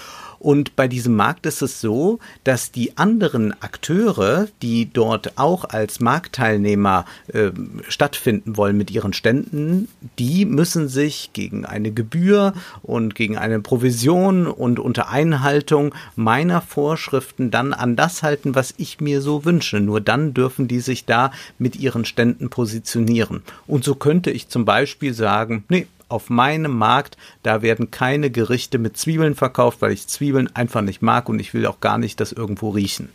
Und 0.45 0.75
bei 0.75 0.87
diesem 0.87 1.15
Markt 1.15 1.47
ist 1.47 1.63
es 1.63 1.81
so, 1.81 2.19
dass 2.43 2.71
die 2.71 2.97
anderen 2.97 3.59
Akteure, 3.63 4.47
die 4.61 4.87
dort 4.93 5.39
auch 5.39 5.65
als 5.65 5.99
Marktteilnehmer 5.99 7.05
äh, 7.33 7.49
stattfinden 7.87 8.55
wollen 8.55 8.77
mit 8.77 8.91
ihren 8.91 9.13
Ständen, 9.13 9.87
die 10.19 10.45
müssen 10.45 10.87
sich 10.87 11.31
gegen 11.33 11.65
eine 11.65 11.89
Gebühr 11.91 12.53
und 12.83 13.15
gegen 13.15 13.39
eine 13.39 13.59
Provision 13.59 14.45
und 14.45 14.77
unter 14.77 15.09
Einhaltung 15.09 15.95
meiner 16.15 16.61
Vorschriften 16.61 17.49
dann 17.49 17.73
an 17.73 17.95
das 17.95 18.21
halten, 18.21 18.53
was 18.53 18.75
ich 18.77 19.01
mir 19.01 19.21
so 19.21 19.45
wünsche. 19.45 19.79
Nur 19.79 19.99
dann 19.99 20.35
dürfen 20.35 20.67
die 20.67 20.79
sich 20.79 21.05
da 21.05 21.31
mit 21.57 21.75
ihren 21.75 22.05
Ständen 22.05 22.51
positionieren. 22.51 23.41
Und 23.65 23.83
so 23.83 23.95
könnte 23.95 24.29
ich 24.29 24.47
zum 24.47 24.63
Beispiel 24.63 25.15
sagen, 25.15 25.63
nee, 25.69 25.87
auf 26.07 26.29
meinem 26.29 26.77
Markt, 26.77 27.17
da 27.43 27.61
werden 27.61 27.91
keine 27.91 28.29
Gerichte 28.29 28.77
mit 28.77 28.97
Zwiebeln 28.97 29.35
verkauft, 29.35 29.81
weil 29.81 29.91
ich 29.91 30.07
Zwiebeln 30.07 30.53
einfach 30.55 30.81
nicht 30.81 31.01
mag 31.01 31.29
und 31.29 31.39
ich 31.39 31.53
will 31.53 31.65
auch 31.65 31.79
gar 31.79 31.97
nicht 31.97 32.19
das 32.19 32.31
irgendwo 32.31 32.69
riechen. 32.69 33.09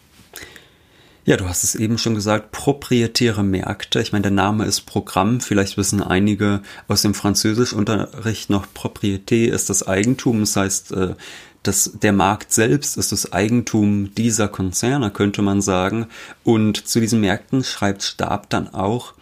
Ja, 1.26 1.36
du 1.36 1.48
hast 1.48 1.64
es 1.64 1.74
eben 1.74 1.98
schon 1.98 2.14
gesagt, 2.14 2.50
proprietäre 2.50 3.44
Märkte. 3.44 4.00
Ich 4.00 4.10
meine, 4.12 4.22
der 4.22 4.30
Name 4.30 4.64
ist 4.64 4.80
Programm. 4.80 5.40
Vielleicht 5.40 5.76
wissen 5.76 6.02
einige 6.02 6.62
aus 6.88 7.02
dem 7.02 7.14
Französischunterricht 7.14 8.48
noch, 8.48 8.66
Propriété 8.74 9.46
ist 9.46 9.68
das 9.68 9.86
Eigentum. 9.86 10.40
Das 10.40 10.56
heißt, 10.56 10.92
äh, 10.92 11.14
das, 11.62 11.92
der 12.02 12.12
Markt 12.12 12.52
selbst 12.52 12.96
ist 12.96 13.12
das 13.12 13.32
Eigentum 13.32 14.14
dieser 14.14 14.48
Konzerne, 14.48 15.10
könnte 15.10 15.42
man 15.42 15.60
sagen. 15.60 16.06
Und 16.42 16.88
zu 16.88 17.00
diesen 17.00 17.20
Märkten 17.20 17.64
schreibt 17.64 18.02
Stab 18.02 18.48
dann 18.48 18.72
auch, 18.72 19.12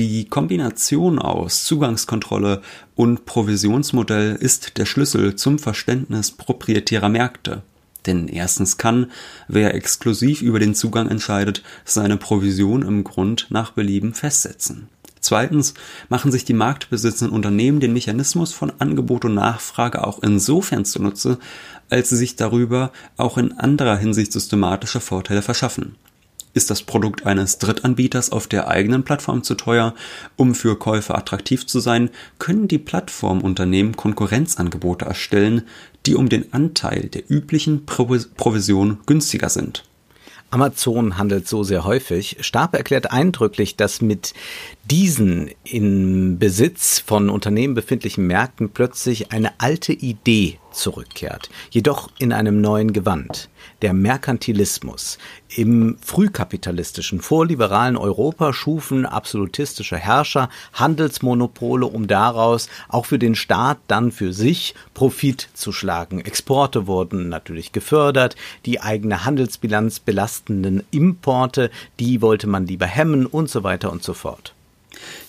die 0.00 0.24
Kombination 0.24 1.18
aus 1.18 1.64
Zugangskontrolle 1.64 2.62
und 2.94 3.26
Provisionsmodell 3.26 4.34
ist 4.34 4.78
der 4.78 4.86
Schlüssel 4.86 5.36
zum 5.36 5.58
Verständnis 5.58 6.30
proprietärer 6.30 7.10
Märkte. 7.10 7.60
Denn 8.06 8.26
erstens 8.26 8.78
kann, 8.78 9.10
wer 9.46 9.74
exklusiv 9.74 10.40
über 10.40 10.58
den 10.58 10.74
Zugang 10.74 11.10
entscheidet, 11.10 11.62
seine 11.84 12.16
Provision 12.16 12.80
im 12.80 13.04
Grund 13.04 13.48
nach 13.50 13.72
Belieben 13.72 14.14
festsetzen. 14.14 14.88
Zweitens 15.20 15.74
machen 16.08 16.32
sich 16.32 16.46
die 16.46 16.54
marktbesitzenden 16.54 17.36
Unternehmen 17.36 17.80
den 17.80 17.92
Mechanismus 17.92 18.54
von 18.54 18.72
Angebot 18.78 19.26
und 19.26 19.34
Nachfrage 19.34 20.06
auch 20.06 20.22
insofern 20.22 20.86
zunutze, 20.86 21.38
als 21.90 22.08
sie 22.08 22.16
sich 22.16 22.36
darüber 22.36 22.90
auch 23.18 23.36
in 23.36 23.52
anderer 23.52 23.98
Hinsicht 23.98 24.32
systematische 24.32 25.00
Vorteile 25.00 25.42
verschaffen. 25.42 25.96
Ist 26.52 26.68
das 26.70 26.82
Produkt 26.82 27.26
eines 27.26 27.58
Drittanbieters 27.58 28.32
auf 28.32 28.48
der 28.48 28.66
eigenen 28.66 29.04
Plattform 29.04 29.44
zu 29.44 29.54
teuer, 29.54 29.94
um 30.36 30.56
für 30.56 30.76
Käufer 30.76 31.16
attraktiv 31.16 31.64
zu 31.66 31.78
sein, 31.78 32.10
können 32.38 32.66
die 32.66 32.78
Plattformunternehmen 32.78 33.96
Konkurrenzangebote 33.96 35.04
erstellen, 35.04 35.62
die 36.06 36.16
um 36.16 36.28
den 36.28 36.52
Anteil 36.52 37.08
der 37.08 37.30
üblichen 37.30 37.86
Provision 37.86 38.98
günstiger 39.06 39.48
sind. 39.48 39.84
Amazon 40.52 41.16
handelt 41.16 41.46
so 41.46 41.62
sehr 41.62 41.84
häufig. 41.84 42.38
Stab 42.40 42.74
erklärt 42.74 43.12
eindrücklich, 43.12 43.76
dass 43.76 44.00
mit 44.00 44.34
diesen 44.90 45.50
in 45.62 46.40
Besitz 46.40 46.98
von 46.98 47.30
Unternehmen 47.30 47.74
befindlichen 47.74 48.26
Märkten 48.26 48.70
plötzlich 48.70 49.30
eine 49.30 49.52
alte 49.58 49.92
Idee 49.92 50.58
zurückkehrt, 50.72 51.50
jedoch 51.70 52.10
in 52.18 52.32
einem 52.32 52.60
neuen 52.60 52.92
Gewand 52.92 53.48
der 53.82 53.92
Merkantilismus. 53.92 55.18
Im 55.48 55.96
frühkapitalistischen, 56.00 57.20
vorliberalen 57.20 57.96
Europa 57.96 58.52
schufen 58.52 59.06
absolutistische 59.06 59.96
Herrscher 59.96 60.48
Handelsmonopole, 60.72 61.86
um 61.86 62.06
daraus 62.06 62.68
auch 62.88 63.06
für 63.06 63.18
den 63.18 63.34
Staat 63.34 63.78
dann 63.88 64.12
für 64.12 64.32
sich 64.32 64.74
Profit 64.94 65.48
zu 65.54 65.72
schlagen. 65.72 66.20
Exporte 66.20 66.86
wurden 66.86 67.28
natürlich 67.28 67.72
gefördert, 67.72 68.36
die 68.66 68.80
eigene 68.80 69.24
Handelsbilanz 69.24 70.00
belastenden 70.00 70.84
Importe, 70.90 71.70
die 71.98 72.22
wollte 72.22 72.46
man 72.46 72.66
lieber 72.66 72.86
hemmen 72.86 73.26
und 73.26 73.50
so 73.50 73.64
weiter 73.64 73.90
und 73.90 74.02
so 74.02 74.14
fort. 74.14 74.54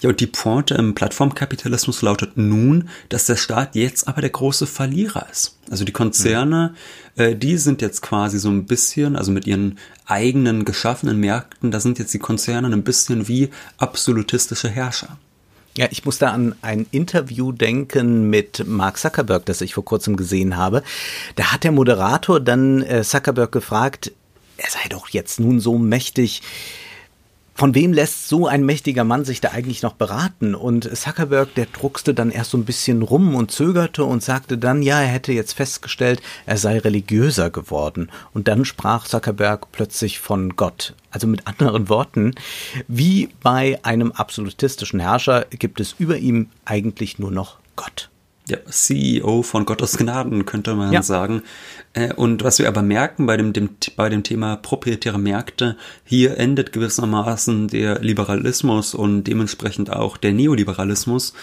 Ja, 0.02 0.10
und 0.10 0.20
die 0.20 0.28
Pointe 0.28 0.76
im 0.76 0.96
Plattformkapitalismus 0.96 2.02
lautet 2.02 2.38
nun, 2.38 2.90
dass 3.10 3.26
der 3.26 3.36
Staat 3.36 3.76
jetzt 3.76 4.08
aber 4.08 4.22
der 4.22 4.30
große 4.30 4.68
Verlierer 4.68 5.28
ist. 5.32 5.58
Also 5.70 5.86
die 5.86 5.92
Konzerne, 5.92 6.76
mhm. 7.16 7.22
äh, 7.22 7.36
die 7.36 7.58
sind 7.58 7.82
jetzt 7.82 8.02
quasi 8.02 8.40
so 8.40 8.50
ein 8.50 8.66
bisschen, 8.66 9.16
also 9.16 9.32
mit 9.32 9.48
ihren 9.48 9.78
eigenen 10.06 10.66
geschaffenen 10.66 11.18
Märkten, 11.20 11.72
da 11.72 11.80
sind 11.80 12.00
jetzt 12.00 12.14
die 12.14 12.20
Konzerne 12.20 12.68
ein 12.68 12.84
bisschen 12.84 13.28
wie 13.28 13.50
absolutistische 13.78 14.70
Herrscher. 14.70 15.18
Ja, 15.78 15.88
ich 15.90 16.04
muss 16.04 16.18
da 16.18 16.32
an 16.32 16.54
ein 16.62 16.86
Interview 16.92 17.54
denken 17.54 18.30
mit 18.30 18.68
Mark 18.68 18.98
Zuckerberg, 18.98 19.46
das 19.46 19.62
ich 19.62 19.74
vor 19.74 19.86
kurzem 19.86 20.18
gesehen 20.18 20.58
habe. 20.58 20.84
Da 21.36 21.54
hat 21.54 21.64
der 21.64 21.72
Moderator 21.72 22.42
dann 22.42 22.82
äh, 22.84 23.04
Zuckerberg 23.04 23.54
gefragt, 23.54 24.12
er 24.58 24.70
sei 24.70 24.90
doch 24.90 25.08
jetzt 25.10 25.40
nun 25.40 25.62
so 25.62 25.78
mächtig, 25.78 26.42
von 27.54 27.76
wem 27.76 27.94
lässt 27.94 28.28
so 28.28 28.48
ein 28.48 28.66
mächtiger 28.66 29.04
Mann 29.04 29.26
sich 29.26 29.42
da 29.42 29.50
eigentlich 29.50 29.82
noch 29.82 29.94
beraten? 29.94 30.56
Und 30.56 30.96
Zuckerberg, 30.98 31.54
der 31.56 31.68
druckste 31.68 32.14
dann 32.14 32.32
erst 32.32 32.52
so 32.52 32.58
ein 32.58 32.66
bisschen 32.66 33.02
rum 33.02 33.36
und 33.36 33.52
zögerte 33.52 34.04
und 34.04 34.24
sagte 34.24 34.58
dann, 34.58 34.82
ja, 34.82 35.02
er 35.02 35.08
hätte 35.08 35.32
jetzt 35.32 35.54
festgestellt, 35.54 36.22
er 36.46 36.58
sei 36.58 36.80
religiöser 36.80 37.50
geworden. 37.50 38.10
Und 38.34 38.48
dann 38.48 38.66
sprach 38.66 39.06
Zuckerberg 39.06 39.72
plötzlich 39.72 40.20
von 40.20 40.56
Gott. 40.56 40.96
Also 41.12 41.28
mit 41.28 41.46
anderen 41.46 41.90
Worten, 41.90 42.34
wie 42.88 43.30
bei 43.44 43.80
einem 43.84 44.12
absolutistischen 44.12 45.00
Herrscher 45.00 45.46
gibt 45.50 45.80
es 45.80 45.96
über 46.00 46.18
ihm 46.18 46.50
eigentlich 46.66 47.20
nur 47.20 47.32
noch 47.32 47.61
ja, 48.52 48.58
CEO 48.70 49.42
von 49.42 49.66
Gottes 49.66 49.98
Gnaden, 49.98 50.46
könnte 50.46 50.76
man 50.76 50.92
ja. 50.92 51.02
sagen. 51.02 51.44
Äh, 51.94 52.14
und 52.14 52.44
was 52.44 52.60
wir 52.60 52.68
aber 52.68 52.82
merken 52.82 53.26
bei 53.26 53.38
dem, 53.38 53.54
dem, 53.54 53.70
bei 53.96 54.10
dem 54.10 54.24
Thema 54.24 54.58
proprietäre 54.58 55.18
Märkte, 55.18 55.78
hier 56.04 56.38
endet 56.38 56.74
gewissermaßen 56.74 57.70
der 57.70 58.00
Liberalismus 58.00 58.94
und 58.94 59.24
dementsprechend 59.24 59.92
auch 59.92 60.18
der 60.18 60.34
Neoliberalismus. 60.34 61.34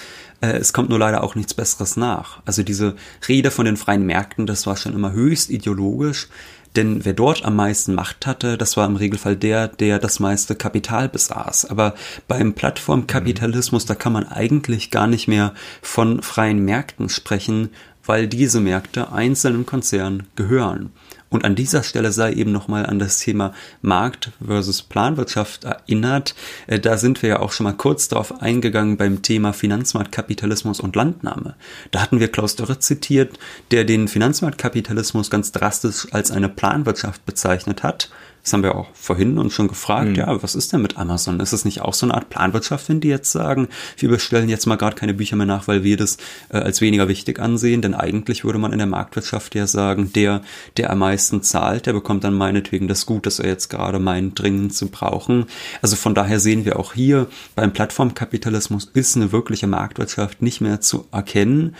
Äh, 0.40 0.58
es 0.58 0.72
kommt 0.72 0.90
nur 0.90 0.98
leider 0.98 1.24
auch 1.24 1.34
nichts 1.34 1.54
Besseres 1.54 1.96
nach. 1.96 2.40
Also 2.44 2.62
diese 2.62 2.94
Rede 3.26 3.50
von 3.50 3.64
den 3.64 3.76
freien 3.76 4.04
Märkten, 4.04 4.46
das 4.46 4.66
war 4.66 4.76
schon 4.76 4.94
immer 4.94 5.12
höchst 5.12 5.50
ideologisch. 5.50 6.28
Denn 6.76 7.04
wer 7.04 7.12
dort 7.12 7.44
am 7.44 7.56
meisten 7.56 7.94
Macht 7.94 8.26
hatte, 8.26 8.58
das 8.58 8.76
war 8.76 8.86
im 8.86 8.96
Regelfall 8.96 9.36
der, 9.36 9.68
der 9.68 9.98
das 9.98 10.20
meiste 10.20 10.54
Kapital 10.54 11.08
besaß. 11.08 11.66
Aber 11.66 11.94
beim 12.26 12.54
Plattformkapitalismus, 12.54 13.86
da 13.86 13.94
kann 13.94 14.12
man 14.12 14.26
eigentlich 14.26 14.90
gar 14.90 15.06
nicht 15.06 15.28
mehr 15.28 15.54
von 15.82 16.22
freien 16.22 16.64
Märkten 16.64 17.08
sprechen, 17.08 17.70
weil 18.04 18.26
diese 18.26 18.60
Märkte 18.60 19.12
einzelnen 19.12 19.66
Konzernen 19.66 20.26
gehören. 20.36 20.92
Und 21.30 21.44
an 21.44 21.54
dieser 21.54 21.82
Stelle 21.82 22.10
sei 22.10 22.32
eben 22.32 22.52
nochmal 22.52 22.86
an 22.86 22.98
das 22.98 23.18
Thema 23.18 23.52
Markt 23.82 24.30
versus 24.44 24.82
Planwirtschaft 24.82 25.64
erinnert. 25.64 26.34
Äh, 26.66 26.80
da 26.80 26.96
sind 26.96 27.22
wir 27.22 27.28
ja 27.28 27.40
auch 27.40 27.52
schon 27.52 27.64
mal 27.64 27.74
kurz 27.74 28.08
darauf 28.08 28.40
eingegangen 28.40 28.96
beim 28.96 29.22
Thema 29.22 29.52
Finanzmarktkapitalismus 29.52 30.80
und 30.80 30.96
Landnahme. 30.96 31.54
Da 31.90 32.00
hatten 32.00 32.20
wir 32.20 32.28
Klaus 32.28 32.56
Dörre 32.56 32.78
zitiert, 32.78 33.38
der 33.70 33.84
den 33.84 34.08
Finanzmarktkapitalismus 34.08 35.30
ganz 35.30 35.52
drastisch 35.52 36.06
als 36.12 36.30
eine 36.30 36.48
Planwirtschaft 36.48 37.24
bezeichnet 37.26 37.82
hat 37.82 38.10
das 38.48 38.54
haben 38.54 38.62
wir 38.62 38.76
auch 38.76 38.88
vorhin 38.94 39.36
uns 39.36 39.52
schon 39.52 39.68
gefragt, 39.68 40.08
mhm. 40.08 40.14
ja, 40.14 40.42
was 40.42 40.54
ist 40.54 40.72
denn 40.72 40.80
mit 40.80 40.96
Amazon? 40.96 41.38
Ist 41.38 41.52
es 41.52 41.66
nicht 41.66 41.82
auch 41.82 41.92
so 41.92 42.06
eine 42.06 42.14
Art 42.14 42.30
Planwirtschaft, 42.30 42.88
wenn 42.88 43.00
die 43.00 43.08
jetzt 43.08 43.30
sagen, 43.30 43.68
wir 43.98 44.08
bestellen 44.08 44.48
jetzt 44.48 44.64
mal 44.64 44.76
gerade 44.76 44.96
keine 44.96 45.12
Bücher 45.12 45.36
mehr 45.36 45.44
nach, 45.44 45.68
weil 45.68 45.84
wir 45.84 45.98
das 45.98 46.16
äh, 46.48 46.56
als 46.56 46.80
weniger 46.80 47.08
wichtig 47.08 47.40
ansehen? 47.40 47.82
Denn 47.82 47.94
eigentlich 47.94 48.44
würde 48.44 48.58
man 48.58 48.72
in 48.72 48.78
der 48.78 48.86
Marktwirtschaft 48.86 49.54
ja 49.54 49.66
sagen, 49.66 50.14
der, 50.14 50.40
der 50.78 50.88
am 50.88 51.00
meisten 51.00 51.42
zahlt, 51.42 51.84
der 51.84 51.92
bekommt 51.92 52.24
dann 52.24 52.32
meinetwegen 52.32 52.88
das 52.88 53.04
Gut, 53.04 53.26
das 53.26 53.38
er 53.38 53.48
jetzt 53.48 53.68
gerade 53.68 53.98
meint, 53.98 54.38
dringend 54.38 54.74
zu 54.74 54.88
brauchen. 54.88 55.44
Also 55.82 55.96
von 55.96 56.14
daher 56.14 56.40
sehen 56.40 56.64
wir 56.64 56.78
auch 56.78 56.94
hier, 56.94 57.26
beim 57.54 57.74
Plattformkapitalismus 57.74 58.90
ist 58.94 59.16
eine 59.16 59.30
wirkliche 59.30 59.66
Marktwirtschaft 59.66 60.40
nicht 60.40 60.62
mehr 60.62 60.80
zu 60.80 61.06
erkennen. 61.12 61.76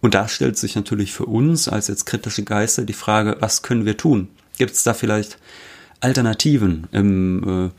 Und 0.00 0.14
da 0.14 0.28
stellt 0.28 0.56
sich 0.56 0.76
natürlich 0.76 1.12
für 1.12 1.26
uns 1.26 1.68
als 1.68 1.88
jetzt 1.88 2.06
kritische 2.06 2.44
Geister 2.44 2.84
die 2.84 2.92
Frage, 2.92 3.36
was 3.40 3.62
können 3.62 3.86
wir 3.86 3.96
tun? 3.96 4.28
Gibt 4.58 4.72
es 4.72 4.84
da 4.84 4.94
vielleicht 4.94 5.38
Alternativen 6.02 6.88
im 6.92 7.66
äh, 7.66 7.70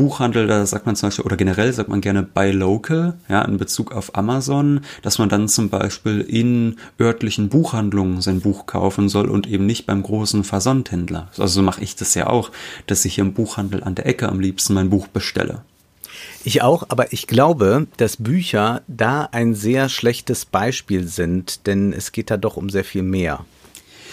Buchhandel, 0.00 0.46
da 0.46 0.64
sagt 0.64 0.86
man 0.86 0.96
zum 0.96 1.08
Beispiel, 1.08 1.26
oder 1.26 1.36
generell 1.36 1.72
sagt 1.72 1.90
man 1.90 2.00
gerne 2.00 2.22
buy 2.22 2.52
local, 2.52 3.18
ja, 3.28 3.42
in 3.42 3.58
Bezug 3.58 3.92
auf 3.92 4.16
Amazon, 4.16 4.80
dass 5.02 5.18
man 5.18 5.28
dann 5.28 5.46
zum 5.46 5.68
Beispiel 5.68 6.20
in 6.22 6.76
örtlichen 6.98 7.50
Buchhandlungen 7.50 8.22
sein 8.22 8.40
Buch 8.40 8.64
kaufen 8.64 9.10
soll 9.10 9.28
und 9.28 9.46
eben 9.46 9.66
nicht 9.66 9.86
beim 9.86 10.02
großen 10.02 10.42
Versandhändler. 10.42 11.28
Also 11.32 11.46
so 11.46 11.62
mache 11.62 11.82
ich 11.82 11.96
das 11.96 12.14
ja 12.14 12.28
auch, 12.28 12.50
dass 12.86 13.04
ich 13.04 13.16
hier 13.16 13.24
im 13.24 13.34
Buchhandel 13.34 13.84
an 13.84 13.94
der 13.94 14.06
Ecke 14.06 14.28
am 14.28 14.40
liebsten 14.40 14.72
mein 14.72 14.88
Buch 14.88 15.06
bestelle. 15.06 15.62
Ich 16.44 16.62
auch, 16.62 16.84
aber 16.88 17.12
ich 17.12 17.26
glaube, 17.26 17.86
dass 17.98 18.16
Bücher 18.16 18.80
da 18.88 19.28
ein 19.32 19.54
sehr 19.54 19.90
schlechtes 19.90 20.46
Beispiel 20.46 21.06
sind, 21.06 21.66
denn 21.66 21.92
es 21.92 22.12
geht 22.12 22.30
da 22.30 22.38
doch 22.38 22.56
um 22.56 22.70
sehr 22.70 22.84
viel 22.84 23.02
mehr. 23.02 23.44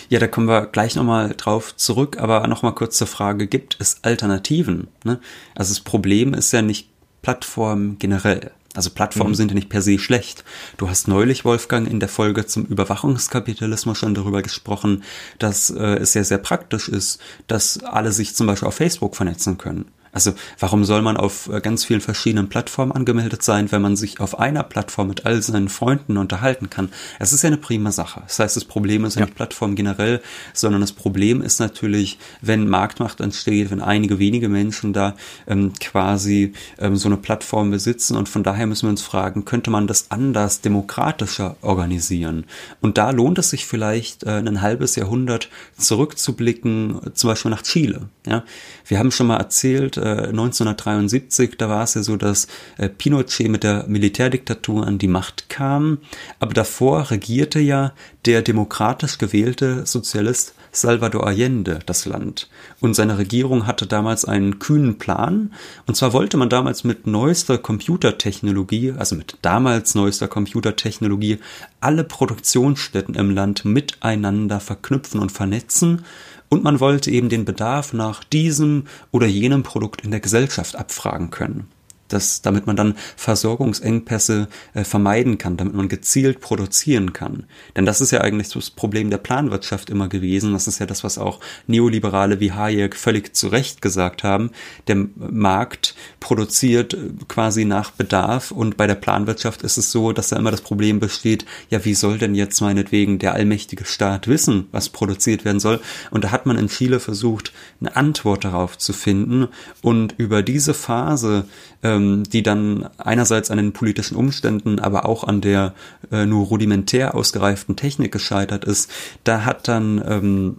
Ja, 0.10 0.20
da 0.20 0.28
kommen 0.28 0.48
wir 0.48 0.68
gleich 0.68 0.96
nochmal 0.96 1.34
drauf 1.36 1.76
zurück, 1.76 2.18
aber 2.20 2.48
nochmal 2.48 2.74
kurz 2.74 2.98
zur 2.98 3.08
Frage, 3.08 3.48
gibt 3.48 3.76
es 3.80 4.04
Alternativen? 4.04 4.88
Ne? 5.04 5.20
Also 5.54 5.74
das 5.74 5.82
Problem 5.82 6.34
ist 6.34 6.54
ja 6.54 6.62
nicht 6.62 6.90
Plattformen 7.22 8.00
generell. 8.00 8.52
Also 8.74 8.92
Plattformen 8.92 9.32
mhm. 9.32 9.36
sind 9.36 9.52
ja 9.52 9.56
nicht 9.56 9.70
per 9.70 9.82
se 9.82 9.98
schlecht. 9.98 10.44
Du 10.78 10.88
hast 10.88 11.08
neulich, 11.08 11.44
Wolfgang, 11.44 11.90
in 11.90 12.00
der 12.00 12.10
Folge 12.10 12.46
zum 12.46 12.64
Überwachungskapitalismus 12.66 13.98
schon 13.98 14.14
darüber 14.14 14.44
gesprochen, 14.44 15.04
dass 15.40 15.72
äh, 15.72 15.96
es 15.96 16.14
sehr, 16.14 16.24
sehr 16.24 16.38
praktisch 16.38 16.88
ist, 16.88 17.20
dass 17.48 17.84
alle 17.84 18.12
sich 18.12 18.36
zum 18.36 18.46
Beispiel 18.46 18.68
auf 18.68 18.76
Facebook 18.76 19.16
vernetzen 19.16 19.58
können. 19.58 19.86
Also 20.18 20.34
warum 20.58 20.84
soll 20.84 21.04
man 21.04 21.16
auf 21.16 21.48
äh, 21.48 21.62
ganz 21.62 21.86
vielen 21.86 22.02
verschiedenen 22.02 22.50
Plattformen 22.50 22.92
angemeldet 22.92 23.44
sein, 23.44 23.72
wenn 23.72 23.84
man 23.84 23.96
sich 23.96 24.20
auf 24.20 24.40
einer 24.40 24.64
Plattform 24.64 25.10
mit 25.10 25.28
all 25.28 25.44
seinen 25.44 25.70
Freunden 25.70 26.18
unterhalten 26.18 26.72
kann? 26.72 26.90
Es 27.20 27.34
ist 27.34 27.44
ja 27.44 27.50
eine 27.50 27.58
prima 27.58 27.92
Sache. 27.92 28.24
Das 28.26 28.40
heißt, 28.40 28.56
das 28.56 28.66
Problem 28.66 29.06
ist 29.06 29.14
ja, 29.14 29.22
nicht 29.22 29.36
Plattform 29.36 29.76
generell, 29.76 30.24
sondern 30.54 30.82
das 30.82 30.92
Problem 30.92 31.44
ist 31.44 31.60
natürlich, 31.60 32.18
wenn 32.42 32.68
Marktmacht 32.68 33.22
entsteht, 33.22 33.70
wenn 33.70 33.80
einige 33.80 34.18
wenige 34.18 34.50
Menschen 34.50 34.92
da 34.92 35.16
ähm, 35.46 35.74
quasi 35.80 36.54
ähm, 36.80 36.96
so 36.96 37.10
eine 37.10 37.18
Plattform 37.18 37.70
besitzen 37.70 38.18
und 38.18 38.28
von 38.28 38.42
daher 38.42 38.66
müssen 38.66 38.88
wir 38.88 38.90
uns 38.90 39.04
fragen, 39.04 39.46
könnte 39.46 39.70
man 39.70 39.86
das 39.86 40.10
anders, 40.10 40.62
demokratischer 40.62 41.58
organisieren? 41.62 42.46
Und 42.82 42.98
da 42.98 43.12
lohnt 43.12 43.38
es 43.38 43.52
sich 43.52 43.68
vielleicht 43.68 44.24
äh, 44.24 44.32
ein 44.32 44.64
halbes 44.64 44.96
Jahrhundert 44.96 45.50
zurückzublicken, 45.78 47.02
zum 47.14 47.28
Beispiel 47.28 47.52
nach 47.52 47.62
Chile. 47.62 48.10
Ja, 48.26 48.44
wir 48.88 48.98
haben 48.98 49.12
schon 49.12 49.28
mal 49.28 49.38
erzählt, 49.38 49.96
1973, 50.10 51.52
äh, 51.52 51.56
da 51.58 51.70
war 51.70 51.84
es 51.84 51.94
ja 51.94 52.04
so, 52.04 52.18
dass 52.18 52.48
äh, 52.78 52.90
Pinochet 52.90 53.50
mit 53.50 53.64
der 53.64 53.86
Militärdiktatur 53.88 54.86
an 54.86 54.98
die 54.98 55.08
Macht 55.08 55.50
kam, 55.50 56.00
aber 56.40 56.54
davor 56.54 57.12
regierte 57.12 57.60
ja 57.60 57.94
der 58.26 58.42
demokratisch 58.42 59.18
gewählte 59.18 59.86
Sozialist 59.86 60.54
Salvador 60.72 61.26
Allende 61.26 61.80
das 61.86 62.06
Land. 62.06 62.50
Und 62.80 62.96
seine 62.96 63.18
Regierung 63.18 63.66
hatte 63.66 63.88
damals 63.88 64.26
einen 64.26 64.60
kühnen 64.60 64.98
Plan. 64.98 65.54
Und 65.86 65.96
zwar 65.96 66.14
wollte 66.14 66.38
man 66.38 66.50
damals 66.50 66.84
mit 66.84 67.08
neuester 67.08 67.58
Computertechnologie, 67.58 68.94
also 68.98 69.16
mit 69.16 69.38
damals 69.42 69.96
neuester 69.96 70.28
Computertechnologie, 70.28 71.40
alle 71.80 72.04
Produktionsstätten 72.04 73.16
im 73.16 73.32
Land 73.32 73.66
miteinander 73.66 74.60
verknüpfen 74.60 75.20
und 75.20 75.32
vernetzen 75.32 76.04
und 76.50 76.64
man 76.64 76.80
wollte 76.80 77.12
eben 77.12 77.30
den 77.30 77.46
Bedarf 77.46 77.94
nach 77.94 78.24
diesem 78.24 78.86
oder 79.12 79.28
jenem 79.28 79.64
Produkt 79.64 80.02
in 80.02 80.12
der 80.12 80.20
Gesellschaft 80.20 80.76
abfragen 80.76 81.30
können 81.30 81.68
das, 82.08 82.42
damit 82.42 82.68
man 82.68 82.76
dann 82.76 82.96
Versorgungsengpässe 83.16 84.48
äh, 84.74 84.84
vermeiden 84.84 85.38
kann, 85.38 85.58
damit 85.58 85.74
man 85.74 85.90
gezielt 85.90 86.42
produzieren 86.42 87.14
kann. 87.14 87.46
Denn 87.76 87.86
das 87.86 88.02
ist 88.02 88.12
ja 88.12 88.22
eigentlich 88.22 88.50
das 88.50 88.70
Problem 88.70 89.10
der 89.10 89.18
Planwirtschaft 89.18 89.90
immer 89.90 90.08
gewesen. 90.08 90.54
Das 90.54 90.68
ist 90.68 90.80
ja 90.80 90.86
das, 90.86 91.04
was 91.04 91.18
auch 91.18 91.40
Neoliberale 91.68 92.40
wie 92.40 92.52
Hayek 92.52 92.96
völlig 92.96 93.36
zu 93.36 93.48
Recht 93.48 93.82
gesagt 93.82 94.24
haben. 94.24 94.52
Der 94.88 95.08
Markt 95.16 95.96
produziert 96.20 96.94
äh, 96.94 97.10
quasi 97.28 97.66
nach 97.66 97.92
Bedarf 97.92 98.52
und 98.52 98.78
bei 98.78 98.88
der 98.88 98.96
Planwirtschaft 98.96 99.62
ist 99.62 99.78
es 99.78 99.92
so, 99.92 100.14
dass 100.14 100.30
da 100.30 100.38
immer 100.38 100.52
das 100.52 100.62
Problem 100.62 101.00
besteht, 101.00 101.46
ja, 101.70 101.84
wie 101.86 101.94
soll 101.94 102.18
denn 102.18 102.36
jetzt 102.36 102.62
meinetwegen 102.62 103.20
der 103.20 103.34
allmächtige 103.34 103.86
Staat 103.86 104.28
wissen, 104.28 104.68
was 104.72 104.90
produziert 104.90 105.46
werden 105.46 105.60
soll? 105.60 105.80
Und 106.12 106.24
da 106.24 106.32
hat 106.32 106.46
man 106.46 106.58
in 106.58 106.68
Chile 106.68 107.00
versucht, 107.00 107.54
eine 107.80 107.96
Antwort 107.96 108.44
darauf 108.44 108.78
zu 108.78 108.94
finden 108.94 109.48
und 109.82 110.16
über 110.18 110.44
diese 110.44 110.74
Phase 110.74 111.46
ähm, 111.88 112.24
die 112.24 112.44
dann 112.44 112.90
einerseits 112.98 113.50
an 113.50 113.58
den 113.58 113.72
politischen 113.72 114.18
Umständen, 114.18 114.80
aber 114.80 115.08
auch 115.08 115.24
an 115.24 115.40
der 115.40 115.74
äh, 116.12 116.26
nur 116.26 116.48
rudimentär 116.48 117.16
ausgereiften 117.16 117.76
Technik 117.76 118.12
gescheitert 118.12 118.66
ist, 118.66 118.92
da 119.24 119.46
hat 119.46 119.68
dann 119.68 120.04
ähm, 120.06 120.58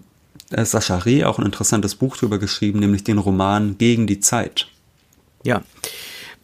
äh, 0.51 0.65
Sascha 0.65 0.97
Reh 0.97 1.25
auch 1.25 1.39
ein 1.39 1.45
interessantes 1.45 1.97
Buch 1.97 2.17
drüber 2.17 2.39
geschrieben, 2.39 2.79
nämlich 2.79 3.05
den 3.05 3.19
Roman 3.19 3.77
Gegen 3.77 4.07
die 4.07 4.21
Zeit. 4.21 4.69
Ja, 5.45 5.63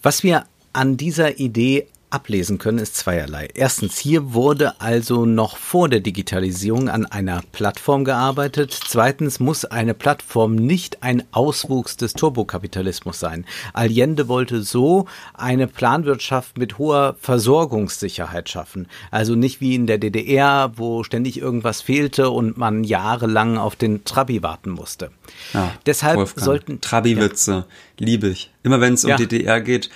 was 0.02 0.22
wir 0.22 0.44
an 0.74 0.96
dieser 0.96 1.38
Idee 1.38 1.86
ablesen 2.14 2.58
können, 2.58 2.78
ist 2.78 2.96
zweierlei. 2.96 3.48
Erstens, 3.54 3.98
hier 3.98 4.32
wurde 4.34 4.80
also 4.80 5.26
noch 5.26 5.56
vor 5.56 5.88
der 5.88 5.98
Digitalisierung 5.98 6.88
an 6.88 7.06
einer 7.06 7.42
Plattform 7.50 8.04
gearbeitet. 8.04 8.78
Zweitens 8.86 9.40
muss 9.40 9.64
eine 9.64 9.94
Plattform 9.94 10.54
nicht 10.54 11.02
ein 11.02 11.24
Auswuchs 11.32 11.96
des 11.96 12.12
Turbokapitalismus 12.12 13.18
sein. 13.18 13.44
Allende 13.72 14.28
wollte 14.28 14.62
so 14.62 15.06
eine 15.34 15.66
Planwirtschaft 15.66 16.56
mit 16.56 16.78
hoher 16.78 17.16
Versorgungssicherheit 17.20 18.48
schaffen. 18.48 18.86
Also 19.10 19.34
nicht 19.34 19.60
wie 19.60 19.74
in 19.74 19.88
der 19.88 19.98
DDR, 19.98 20.72
wo 20.76 21.02
ständig 21.02 21.40
irgendwas 21.40 21.82
fehlte 21.82 22.30
und 22.30 22.56
man 22.56 22.84
jahrelang 22.84 23.58
auf 23.58 23.74
den 23.74 24.04
Trabi 24.04 24.42
warten 24.42 24.70
musste. 24.70 25.10
Ja, 25.52 25.72
Deshalb 25.86 26.18
Wolfgang, 26.18 26.44
sollten 26.44 26.80
Trabi-Witze 26.80 27.52
ja. 27.52 27.66
liebe 27.98 28.28
ich. 28.28 28.52
Immer 28.62 28.80
wenn 28.80 28.94
es 28.94 29.04
um 29.04 29.10
ja. 29.10 29.16
DDR 29.16 29.60
geht, 29.60 29.90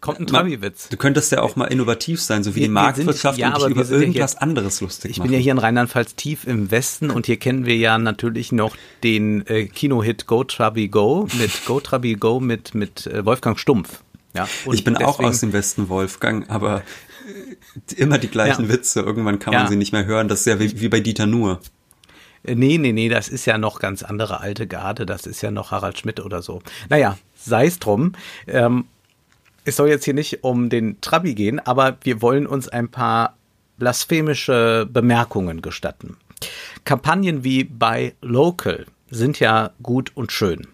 Kommt 0.00 0.20
ein 0.20 0.26
Trabi-Witz. 0.26 0.88
Du 0.88 0.96
könntest 0.96 1.32
ja 1.32 1.42
auch 1.42 1.56
mal 1.56 1.66
innovativ 1.66 2.20
sein, 2.20 2.44
so 2.44 2.54
wie 2.54 2.60
wir, 2.60 2.66
die 2.66 2.72
Marktwirtschaft 2.72 3.36
sind, 3.36 3.42
ja, 3.42 3.56
und 3.56 3.64
dich 3.64 3.70
über 3.70 3.90
irgendwas 3.90 4.32
hier, 4.32 4.42
anderes 4.42 4.80
lustig 4.80 5.12
Ich 5.12 5.18
machen. 5.18 5.28
bin 5.28 5.38
ja 5.38 5.42
hier 5.42 5.52
in 5.52 5.58
Rheinland-Pfalz 5.58 6.14
tief 6.14 6.46
im 6.46 6.70
Westen 6.70 7.10
und 7.10 7.26
hier 7.26 7.38
kennen 7.38 7.66
wir 7.66 7.76
ja 7.76 7.98
natürlich 7.98 8.52
noch 8.52 8.76
den 9.02 9.46
äh, 9.46 9.66
Kino-Hit 9.66 10.26
Go 10.26 10.44
Trabi 10.44 10.88
Go 10.88 11.28
mit 11.38 11.64
Go 11.64 11.80
Trabi 11.80 12.14
Go 12.14 12.40
mit, 12.40 12.74
mit 12.74 13.06
äh, 13.06 13.24
Wolfgang 13.24 13.58
Stumpf. 13.58 14.02
Ja, 14.34 14.46
ich 14.70 14.84
bin 14.84 14.94
deswegen, 14.94 15.08
auch 15.08 15.20
aus 15.20 15.40
dem 15.40 15.52
Westen, 15.52 15.88
Wolfgang, 15.88 16.48
aber 16.50 16.82
äh, 17.26 17.94
immer 17.94 18.18
die 18.18 18.28
gleichen 18.28 18.64
ja. 18.64 18.68
Witze. 18.68 19.00
Irgendwann 19.00 19.38
kann 19.38 19.54
man 19.54 19.64
ja. 19.64 19.68
sie 19.68 19.76
nicht 19.76 19.92
mehr 19.92 20.04
hören. 20.04 20.28
Das 20.28 20.40
ist 20.40 20.46
ja 20.46 20.60
wie, 20.60 20.80
wie 20.80 20.88
bei 20.88 21.00
Dieter 21.00 21.26
Nuhr. 21.26 21.60
Äh, 22.44 22.54
nee, 22.54 22.78
nee, 22.78 22.92
nee, 22.92 23.08
das 23.08 23.28
ist 23.28 23.46
ja 23.46 23.58
noch 23.58 23.80
ganz 23.80 24.02
andere 24.02 24.40
alte 24.40 24.66
Garde. 24.66 25.06
Das 25.06 25.26
ist 25.26 25.40
ja 25.42 25.50
noch 25.50 25.70
Harald 25.70 25.98
Schmidt 25.98 26.20
oder 26.20 26.42
so. 26.42 26.60
Naja, 26.88 27.16
sei 27.34 27.66
es 27.66 27.78
drum. 27.78 28.12
Ähm, 28.46 28.84
es 29.66 29.76
soll 29.76 29.88
jetzt 29.88 30.04
hier 30.04 30.14
nicht 30.14 30.44
um 30.44 30.70
den 30.70 31.00
Trabi 31.00 31.34
gehen, 31.34 31.58
aber 31.58 31.98
wir 32.02 32.22
wollen 32.22 32.46
uns 32.46 32.68
ein 32.68 32.88
paar 32.88 33.36
blasphemische 33.78 34.88
Bemerkungen 34.90 35.60
gestatten. 35.60 36.16
Kampagnen 36.84 37.42
wie 37.42 37.64
bei 37.64 38.14
Local 38.22 38.86
sind 39.10 39.40
ja 39.40 39.72
gut 39.82 40.12
und 40.14 40.30
schön. 40.30 40.68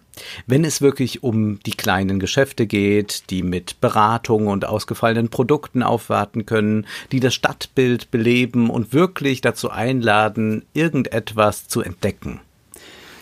Wenn 0.47 0.65
es 0.65 0.83
wirklich 0.83 1.23
um 1.23 1.59
die 1.61 1.71
kleinen 1.71 2.21
Geschäfte 2.21 2.67
geht, 2.67 3.31
die 3.31 3.43
mit 3.43 3.81
Beratung 3.81 4.47
und 4.49 4.67
ausgefallenen 4.67 5.31
Produkten 5.31 5.83
aufwarten 5.83 6.45
können, 6.45 6.87
die 7.13 7.21
das 7.21 7.35
Stadtbild 7.35 8.11
beleben 8.11 8.69
und 8.69 8.93
wirklich 8.93 9.41
dazu 9.41 9.71
einladen, 9.71 10.67
irgendetwas 10.75 11.67
zu 11.67 11.81
entdecken. 11.81 12.41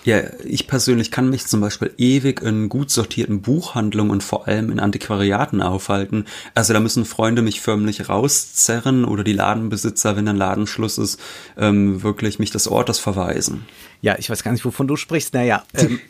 Ja, 0.05 0.23
ich 0.45 0.67
persönlich 0.67 1.11
kann 1.11 1.29
mich 1.29 1.47
zum 1.47 1.61
Beispiel 1.61 1.93
ewig 1.99 2.41
in 2.41 2.71
gut 2.71 2.91
sortierten 2.91 3.43
Buchhandlungen 3.43 4.11
und 4.11 4.23
vor 4.23 4.49
allem 4.49 4.71
in 4.71 4.81
Antiquariaten 4.81 5.61
aufhalten. 5.61 6.25
Also 6.55 6.73
da 6.73 6.81
müssen 6.81 7.05
Freunde 7.05 7.43
mich 7.43 7.61
förmlich 7.61 8.09
rauszerren 8.09 9.05
oder 9.05 9.25
die 9.25 9.35
Ladenbesitzer, 9.35 10.17
wenn 10.17 10.27
ein 10.27 10.37
Ladenschluss 10.37 10.97
ist, 10.97 11.21
ähm, 11.59 12.03
wirklich 12.03 12.39
mich 12.39 12.51
des 12.51 12.67
Ortes 12.67 12.99
verweisen. 12.99 13.67
Ja, 14.01 14.17
ich 14.19 14.31
weiß 14.31 14.43
gar 14.43 14.53
nicht, 14.53 14.65
wovon 14.65 14.89
du 14.89 14.97
sprichst. 14.97 15.35
Naja, 15.35 15.65
ähm, 15.75 16.01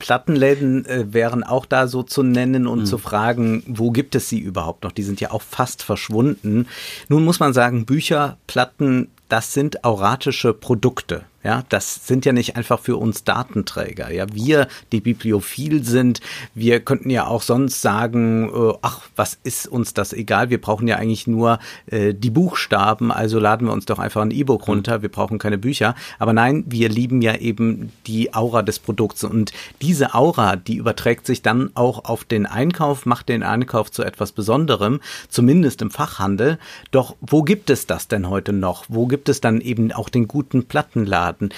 Plattenläden 0.00 0.84
äh, 0.86 1.12
wären 1.12 1.44
auch 1.44 1.66
da 1.66 1.86
so 1.86 2.02
zu 2.02 2.24
nennen 2.24 2.66
und 2.66 2.80
mhm. 2.80 2.86
zu 2.86 2.98
fragen, 2.98 3.62
wo 3.68 3.92
gibt 3.92 4.16
es 4.16 4.28
sie 4.28 4.40
überhaupt 4.40 4.82
noch? 4.82 4.90
Die 4.90 5.04
sind 5.04 5.20
ja 5.20 5.30
auch 5.30 5.42
fast 5.42 5.84
verschwunden. 5.84 6.66
Nun 7.08 7.24
muss 7.24 7.38
man 7.38 7.52
sagen, 7.52 7.86
Bücher, 7.86 8.38
Platten, 8.48 9.08
das 9.28 9.52
sind 9.52 9.84
auratische 9.84 10.52
Produkte. 10.52 11.24
Ja, 11.44 11.62
das 11.68 12.04
sind 12.06 12.26
ja 12.26 12.32
nicht 12.32 12.56
einfach 12.56 12.80
für 12.80 12.96
uns 12.96 13.22
Datenträger. 13.22 14.10
Ja, 14.10 14.26
wir, 14.34 14.66
die 14.90 15.00
bibliophil 15.00 15.84
sind, 15.84 16.20
wir 16.52 16.80
könnten 16.80 17.10
ja 17.10 17.28
auch 17.28 17.42
sonst 17.42 17.80
sagen, 17.80 18.50
äh, 18.52 18.74
ach, 18.82 19.02
was 19.14 19.38
ist 19.44 19.68
uns 19.68 19.94
das 19.94 20.12
egal? 20.12 20.50
Wir 20.50 20.60
brauchen 20.60 20.88
ja 20.88 20.96
eigentlich 20.96 21.28
nur 21.28 21.60
äh, 21.86 22.12
die 22.12 22.30
Buchstaben, 22.30 23.12
also 23.12 23.38
laden 23.38 23.68
wir 23.68 23.72
uns 23.72 23.86
doch 23.86 24.00
einfach 24.00 24.22
ein 24.22 24.32
E-Book 24.32 24.62
mhm. 24.62 24.74
runter. 24.74 25.02
Wir 25.02 25.10
brauchen 25.10 25.38
keine 25.38 25.58
Bücher. 25.58 25.94
Aber 26.18 26.32
nein, 26.32 26.64
wir 26.66 26.88
lieben 26.88 27.22
ja 27.22 27.36
eben 27.36 27.92
die 28.08 28.34
Aura 28.34 28.62
des 28.62 28.80
Produkts 28.80 29.22
und 29.22 29.52
diese 29.80 30.14
Aura, 30.14 30.56
die 30.56 30.76
überträgt 30.76 31.24
sich 31.24 31.42
dann 31.42 31.70
auch 31.74 32.04
auf 32.04 32.24
den 32.24 32.46
Einkauf, 32.46 33.06
macht 33.06 33.28
den 33.28 33.44
Einkauf 33.44 33.92
zu 33.92 34.02
etwas 34.02 34.32
Besonderem, 34.32 34.98
zumindest 35.28 35.82
im 35.82 35.92
Fachhandel. 35.92 36.58
Doch 36.90 37.14
wo 37.20 37.42
gibt 37.42 37.70
es 37.70 37.86
das 37.86 38.08
denn 38.08 38.28
heute 38.28 38.52
noch? 38.52 38.86
Wo 38.88 39.06
gibt 39.06 39.28
es 39.28 39.40
dann 39.40 39.60
eben 39.60 39.92
auch 39.92 40.08
den 40.08 40.26
guten 40.26 40.64
Plattenladen? 40.64 41.27
Kindergarten. 41.28 41.50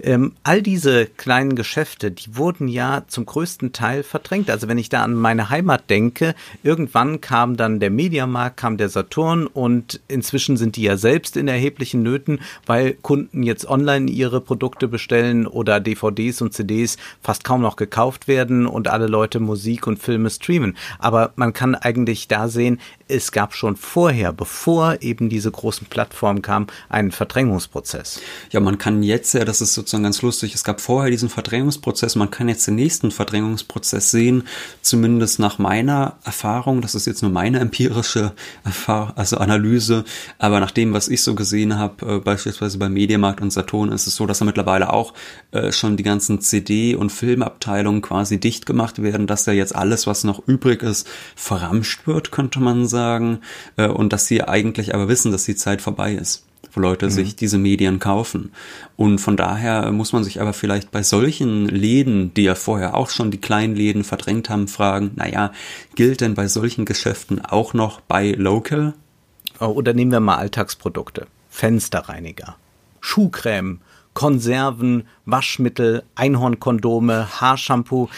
Ähm, 0.00 0.32
all 0.42 0.62
diese 0.62 1.06
kleinen 1.06 1.56
Geschäfte, 1.56 2.10
die 2.10 2.36
wurden 2.36 2.68
ja 2.68 3.04
zum 3.08 3.26
größten 3.26 3.72
Teil 3.72 4.02
verdrängt. 4.02 4.50
Also 4.50 4.68
wenn 4.68 4.78
ich 4.78 4.88
da 4.88 5.02
an 5.02 5.14
meine 5.14 5.50
Heimat 5.50 5.90
denke, 5.90 6.34
irgendwann 6.62 7.20
kam 7.20 7.56
dann 7.56 7.80
der 7.80 7.90
Mediamarkt, 7.90 8.56
kam 8.56 8.76
der 8.76 8.88
Saturn 8.88 9.46
und 9.46 10.00
inzwischen 10.08 10.56
sind 10.56 10.76
die 10.76 10.82
ja 10.82 10.96
selbst 10.96 11.36
in 11.36 11.48
erheblichen 11.48 12.02
Nöten, 12.02 12.40
weil 12.66 12.94
Kunden 12.94 13.42
jetzt 13.42 13.68
online 13.68 14.10
ihre 14.10 14.40
Produkte 14.40 14.88
bestellen 14.88 15.46
oder 15.46 15.80
DVDs 15.80 16.40
und 16.40 16.52
CDs 16.52 16.96
fast 17.22 17.44
kaum 17.44 17.62
noch 17.62 17.76
gekauft 17.76 18.28
werden 18.28 18.66
und 18.66 18.88
alle 18.88 19.06
Leute 19.06 19.40
Musik 19.40 19.86
und 19.86 19.98
Filme 19.98 20.30
streamen. 20.30 20.76
Aber 20.98 21.32
man 21.36 21.52
kann 21.52 21.74
eigentlich 21.74 22.28
da 22.28 22.48
sehen, 22.48 22.80
es 23.08 23.30
gab 23.30 23.54
schon 23.54 23.76
vorher, 23.76 24.32
bevor 24.32 25.00
eben 25.00 25.28
diese 25.28 25.50
großen 25.50 25.86
Plattformen 25.86 26.42
kamen, 26.42 26.66
einen 26.88 27.12
Verdrängungsprozess. 27.12 28.20
Ja, 28.50 28.58
man 28.60 28.78
kann 28.78 29.02
jetzt 29.02 29.32
ja, 29.34 29.44
das 29.44 29.60
ist 29.60 29.74
sozusagen 29.74 30.02
ganz 30.02 30.22
lustig, 30.22 30.54
es 30.54 30.64
gab 30.64 30.80
vorher 30.80 31.10
diesen 31.10 31.28
Verdrängungsprozess, 31.28 32.16
man 32.16 32.30
kann 32.30 32.48
jetzt 32.48 32.66
den 32.66 32.74
nächsten 32.74 33.12
Verdrängungsprozess 33.12 34.10
sehen, 34.10 34.42
zumindest 34.82 35.38
nach 35.38 35.58
meiner 35.58 36.16
Erfahrung, 36.24 36.80
das 36.80 36.94
ist 36.94 37.06
jetzt 37.06 37.22
nur 37.22 37.30
meine 37.30 37.60
empirische 37.60 38.32
Erfahrung, 38.64 39.16
also 39.16 39.36
Analyse, 39.36 40.04
aber 40.38 40.58
nach 40.58 40.72
dem, 40.72 40.92
was 40.92 41.06
ich 41.06 41.22
so 41.22 41.36
gesehen 41.36 41.78
habe, 41.78 42.16
äh, 42.16 42.18
beispielsweise 42.18 42.78
bei 42.78 42.88
Mediamarkt 42.88 43.40
und 43.40 43.52
Saturn, 43.52 43.92
ist 43.92 44.08
es 44.08 44.16
so, 44.16 44.26
dass 44.26 44.40
da 44.40 44.44
mittlerweile 44.44 44.92
auch 44.92 45.14
äh, 45.52 45.70
schon 45.70 45.96
die 45.96 46.02
ganzen 46.02 46.40
CD- 46.40 46.96
und 46.96 47.10
Filmabteilungen 47.10 48.02
quasi 48.02 48.40
dicht 48.40 48.66
gemacht 48.66 49.00
werden, 49.00 49.28
dass 49.28 49.44
da 49.44 49.52
jetzt 49.52 49.76
alles, 49.76 50.08
was 50.08 50.24
noch 50.24 50.46
übrig 50.48 50.82
ist, 50.82 51.06
verramscht 51.36 52.08
wird, 52.08 52.32
könnte 52.32 52.58
man 52.58 52.86
sagen 52.86 52.95
sagen 52.96 53.40
äh, 53.76 53.88
und 53.88 54.12
dass 54.12 54.26
sie 54.26 54.42
eigentlich 54.42 54.94
aber 54.94 55.08
wissen, 55.08 55.32
dass 55.32 55.44
die 55.44 55.56
Zeit 55.56 55.82
vorbei 55.82 56.14
ist 56.14 56.46
wo 56.76 56.80
Leute 56.80 57.06
mhm. 57.06 57.10
sich 57.10 57.36
diese 57.36 57.58
Medien 57.58 57.98
kaufen. 57.98 58.52
Und 58.96 59.18
von 59.18 59.36
daher 59.36 59.90
muss 59.92 60.12
man 60.12 60.22
sich 60.22 60.40
aber 60.40 60.52
vielleicht 60.52 60.90
bei 60.90 61.02
solchen 61.02 61.66
Läden, 61.66 62.34
die 62.34 62.42
ja 62.44 62.54
vorher 62.54 62.94
auch 62.94 63.08
schon 63.08 63.30
die 63.30 63.40
kleinen 63.40 63.74
Läden 63.74 64.04
verdrängt 64.04 64.50
haben, 64.50 64.68
fragen, 64.68 65.12
naja, 65.16 65.52
gilt 65.94 66.20
denn 66.20 66.34
bei 66.34 66.48
solchen 66.48 66.84
Geschäften 66.84 67.44
auch 67.44 67.74
noch 67.74 68.00
bei 68.00 68.32
Local? 68.32 68.94
Oh, 69.58 69.66
oder 69.66 69.94
nehmen 69.94 70.12
wir 70.12 70.20
mal 70.20 70.36
Alltagsprodukte. 70.36 71.26
Fensterreiniger, 71.48 72.56
Schuhcreme, 73.00 73.80
Konserven, 74.16 75.06
Waschmittel, 75.26 76.02
Einhornkondome, 76.14 77.38
Haarshampoo. 77.38 78.08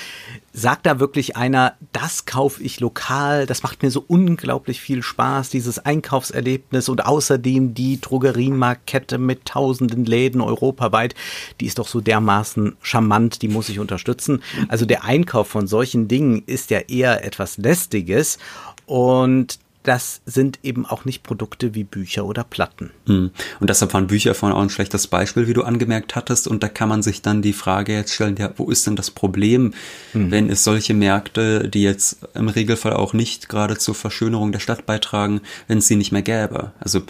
Sagt 0.53 0.87
da 0.87 1.01
wirklich 1.01 1.37
einer, 1.37 1.75
das 1.91 2.25
kaufe 2.25 2.63
ich 2.63 2.79
lokal, 2.79 3.47
das 3.47 3.65
macht 3.65 3.83
mir 3.83 3.91
so 3.91 4.05
unglaublich 4.07 4.81
viel 4.81 5.03
Spaß, 5.03 5.51
dieses 5.51 5.81
Einkaufserlebnis 5.81 6.89
und 6.89 7.05
außerdem 7.05 7.75
die 7.75 8.01
Drogerienmarktkette 8.01 9.19
mit 9.19 9.45
tausenden 9.45 10.05
Läden 10.05 10.41
europaweit, 10.41 11.17
die 11.61 11.67
ist 11.67 11.81
doch 11.81 11.89
so 11.89 12.01
dermaßen 12.01 12.77
charmant, 12.81 13.43
die 13.43 13.49
muss 13.49 13.69
ich 13.69 13.81
unterstützen. 13.81 14.41
Also 14.69 14.87
der 14.87 15.03
Einkauf 15.03 15.49
von 15.49 15.67
solchen 15.67 16.07
Dingen 16.07 16.45
ist 16.47 16.71
ja 16.71 16.79
eher 16.79 17.25
etwas 17.25 17.59
Lästiges 17.59 18.39
und 18.87 19.59
das 19.89 20.21
sind 20.27 20.59
eben 20.63 20.85
auch 20.85 21.07
nicht 21.07 21.23
Produkte 21.23 21.75
wie 21.75 21.83
Bücher 21.83 22.27
oder 22.27 22.45
Platten. 22.45 22.91
Hm. 23.07 23.31
Und 23.59 23.71
deshalb 23.71 23.95
waren 23.95 24.09
Bücher 24.09 24.35
vorhin 24.35 24.55
auch 24.55 24.61
ein 24.61 24.69
schlechtes 24.69 25.07
Beispiel, 25.07 25.49
wie 25.49 25.55
du 25.55 25.63
angemerkt 25.63 26.15
hattest. 26.15 26.47
Und 26.47 26.63
da 26.63 26.69
kann 26.69 26.91
man 26.91 27.03
sich 27.03 27.23
dann 27.23 27.41
die 27.41 27.55
Frage 27.55 27.95
jetzt 27.95 28.13
stellen, 28.13 28.37
ja, 28.37 28.53
wo 28.59 28.71
ist 28.71 28.87
denn 28.87 28.97
das 28.97 29.11
Problem, 29.11 29.73
mhm. 30.13 30.31
wenn 30.31 30.51
es 30.51 30.63
solche 30.63 30.93
Märkte, 30.93 31.71
die 31.71 31.83
jetzt 31.83 32.19
im 32.35 32.49
Regelfall 32.49 32.93
auch 32.93 33.15
nicht 33.15 33.49
gerade 33.49 33.79
zur 33.79 33.95
Verschönerung 33.95 34.53
der 34.53 34.61
Stadt 34.61 34.85
beitragen, 34.85 35.41
wenn 35.69 35.79
es 35.79 35.89
sie 35.89 35.97
nicht 35.97 36.13
mehr 36.13 36.21
gäbe? 36.21 36.73
Also 36.81 37.03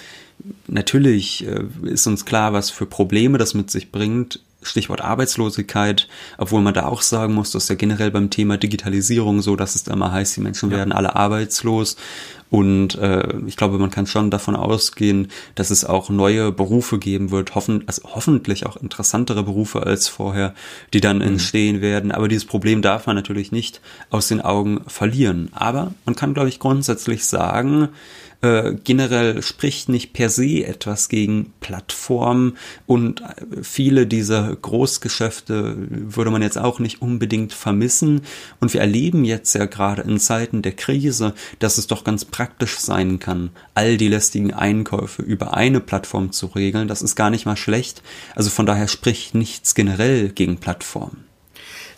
natürlich 0.68 1.48
äh, 1.48 1.64
ist 1.82 2.06
uns 2.06 2.24
klar, 2.24 2.52
was 2.52 2.70
für 2.70 2.86
Probleme 2.86 3.38
das 3.38 3.54
mit 3.54 3.72
sich 3.72 3.90
bringt. 3.90 4.40
Stichwort 4.62 5.00
Arbeitslosigkeit, 5.00 6.08
obwohl 6.36 6.60
man 6.60 6.74
da 6.74 6.86
auch 6.86 7.02
sagen 7.02 7.34
muss, 7.34 7.52
dass 7.52 7.68
ja 7.68 7.76
generell 7.76 8.10
beim 8.10 8.30
Thema 8.30 8.56
Digitalisierung 8.56 9.40
so, 9.40 9.54
dass 9.54 9.76
es 9.76 9.84
da 9.84 9.92
immer 9.92 10.10
heißt, 10.10 10.36
die 10.36 10.40
Menschen 10.40 10.70
ja. 10.70 10.78
werden 10.78 10.92
alle 10.92 11.14
arbeitslos. 11.14 11.96
Und 12.50 12.94
äh, 12.96 13.36
ich 13.46 13.56
glaube, 13.56 13.78
man 13.78 13.90
kann 13.90 14.06
schon 14.06 14.30
davon 14.30 14.56
ausgehen, 14.56 15.28
dass 15.54 15.70
es 15.70 15.84
auch 15.84 16.08
neue 16.08 16.50
Berufe 16.50 16.98
geben 16.98 17.30
wird, 17.30 17.54
hoffen, 17.54 17.84
also 17.86 18.02
hoffentlich 18.14 18.64
auch 18.66 18.76
interessantere 18.76 19.42
Berufe 19.42 19.84
als 19.84 20.08
vorher, 20.08 20.54
die 20.94 21.00
dann 21.00 21.18
mhm. 21.18 21.24
entstehen 21.24 21.80
werden. 21.80 22.10
Aber 22.10 22.28
dieses 22.28 22.46
Problem 22.46 22.80
darf 22.80 23.06
man 23.06 23.16
natürlich 23.16 23.52
nicht 23.52 23.80
aus 24.10 24.28
den 24.28 24.40
Augen 24.40 24.80
verlieren. 24.86 25.50
Aber 25.52 25.92
man 26.06 26.16
kann, 26.16 26.34
glaube 26.34 26.48
ich, 26.48 26.58
grundsätzlich 26.58 27.26
sagen, 27.26 27.88
äh, 28.40 28.74
generell 28.84 29.42
spricht 29.42 29.88
nicht 29.88 30.12
per 30.12 30.30
se 30.30 30.64
etwas 30.64 31.08
gegen 31.08 31.52
Plattformen 31.60 32.56
und 32.86 33.22
viele 33.62 34.06
dieser 34.06 34.54
Großgeschäfte 34.54 35.76
würde 35.78 36.30
man 36.30 36.42
jetzt 36.42 36.58
auch 36.58 36.78
nicht 36.78 37.02
unbedingt 37.02 37.52
vermissen. 37.52 38.22
Und 38.60 38.72
wir 38.74 38.80
erleben 38.80 39.24
jetzt 39.24 39.54
ja 39.54 39.66
gerade 39.66 40.02
in 40.02 40.20
Zeiten 40.20 40.62
der 40.62 40.72
Krise, 40.72 41.34
dass 41.58 41.78
es 41.78 41.88
doch 41.88 42.04
ganz 42.04 42.24
praktisch 42.24 42.78
sein 42.78 43.18
kann, 43.18 43.50
all 43.74 43.96
die 43.96 44.08
lästigen 44.08 44.54
Einkäufe 44.54 45.22
über 45.22 45.54
eine 45.54 45.80
Plattform 45.80 46.32
zu 46.32 46.46
regeln. 46.46 46.88
Das 46.88 47.02
ist 47.02 47.16
gar 47.16 47.30
nicht 47.30 47.46
mal 47.46 47.56
schlecht. 47.56 48.02
Also 48.34 48.50
von 48.50 48.66
daher 48.66 48.88
spricht 48.88 49.34
nichts 49.34 49.74
generell 49.74 50.28
gegen 50.28 50.58
Plattformen. 50.58 51.27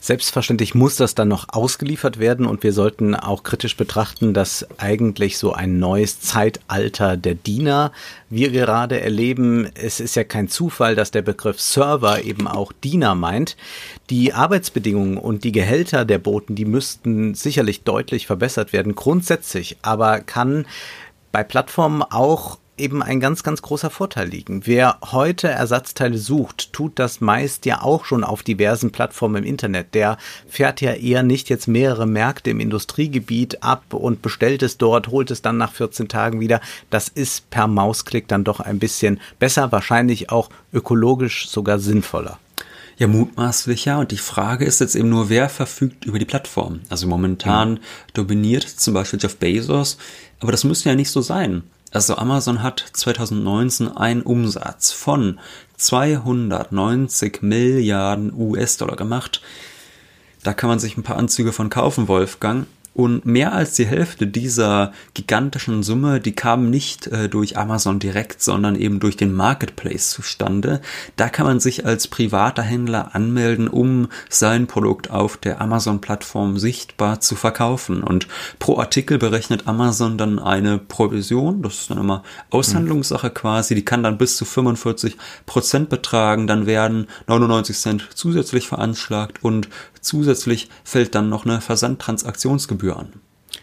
Selbstverständlich 0.03 0.75
muss 0.75 0.97
das 0.97 1.15
dann 1.15 1.29
noch 1.29 1.51
ausgeliefert 1.51 2.19
werden 2.19 2.47
und 2.47 2.63
wir 2.63 2.73
sollten 2.73 3.15
auch 3.15 3.43
kritisch 3.43 3.77
betrachten, 3.77 4.33
dass 4.33 4.67
eigentlich 4.79 5.37
so 5.37 5.53
ein 5.53 5.79
neues 5.79 6.21
Zeitalter 6.21 7.19
der 7.19 7.35
Diener 7.35 7.93
wir 8.31 8.51
gerade 8.51 8.99
erleben. 9.01 9.69
Es 9.75 10.01
ist 10.01 10.17
ja 10.17 10.25
kein 10.25 10.49
Zufall, 10.49 10.97
dass 10.97 11.11
der 11.11 11.21
Begriff 11.21 11.61
Server 11.61 12.25
eben 12.25 12.49
auch 12.49 12.73
Diener 12.73 13.15
meint. 13.15 13.59
Die 14.09 14.33
Arbeitsbedingungen 14.33 15.19
und 15.19 15.45
die 15.45 15.53
Gehälter 15.53 16.07
der 16.07 16.19
Boten, 16.19 16.55
die 16.55 16.65
müssten 16.65 17.35
sicherlich 17.35 17.83
deutlich 17.83 18.27
verbessert 18.27 18.73
werden, 18.73 18.95
grundsätzlich, 18.95 19.77
aber 19.83 20.21
kann 20.21 20.65
bei 21.31 21.45
Plattformen 21.45 22.03
auch 22.03 22.59
eben 22.81 23.03
ein 23.03 23.21
ganz, 23.21 23.43
ganz 23.43 23.63
großer 23.63 23.91
Vorteil 23.91 24.29
liegen. 24.29 24.63
Wer 24.67 24.99
heute 25.13 25.49
Ersatzteile 25.49 26.19
sucht, 26.19 26.73
tut 26.73 26.99
das 26.99 27.21
meist 27.21 27.67
ja 27.67 27.83
auch 27.83 28.05
schon 28.05 28.25
auf 28.25 28.43
diversen 28.43 28.91
Plattformen 28.91 29.45
im 29.45 29.49
Internet. 29.49 29.95
Der 29.95 30.19
fährt 30.49 30.81
ja 30.81 30.93
eher 30.93 31.23
nicht 31.23 31.49
jetzt 31.49 31.69
mehrere 31.69 32.07
Märkte 32.07 32.51
im 32.51 32.61
Industriegebiet 32.61 33.63
ab 33.63 33.95
und 33.95 34.23
bestellt 34.23 34.63
es 34.63 34.79
dort, 34.79 35.09
holt 35.09 35.31
es 35.31 35.43
dann 35.43 35.57
nach 35.57 35.73
14 35.73 36.09
Tagen 36.09 36.41
wieder. 36.41 36.61
Das 36.91 37.09
ist 37.09 37.51
per 37.51 37.69
Mausklick 37.69 38.27
dann 38.27 38.45
doch 38.45 38.61
ein 38.61 38.79
bisschen 38.79 39.21
besser, 39.39 39.71
wahrscheinlich 39.73 40.31
auch 40.31 40.51
ökologisch 40.73 41.49
sogar 41.49 41.79
sinnvoller. 41.79 42.39
Ja, 43.01 43.09
mutmaßlich 43.09 43.87
ja. 43.87 43.99
Und 43.99 44.11
die 44.11 44.19
Frage 44.19 44.67
ist 44.67 44.79
jetzt 44.81 44.95
eben 44.95 45.09
nur, 45.09 45.31
wer 45.31 45.49
verfügt 45.49 46.05
über 46.05 46.19
die 46.19 46.27
Plattform? 46.27 46.81
Also 46.91 47.07
momentan 47.07 47.73
mhm. 47.73 47.79
dominiert 48.13 48.69
zum 48.69 48.93
Beispiel 48.93 49.19
Jeff 49.21 49.39
Bezos, 49.39 49.97
aber 50.39 50.53
das 50.53 50.65
müsste 50.65 50.91
ja 50.91 50.95
nicht 50.95 51.11
so 51.11 51.23
sein. 51.23 51.63
Also 51.91 52.17
Amazon 52.17 52.63
hat 52.63 52.85
2019 52.93 53.97
einen 53.97 54.23
Umsatz 54.23 54.93
von 54.93 55.41
290 55.77 57.43
Milliarden 57.43 58.33
US-Dollar 58.33 58.97
gemacht. 58.97 59.43
Da 60.43 60.55
kann 60.55 60.71
man 60.71 60.79
sich 60.79 60.97
ein 60.97 61.03
paar 61.03 61.17
Anzüge 61.17 61.53
von 61.53 61.69
kaufen, 61.69 62.07
Wolfgang. 62.07 62.67
Und 63.01 63.25
mehr 63.25 63.55
als 63.55 63.73
die 63.73 63.87
Hälfte 63.87 64.27
dieser 64.27 64.93
gigantischen 65.15 65.83
Summe, 65.83 66.21
die 66.21 66.33
kam 66.33 66.69
nicht 66.69 67.07
äh, 67.07 67.31
durch 67.31 67.57
Amazon 67.57 67.99
direkt, 67.99 68.43
sondern 68.43 68.77
eben 68.77 69.01
durch 69.01 69.17
den 69.17 69.33
Marketplace 69.33 70.11
zustande. 70.11 70.83
Da 71.17 71.31
kann 71.31 71.47
man 71.47 71.61
sich 71.61 71.87
als 71.87 72.09
privater 72.09 72.63
Händler 72.63 73.15
anmelden, 73.15 73.69
um 73.69 74.09
sein 74.29 74.67
Produkt 74.67 75.11
auf 75.11 75.39
der 75.39 75.63
Amazon-Plattform 75.63 76.59
sichtbar 76.59 77.21
zu 77.21 77.37
verkaufen. 77.37 78.03
Und 78.03 78.29
pro 78.59 78.77
Artikel 78.77 79.17
berechnet 79.17 79.67
Amazon 79.67 80.19
dann 80.19 80.39
eine 80.39 80.77
Provision. 80.77 81.63
Das 81.63 81.77
ist 81.77 81.91
dann 81.91 81.97
immer 81.97 82.23
Aushandlungssache 82.51 83.31
quasi. 83.31 83.75
Die 83.75 83.85
kann 83.85 84.03
dann 84.03 84.19
bis 84.19 84.37
zu 84.37 84.45
45 84.45 85.17
Prozent 85.47 85.89
betragen. 85.89 86.47
Dann 86.47 86.67
werden 86.67 87.07
99 87.29 87.79
Cent 87.79 88.09
zusätzlich 88.15 88.69
veranschlagt 88.69 89.43
und 89.43 89.71
zusätzlich 90.03 90.69
fällt 90.85 91.15
dann 91.15 91.29
noch 91.29 91.47
eine 91.47 91.61
Versandtransaktionsgebühr 91.61 92.90
an. 92.97 93.13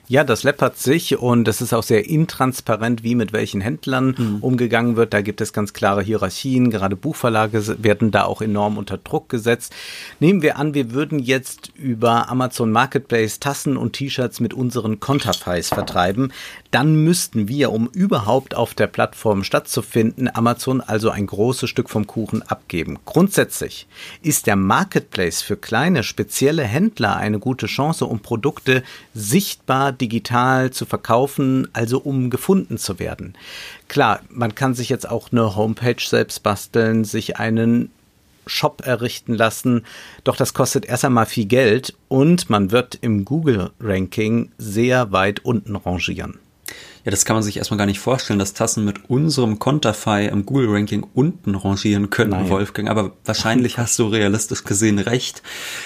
Ja, 0.10 0.24
das 0.24 0.44
läppert 0.44 0.78
sich 0.78 1.18
und 1.18 1.50
es 1.50 1.60
ist 1.60 1.74
auch 1.74 1.84
sehr 1.84 2.08
intransparent, 2.08 3.04
wie 3.04 3.13
mit 3.13 3.34
welchen 3.34 3.60
Händlern 3.60 4.16
mhm. 4.18 4.38
umgegangen 4.40 4.96
wird. 4.96 5.13
Da 5.13 5.22
gibt 5.22 5.42
es 5.42 5.52
ganz 5.52 5.74
klare 5.74 6.02
Hierarchien. 6.02 6.70
Gerade 6.70 6.96
Buchverlage 6.96 7.84
werden 7.84 8.12
da 8.12 8.24
auch 8.24 8.42
enorm 8.42 8.78
unter 8.78 8.98
Druck 8.98 9.28
gesetzt. 9.28 9.74
Nehmen 10.22 10.42
wir 10.42 10.58
an, 10.58 10.74
wir 10.74 10.92
würden 10.92 11.20
jetzt 11.20 11.72
über 11.76 12.30
Amazon 12.30 12.72
Marketplace 12.72 13.40
Tassen 13.42 13.76
und 13.76 13.94
T-Shirts 13.94 14.40
mit 14.40 14.54
unseren 14.54 15.02
Konterfeis 15.02 15.70
vertreiben. 15.70 16.32
Dann 16.78 16.94
müssten 17.04 17.48
wir, 17.48 17.72
um 17.72 17.88
überhaupt 17.88 18.54
auf 18.54 18.76
der 18.76 18.86
Plattform 18.86 19.44
stattzufinden, 19.44 20.30
Amazon 20.32 20.80
also 20.80 21.10
ein 21.10 21.26
großes 21.26 21.68
Stück 21.68 21.90
vom 21.90 22.06
Kuchen 22.06 22.44
abgeben. 22.44 23.00
Grundsätzlich 23.04 23.88
ist 24.22 24.46
der 24.46 24.58
Marketplace 24.58 25.42
für 25.42 25.58
kleine 25.58 26.04
spezielle 26.04 26.62
Händler 26.62 27.16
eine 27.16 27.40
gute 27.40 27.66
Chance, 27.66 28.06
um 28.06 28.20
Produkte 28.20 28.84
sichtbar 29.16 29.92
digital 29.92 30.70
zu 30.70 30.86
verkaufen, 30.86 31.68
also 31.74 31.98
um 31.98 32.30
gefunden 32.30 32.78
zu 32.78 33.00
werden. 33.00 33.34
Klar, 33.88 34.20
man 34.30 34.54
kann 34.54 34.76
sich 34.76 34.90
jetzt 34.90 35.10
auch 35.10 35.32
eine 35.32 35.56
Homepage 35.56 36.06
selbst 36.06 36.44
basteln, 36.44 37.06
sich 37.06 37.38
einen 37.38 37.90
Shop 38.46 38.84
errichten 38.86 39.34
lassen, 39.34 39.84
doch 40.24 40.36
das 40.36 40.54
kostet 40.54 40.86
erst 40.86 41.06
einmal 41.06 41.26
viel 41.26 41.46
Geld 41.46 41.96
und 42.08 42.52
man 42.52 42.70
wird 42.70 43.00
im 43.02 43.26
Google-Ranking 43.26 44.52
sehr 44.60 45.12
weit 45.12 45.44
unten 45.44 45.76
rangieren. 45.76 46.38
Ja, 47.08 47.12
das 47.12 47.24
kann 47.24 47.38
man 47.38 47.43
sich 47.43 47.56
erstmal 47.56 47.78
gar 47.78 47.86
nicht 47.86 48.02
vorstellen, 48.02 48.38
dass 48.38 48.52
Tassen 48.52 48.84
mit 48.84 49.10
unserem 49.10 49.60
Konterfei 49.60 50.26
im 50.26 50.46
Google-Ranking 50.46 51.08
unten 51.13 51.56
rangieren 51.56 52.10
können, 52.10 52.32
Nein. 52.32 52.50
Wolfgang. 52.50 52.89
Aber 52.89 53.13
wahrscheinlich 53.24 53.78
hast 53.78 53.98
du 53.98 54.08
realistisch 54.08 54.65
gesehen 54.65 55.00
recht. 55.00 55.41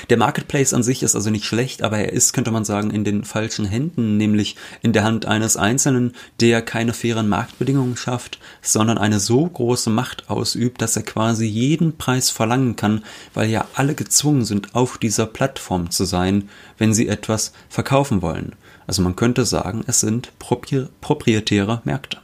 Der 0.09 0.17
Marketplace 0.17 0.73
an 0.73 0.81
sich 0.81 1.03
ist 1.03 1.15
also 1.15 1.29
nicht 1.29 1.45
schlecht, 1.45 1.83
aber 1.83 1.99
er 1.99 2.11
ist, 2.11 2.33
könnte 2.33 2.49
man 2.49 2.65
sagen, 2.65 2.89
in 2.89 3.03
den 3.03 3.23
falschen 3.23 3.65
Händen, 3.65 4.17
nämlich 4.17 4.55
in 4.81 4.93
der 4.93 5.03
Hand 5.03 5.27
eines 5.27 5.57
Einzelnen, 5.57 6.13
der 6.39 6.63
keine 6.63 6.91
fairen 6.91 7.29
Marktbedingungen 7.29 7.97
schafft, 7.97 8.39
sondern 8.63 8.97
eine 8.97 9.19
so 9.19 9.45
große 9.45 9.91
Macht 9.91 10.27
ausübt, 10.27 10.81
dass 10.81 10.95
er 10.95 11.03
quasi 11.03 11.45
jeden 11.45 11.97
Preis 11.97 12.31
verlangen 12.31 12.75
kann, 12.75 13.03
weil 13.35 13.47
ja 13.47 13.67
alle 13.75 13.93
gezwungen 13.93 14.43
sind, 14.43 14.73
auf 14.73 14.97
dieser 14.97 15.27
Plattform 15.27 15.91
zu 15.91 16.03
sein, 16.03 16.49
wenn 16.79 16.95
sie 16.95 17.07
etwas 17.07 17.53
verkaufen 17.69 18.23
wollen. 18.23 18.55
Also 18.91 19.03
man 19.03 19.15
könnte 19.15 19.45
sagen, 19.45 19.85
es 19.87 20.01
sind 20.01 20.37
propri 20.37 20.87
proprietäre 20.99 21.81
Märkte. 21.85 22.17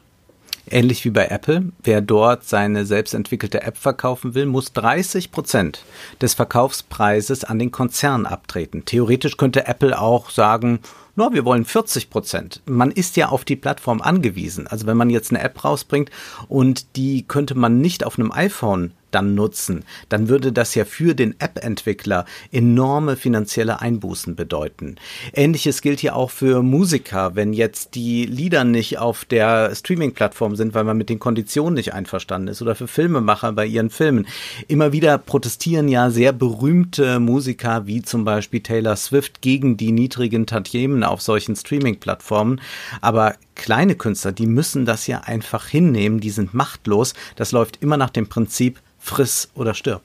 Ähnlich 0.70 1.06
wie 1.06 1.12
bei 1.12 1.28
Apple. 1.28 1.72
Wer 1.82 2.02
dort 2.02 2.44
seine 2.44 2.86
selbstentwickelte 2.86 3.62
App 3.62 3.78
verkaufen 3.78 4.36
will, 4.36 4.48
muss 4.48 4.74
30 4.74 5.32
Prozent 5.32 5.86
des 6.22 6.34
Verkaufspreises 6.34 7.46
an 7.46 7.58
den 7.58 7.72
Konzern 7.72 8.26
abtreten. 8.26 8.84
Theoretisch 8.84 9.38
könnte 9.38 9.66
Apple 9.66 9.98
auch 9.98 10.30
sagen, 10.30 10.80
no, 11.18 11.34
wir 11.34 11.44
wollen 11.44 11.66
40 11.66 12.10
Prozent. 12.10 12.62
Man 12.66 12.92
ist 12.92 13.18
ja 13.18 13.30
auf 13.30 13.44
die 13.44 13.56
Plattform 13.58 14.02
angewiesen. 14.02 14.68
Also 14.68 14.88
wenn 14.88 14.96
man 14.96 15.10
jetzt 15.10 15.32
eine 15.32 15.42
App 15.42 15.66
rausbringt 15.66 16.10
und 16.48 16.96
die 16.96 17.28
könnte 17.28 17.56
man 17.56 17.82
nicht 17.82 18.06
auf 18.06 18.18
einem 18.18 18.32
iPhone 18.32 18.94
dann 19.12 19.36
nutzen, 19.36 19.84
dann 20.10 20.30
würde 20.30 20.52
das 20.52 20.76
ja 20.76 20.86
für 20.86 21.16
den 21.16 21.40
App-Entwickler 21.40 22.26
enorme 22.52 23.16
finanzielle 23.16 23.82
Einbußen 23.82 24.36
bedeuten. 24.36 24.96
Ähnliches 25.34 25.82
gilt 25.82 26.02
ja 26.02 26.14
auch 26.14 26.32
für 26.32 26.62
Musiker, 26.62 27.36
wenn 27.36 27.54
jetzt 27.54 27.96
die 27.96 28.26
Lieder 28.26 28.64
nicht 28.64 29.00
auf 29.00 29.26
der 29.26 29.74
Streaming-Plattform 29.74 30.56
sind, 30.56 30.74
weil 30.74 30.84
man 30.84 30.98
mit 30.98 31.10
den 31.10 31.20
Konditionen 31.20 31.76
nicht 31.76 31.94
einverstanden 31.94 32.50
ist 32.50 32.62
oder 32.62 32.76
für 32.76 32.88
Filmemacher 32.88 33.54
bei 33.54 33.66
ihren 33.66 33.90
Filmen. 33.90 34.28
Immer 34.68 34.92
wieder 34.92 35.18
protestieren 35.18 35.88
ja 35.88 36.10
sehr 36.10 36.34
berühmte 36.34 37.20
Musiker 37.20 37.88
wie 37.88 38.02
zum 38.02 38.26
Beispiel 38.26 38.62
Taylor 38.62 38.96
Swift 38.96 39.42
gegen 39.42 39.78
die 39.78 39.92
niedrigen 39.92 40.46
Tantiemen 40.46 41.04
auf 41.10 41.22
solchen 41.22 41.56
Streaming-Plattformen. 41.56 42.62
Aber 43.02 43.36
kleine 43.56 43.96
Künstler, 43.96 44.32
die 44.32 44.48
müssen 44.48 44.86
das 44.86 45.08
ja 45.08 45.22
einfach 45.22 45.68
hinnehmen, 45.68 46.20
die 46.20 46.30
sind 46.30 46.54
machtlos. 46.54 47.14
Das 47.36 47.52
läuft 47.52 47.82
immer 47.82 47.98
nach 47.98 48.10
dem 48.10 48.28
Prinzip 48.28 48.80
friss 49.00 49.50
oder 49.56 49.74
stirb. 49.74 50.02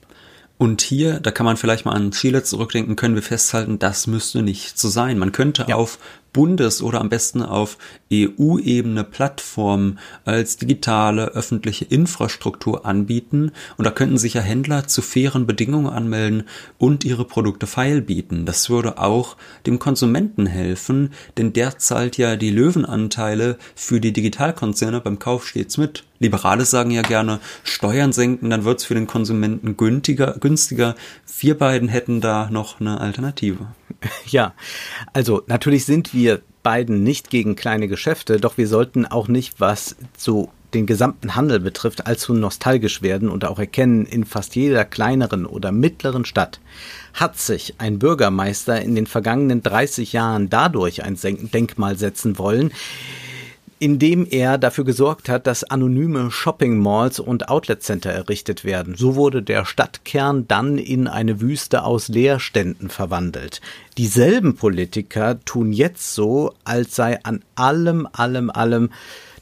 Und 0.59 0.81
hier, 0.81 1.19
da 1.19 1.33
kann 1.33 1.45
man 1.45 1.57
vielleicht 1.57 1.87
mal 1.87 1.93
an 1.93 2.13
Chile 2.13 2.45
zurückdenken, 2.45 2.95
können 2.95 3.17
wir 3.17 3.23
festhalten, 3.23 3.81
das 3.81 4.07
müsste 4.07 4.43
nicht 4.43 4.79
so 4.79 4.89
sein. 4.89 5.19
Man 5.19 5.33
könnte 5.33 5.65
ja. 5.69 5.75
auf 5.75 5.99
Bundes- 6.33 6.83
oder 6.83 7.01
am 7.01 7.09
besten 7.09 7.43
auf 7.43 7.79
EU-Ebene 8.13 9.05
Plattformen 9.05 9.99
als 10.25 10.57
digitale 10.57 11.27
öffentliche 11.27 11.85
Infrastruktur 11.85 12.87
anbieten 12.87 13.53
und 13.77 13.85
da 13.85 13.91
könnten 13.91 14.19
sich 14.19 14.35
ja 14.35 14.41
Händler 14.41 14.89
zu 14.89 15.03
fairen 15.03 15.47
Bedingungen 15.47 15.93
anmelden 15.93 16.45
und 16.79 17.05
ihre 17.05 17.25
Produkte 17.25 17.67
feil 17.67 18.01
bieten. 18.01 18.47
Das 18.47 18.71
würde 18.71 18.99
auch 18.99 19.37
dem 19.67 19.79
Konsumenten 19.79 20.47
helfen, 20.47 21.13
denn 21.37 21.53
der 21.53 21.79
zahlt 21.79 22.17
ja 22.17 22.37
die 22.37 22.51
Löwenanteile 22.51 23.59
für 23.75 24.01
die 24.01 24.13
Digitalkonzerne 24.13 25.01
beim 25.01 25.19
Kauf 25.19 25.47
stets 25.47 25.77
mit. 25.77 26.05
Liberale 26.23 26.65
sagen 26.65 26.91
ja 26.91 27.03
gerne, 27.03 27.41
Steuern 27.65 28.13
senken, 28.13 28.51
dann 28.51 28.65
wird's 28.65 28.85
für 28.85 28.95
den 28.95 29.07
Konsumenten 29.07 29.77
günstiger, 29.77 30.37
günstiger. 30.41 30.95
Wir 31.41 31.59
beiden 31.59 31.89
hätten 31.89 32.21
da 32.21 32.49
noch 32.51 32.81
eine 32.81 33.01
Alternative. 33.01 33.67
Ja, 34.27 34.55
also 35.13 35.43
natürlich 35.47 35.85
sind 35.85 36.13
wir 36.13 36.41
beiden 36.65 37.05
nicht 37.05 37.31
gegen 37.31 37.55
kleine 37.55 37.87
Geschäfte, 37.87 38.39
doch 38.39 38.57
wir 38.57 38.67
sollten 38.67 39.07
auch 39.07 39.29
nicht, 39.29 39.61
was 39.61 39.95
so 40.17 40.51
den 40.75 40.87
gesamten 40.87 41.35
Handel 41.35 41.61
betrifft, 41.61 42.07
allzu 42.07 42.35
nostalgisch 42.35 43.03
werden 43.03 43.29
und 43.29 43.45
auch 43.45 43.59
erkennen, 43.59 44.07
in 44.07 44.25
fast 44.25 44.57
jeder 44.57 44.85
kleineren 44.85 45.47
oder 45.47 45.71
mittleren 45.71 46.25
Stadt 46.25 46.61
hat 47.15 47.39
sich 47.39 47.75
ein 47.79 47.99
Bürgermeister 47.99 48.81
in 48.81 48.95
den 48.95 49.07
vergangenen 49.07 49.63
30 49.63 50.13
Jahren 50.13 50.49
dadurch 50.49 51.05
ein 51.05 51.19
Denkmal 51.53 51.97
setzen 51.99 52.39
wollen, 52.39 52.73
indem 53.83 54.29
er 54.31 54.59
dafür 54.59 54.85
gesorgt 54.85 55.29
hat, 55.29 55.49
dass 55.49 55.65
anonyme 55.65 56.31
Shopping 56.31 56.79
Malls 56.79 57.19
und 57.19 57.49
Outlet 57.49 57.83
Center 57.83 58.13
errichtet 58.13 58.65
werden. 58.65 58.95
So 58.97 59.17
wurde 59.17 59.43
der 59.43 59.65
Stadtkern 59.65 60.47
dann 60.47 60.79
in 60.79 61.09
eine 61.09 61.41
Wüste 61.41 61.83
aus 61.83 62.07
Leerständen 62.07 62.91
verwandelt. 62.91 63.61
Dieselben 63.99 64.55
Politiker 64.55 65.41
tun 65.45 65.73
jetzt 65.73 66.15
so, 66.15 66.55
als 66.63 66.95
sei 66.95 67.19
an 67.25 67.43
allem, 67.57 68.07
allem, 68.13 68.51
allem 68.51 68.91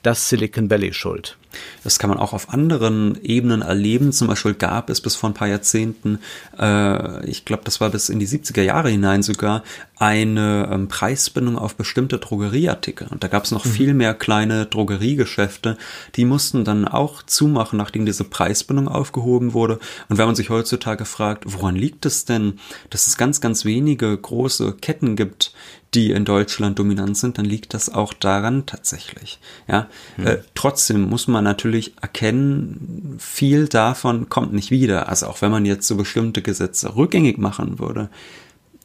das 0.02 0.30
Silicon 0.30 0.70
Valley 0.70 0.94
schuld. 0.94 1.36
Das 1.84 1.98
kann 1.98 2.10
man 2.10 2.18
auch 2.18 2.32
auf 2.32 2.52
anderen 2.52 3.18
Ebenen 3.22 3.62
erleben. 3.62 4.12
Zum 4.12 4.28
Beispiel 4.28 4.54
gab 4.54 4.90
es 4.90 5.00
bis 5.00 5.16
vor 5.16 5.30
ein 5.30 5.34
paar 5.34 5.48
Jahrzehnten, 5.48 6.18
äh, 6.58 7.26
ich 7.26 7.44
glaube, 7.44 7.64
das 7.64 7.80
war 7.80 7.90
bis 7.90 8.08
in 8.08 8.18
die 8.18 8.28
70er 8.28 8.62
Jahre 8.62 8.90
hinein 8.90 9.22
sogar, 9.22 9.62
eine 9.96 10.68
ähm, 10.72 10.88
Preisbindung 10.88 11.58
auf 11.58 11.74
bestimmte 11.74 12.18
Drogerieartikel. 12.18 13.06
Und 13.08 13.22
da 13.22 13.28
gab 13.28 13.44
es 13.44 13.50
noch 13.50 13.66
mhm. 13.66 13.70
viel 13.70 13.94
mehr 13.94 14.14
kleine 14.14 14.66
Drogeriegeschäfte, 14.66 15.76
die 16.16 16.24
mussten 16.24 16.64
dann 16.64 16.88
auch 16.88 17.22
zumachen, 17.22 17.76
nachdem 17.76 18.06
diese 18.06 18.24
Preisbindung 18.24 18.88
aufgehoben 18.88 19.52
wurde. 19.52 19.78
Und 20.08 20.16
wenn 20.16 20.26
man 20.26 20.36
sich 20.36 20.48
heutzutage 20.48 21.04
fragt, 21.04 21.44
woran 21.46 21.76
liegt 21.76 22.06
es 22.06 22.24
denn, 22.24 22.58
dass 22.88 23.06
es 23.08 23.18
ganz, 23.18 23.40
ganz 23.42 23.64
wenige 23.64 24.16
große 24.16 24.76
Ketten 24.80 25.16
gibt, 25.16 25.52
die 25.94 26.12
in 26.12 26.24
Deutschland 26.24 26.78
dominant 26.78 27.16
sind, 27.16 27.38
dann 27.38 27.44
liegt 27.44 27.74
das 27.74 27.92
auch 27.92 28.12
daran 28.12 28.66
tatsächlich. 28.66 29.40
Ja, 29.68 29.88
mhm. 30.16 30.26
äh, 30.26 30.38
trotzdem 30.54 31.08
muss 31.08 31.26
man 31.26 31.42
natürlich 31.42 31.94
erkennen, 32.00 33.16
viel 33.18 33.66
davon 33.66 34.28
kommt 34.28 34.52
nicht 34.52 34.70
wieder. 34.70 35.08
Also 35.08 35.26
auch 35.26 35.42
wenn 35.42 35.50
man 35.50 35.66
jetzt 35.66 35.86
so 35.86 35.96
bestimmte 35.96 36.42
Gesetze 36.42 36.94
rückgängig 36.96 37.38
machen 37.38 37.78
würde, 37.78 38.08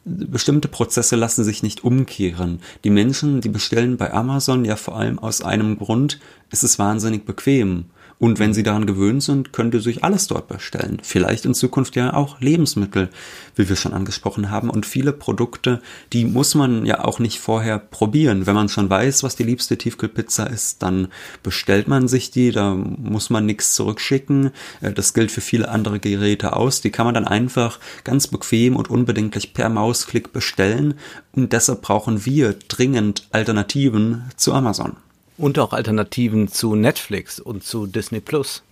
bestimmte 0.04 0.68
Prozesse 0.68 1.16
lassen 1.16 1.44
sich 1.44 1.62
nicht 1.62 1.84
umkehren. 1.84 2.60
Die 2.84 2.90
Menschen, 2.90 3.40
die 3.40 3.48
bestellen 3.48 3.96
bei 3.96 4.12
Amazon 4.12 4.64
ja 4.64 4.76
vor 4.76 4.96
allem 4.96 5.18
aus 5.18 5.42
einem 5.42 5.78
Grund, 5.78 6.20
ist 6.50 6.62
es 6.62 6.78
wahnsinnig 6.78 7.24
bequem. 7.24 7.86
Und 8.18 8.38
wenn 8.38 8.54
Sie 8.54 8.62
daran 8.62 8.86
gewöhnt 8.86 9.22
sind, 9.22 9.52
können 9.52 9.70
Sie 9.72 9.80
sich 9.80 10.02
alles 10.02 10.26
dort 10.26 10.48
bestellen. 10.48 10.98
Vielleicht 11.02 11.44
in 11.44 11.52
Zukunft 11.52 11.96
ja 11.96 12.14
auch 12.14 12.40
Lebensmittel, 12.40 13.10
wie 13.56 13.68
wir 13.68 13.76
schon 13.76 13.92
angesprochen 13.92 14.50
haben. 14.50 14.70
Und 14.70 14.86
viele 14.86 15.12
Produkte, 15.12 15.82
die 16.14 16.24
muss 16.24 16.54
man 16.54 16.86
ja 16.86 17.04
auch 17.04 17.18
nicht 17.18 17.38
vorher 17.40 17.78
probieren. 17.78 18.46
Wenn 18.46 18.54
man 18.54 18.70
schon 18.70 18.88
weiß, 18.88 19.22
was 19.22 19.36
die 19.36 19.42
liebste 19.42 19.76
Tiefkühlpizza 19.76 20.44
ist, 20.44 20.82
dann 20.82 21.08
bestellt 21.42 21.88
man 21.88 22.08
sich 22.08 22.30
die, 22.30 22.52
da 22.52 22.74
muss 22.74 23.28
man 23.28 23.44
nichts 23.44 23.74
zurückschicken. 23.74 24.50
Äh, 24.80 24.92
das 24.92 25.12
gilt 25.12 25.30
für 25.30 25.42
viele 25.42 25.68
andere 25.68 26.00
Geräte 26.00 26.56
aus. 26.56 26.80
Die 26.80 26.90
kann 26.90 27.04
man 27.04 27.14
dann 27.14 27.28
einfach 27.28 27.78
ganz 28.04 28.28
bequem 28.28 28.76
und 28.76 28.88
unbedenklich 28.88 29.52
per 29.52 29.68
Mausklick 29.68 30.32
bestellen. 30.32 30.94
Und 31.34 31.52
deshalb 31.52 31.82
brauchen 31.82 32.24
wir 32.24 32.54
dringend 32.54 33.28
Alternativen 33.30 34.24
zu 34.36 34.54
Amazon. 34.54 34.96
Und 35.38 35.58
auch 35.58 35.72
Alternativen 35.72 36.48
zu 36.48 36.74
Netflix 36.74 37.40
und 37.40 37.62
zu 37.62 37.86
Disney 37.86 38.20
Plus. 38.20 38.62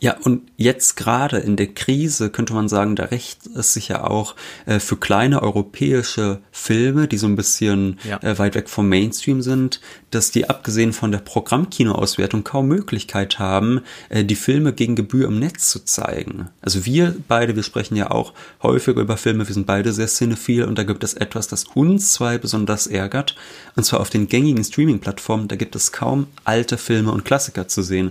Ja, 0.00 0.16
und 0.24 0.42
jetzt 0.56 0.96
gerade 0.96 1.38
in 1.38 1.56
der 1.56 1.68
Krise 1.68 2.28
könnte 2.30 2.54
man 2.54 2.68
sagen, 2.68 2.96
da 2.96 3.04
rächt 3.04 3.46
es 3.46 3.72
sich 3.72 3.88
ja 3.88 4.02
auch 4.02 4.34
äh, 4.66 4.80
für 4.80 4.96
kleine 4.96 5.42
europäische 5.42 6.40
Filme, 6.50 7.06
die 7.06 7.18
so 7.18 7.28
ein 7.28 7.36
bisschen 7.36 8.00
ja. 8.02 8.20
äh, 8.20 8.36
weit 8.36 8.56
weg 8.56 8.68
vom 8.68 8.88
Mainstream 8.88 9.42
sind, 9.42 9.80
dass 10.10 10.32
die 10.32 10.50
abgesehen 10.50 10.92
von 10.92 11.12
der 11.12 11.20
Programmkinoauswertung 11.20 12.42
kaum 12.42 12.66
Möglichkeit 12.66 13.38
haben, 13.38 13.82
äh, 14.08 14.24
die 14.24 14.34
Filme 14.34 14.72
gegen 14.72 14.96
Gebühr 14.96 15.28
im 15.28 15.38
Netz 15.38 15.70
zu 15.70 15.84
zeigen. 15.84 16.48
Also 16.60 16.84
wir 16.84 17.14
beide, 17.28 17.54
wir 17.54 17.62
sprechen 17.62 17.94
ja 17.94 18.10
auch 18.10 18.32
häufiger 18.60 19.00
über 19.00 19.16
Filme, 19.16 19.46
wir 19.46 19.54
sind 19.54 19.66
beide 19.66 19.92
sehr 19.92 20.08
cinephil 20.08 20.64
und 20.64 20.78
da 20.78 20.82
gibt 20.82 21.04
es 21.04 21.14
etwas, 21.14 21.46
das 21.46 21.64
uns 21.74 22.12
zwei 22.12 22.38
besonders 22.38 22.88
ärgert. 22.88 23.36
Und 23.76 23.84
zwar 23.84 24.00
auf 24.00 24.10
den 24.10 24.26
gängigen 24.26 24.64
Streaming-Plattformen, 24.64 25.46
da 25.46 25.54
gibt 25.54 25.76
es 25.76 25.92
kaum 25.92 26.26
alte 26.42 26.76
Filme 26.76 27.12
und 27.12 27.24
Klassiker 27.24 27.68
zu 27.68 27.82
sehen. 27.82 28.10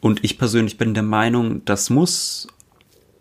Und 0.00 0.24
ich 0.24 0.38
persönlich 0.38 0.78
bin 0.78 0.94
der 0.94 1.02
Meinung, 1.02 1.64
das 1.64 1.90
muss 1.90 2.48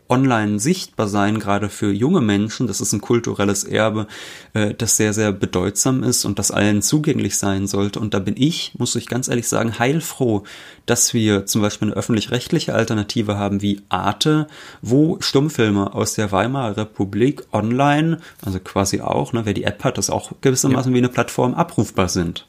online 0.09 0.59
sichtbar 0.59 1.07
sein, 1.07 1.39
gerade 1.39 1.69
für 1.69 1.91
junge 1.91 2.19
Menschen. 2.19 2.67
Das 2.67 2.81
ist 2.81 2.93
ein 2.93 3.01
kulturelles 3.01 3.63
Erbe, 3.63 4.07
äh, 4.53 4.73
das 4.73 4.97
sehr, 4.97 5.13
sehr 5.13 5.31
bedeutsam 5.31 6.03
ist 6.03 6.25
und 6.25 6.39
das 6.39 6.51
allen 6.51 6.81
zugänglich 6.81 7.37
sein 7.37 7.67
sollte. 7.67 7.99
Und 7.99 8.13
da 8.13 8.19
bin 8.19 8.35
ich, 8.35 8.73
muss 8.77 8.95
ich 8.95 9.07
ganz 9.07 9.27
ehrlich 9.27 9.47
sagen, 9.47 9.77
heilfroh, 9.77 10.43
dass 10.87 11.13
wir 11.13 11.45
zum 11.45 11.61
Beispiel 11.61 11.89
eine 11.89 11.97
öffentlich-rechtliche 11.97 12.73
Alternative 12.73 13.37
haben 13.37 13.61
wie 13.61 13.81
Arte, 13.89 14.47
wo 14.81 15.17
Stummfilme 15.21 15.93
aus 15.93 16.15
der 16.15 16.31
Weimarer 16.31 16.77
Republik 16.77 17.43
online, 17.53 18.17
also 18.43 18.59
quasi 18.59 19.01
auch, 19.01 19.31
ne, 19.31 19.45
wer 19.45 19.53
die 19.53 19.63
App 19.63 19.83
hat, 19.83 19.99
das 19.99 20.09
auch 20.09 20.31
gewissermaßen 20.41 20.91
ja. 20.91 20.95
wie 20.95 20.99
eine 20.99 21.09
Plattform 21.09 21.53
abrufbar 21.53 22.09
sind. 22.09 22.48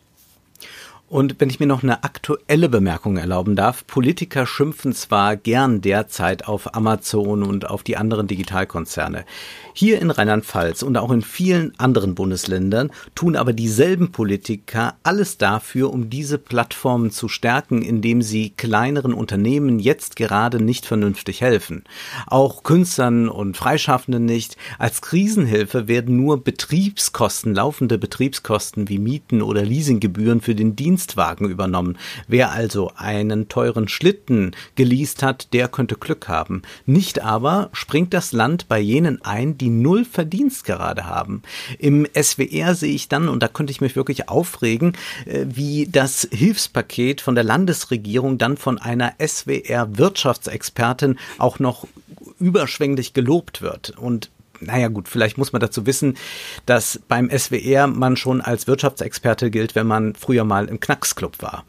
Und 1.11 1.41
wenn 1.41 1.51
ich 1.51 1.59
mir 1.59 1.67
noch 1.67 1.83
eine 1.83 2.05
aktuelle 2.05 2.69
Bemerkung 2.69 3.17
erlauben 3.17 3.57
darf, 3.57 3.85
Politiker 3.85 4.47
schimpfen 4.47 4.93
zwar 4.93 5.37
gern 5.37 5.81
derzeit 5.81 6.47
auf 6.47 6.73
Amazon 6.77 7.43
und 7.43 7.69
auf 7.69 7.83
die 7.83 7.97
anderen 7.97 8.29
Digitalkonzerne. 8.29 9.25
Hier 9.81 9.99
in 10.03 10.11
Rheinland-Pfalz 10.11 10.83
und 10.83 10.99
auch 10.99 11.11
in 11.11 11.23
vielen 11.23 11.73
anderen 11.79 12.15
Bundesländern 12.15 12.91
tun 13.15 13.35
aber 13.35 13.55
dieselben 13.55 14.13
Politiker 14.13 14.97
alles 15.05 15.39
dafür, 15.39 15.91
um 15.91 16.11
diese 16.11 16.37
Plattformen 16.37 17.11
zu 17.11 17.29
stärken, 17.29 17.81
indem 17.81 18.21
sie 18.21 18.51
kleineren 18.51 19.15
Unternehmen 19.15 19.79
jetzt 19.79 20.17
gerade 20.17 20.63
nicht 20.63 20.85
vernünftig 20.85 21.41
helfen. 21.41 21.85
Auch 22.27 22.63
Künstlern 22.63 23.31
und 23.31 23.57
Freischaffenden 23.57 24.27
nicht. 24.27 24.59
Als 24.79 25.01
Krisenhilfe 25.01 25.89
werden 25.89 26.15
nur 26.15 26.45
Betriebskosten, 26.45 27.55
laufende 27.55 27.97
Betriebskosten 27.97 28.91
wie 28.91 28.99
Mieten 28.99 29.41
oder 29.41 29.63
Leasinggebühren 29.63 30.43
für 30.43 30.55
den 30.55 30.77
Dienstwagen 30.77 31.49
übernommen. 31.49 31.97
Wer 32.29 32.53
also 32.53 32.93
einen 32.97 33.49
teuren 33.49 33.89
Schlitten 33.89 34.51
geleast 34.75 35.23
hat, 35.23 35.55
der 35.55 35.69
könnte 35.69 35.95
Glück 35.95 36.29
haben. 36.29 36.61
Nicht 36.85 37.23
aber 37.23 37.71
springt 37.73 38.13
das 38.13 38.33
Land 38.33 38.69
bei 38.69 38.79
jenen 38.79 39.23
ein, 39.23 39.57
die 39.57 39.70
null 39.71 40.05
Verdienst 40.05 40.65
gerade 40.65 41.07
haben. 41.07 41.43
Im 41.79 42.07
SWR 42.15 42.75
sehe 42.75 42.95
ich 42.95 43.09
dann, 43.09 43.29
und 43.29 43.43
da 43.43 43.49
könnte 43.49 43.71
ich 43.71 43.81
mich 43.81 43.97
wirklich 43.97 44.29
aufregen, 44.29 44.97
äh, 45.27 45.47
wie 45.47 45.89
das 45.91 46.29
Hilfspaket 46.31 47.21
von 47.21 47.35
der 47.35 47.45
Landesregierung 47.45 48.39
dann 48.39 48.57
von 48.57 48.79
einer 48.79 49.15
SWR-Wirtschaftsexpertin 49.19 51.19
auch 51.39 51.59
noch 51.59 51.87
überschwänglich 52.39 53.13
gelobt 53.13 53.63
wird. 53.63 53.99
Und 53.99 54.31
naja 54.61 54.89
gut, 54.89 55.09
vielleicht 55.09 55.39
muss 55.39 55.53
man 55.53 55.61
dazu 55.61 55.87
wissen, 55.87 56.17
dass 56.67 57.01
beim 57.09 57.31
SWR 57.31 57.87
man 57.87 58.17
schon 58.17 58.41
als 58.41 58.67
Wirtschaftsexperte 58.67 59.51
gilt, 59.51 59.75
wenn 59.75 59.87
man 59.87 60.15
früher 60.15 60.45
mal 60.45 60.69
im 60.69 60.81
Knacksclub 60.81 61.41
war. 61.41 61.65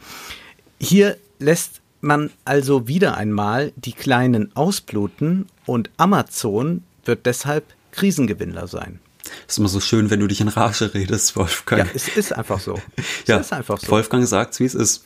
Hier 0.79 1.17
lässt 1.39 1.81
man 2.01 2.31
also 2.45 2.87
wieder 2.87 3.15
einmal 3.15 3.71
die 3.75 3.93
Kleinen 3.93 4.55
ausbluten 4.55 5.47
und 5.65 5.89
Amazon 5.97 6.83
wird 7.05 7.25
deshalb 7.25 7.65
Krisengewinnler 7.91 8.67
sein. 8.67 8.99
ist 9.47 9.57
immer 9.57 9.67
so 9.67 9.79
schön, 9.79 10.09
wenn 10.09 10.19
du 10.19 10.27
dich 10.27 10.41
in 10.41 10.47
Rage 10.47 10.93
redest, 10.93 11.35
Wolfgang. 11.35 11.85
Ja, 11.85 11.91
es 11.93 12.07
ist 12.07 12.33
einfach 12.33 12.59
so. 12.59 12.79
Es 12.97 13.27
ja, 13.27 13.37
ist 13.37 13.53
einfach 13.53 13.79
so. 13.79 13.89
Wolfgang 13.89 14.27
sagt, 14.27 14.59
wie 14.59 14.65
es 14.65 14.75
ist. 14.75 15.05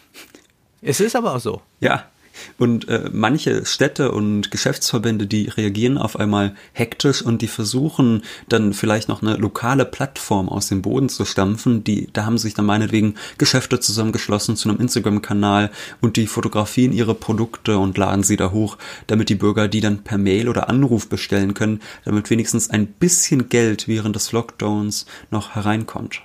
Es 0.82 1.00
ist 1.00 1.16
aber 1.16 1.36
auch 1.36 1.40
so. 1.40 1.62
Ja, 1.80 2.10
und 2.58 2.88
äh, 2.88 3.10
manche 3.12 3.66
Städte 3.66 4.12
und 4.12 4.52
Geschäftsverbände, 4.52 5.28
die 5.28 5.48
reagieren 5.48 5.98
auf 5.98 6.20
einmal 6.20 6.56
hektisch 6.74 7.22
und 7.22 7.42
die 7.42 7.48
versuchen 7.48 8.24
dann 8.50 8.74
vielleicht 8.74 9.10
noch 9.10 9.22
eine 9.22 9.36
lokale 9.38 9.86
Plattform 9.86 10.50
aus 10.50 10.68
dem 10.68 10.82
Boden 10.82 11.10
zu 11.10 11.26
stampfen. 11.26 11.84
Die, 11.84 12.10
da 12.14 12.26
haben 12.26 12.38
sich 12.38 12.54
dann 12.54 12.66
meinetwegen 12.66 13.16
Geschäfte 13.38 13.80
zusammengeschlossen 13.80 14.56
zu 14.56 14.70
einem 14.70 14.80
Instagram-Kanal 14.80 15.72
und 16.02 16.18
die 16.18 16.28
fotografieren 16.28 16.94
ihre 16.94 17.16
Produkte 17.16 17.78
und 17.78 17.98
laden 17.98 18.24
sie 18.24 18.38
da 18.38 18.52
hoch, 18.52 18.78
damit 19.08 19.30
die 19.30 19.36
Bürger 19.36 19.68
die 19.68 19.82
dann 19.82 20.04
per 20.04 20.18
Mail 20.18 20.50
oder 20.50 20.70
Anruf 20.70 21.08
bestellen 21.10 21.54
können, 21.54 21.82
damit 22.04 22.30
wenigstens 22.30 22.70
ein 22.70 22.88
bisschen 22.88 23.50
Geld 23.50 23.88
während 23.88 24.16
des 24.16 24.32
Lockdowns 24.32 25.06
noch 25.32 25.56
hereinkommt. 25.56 26.22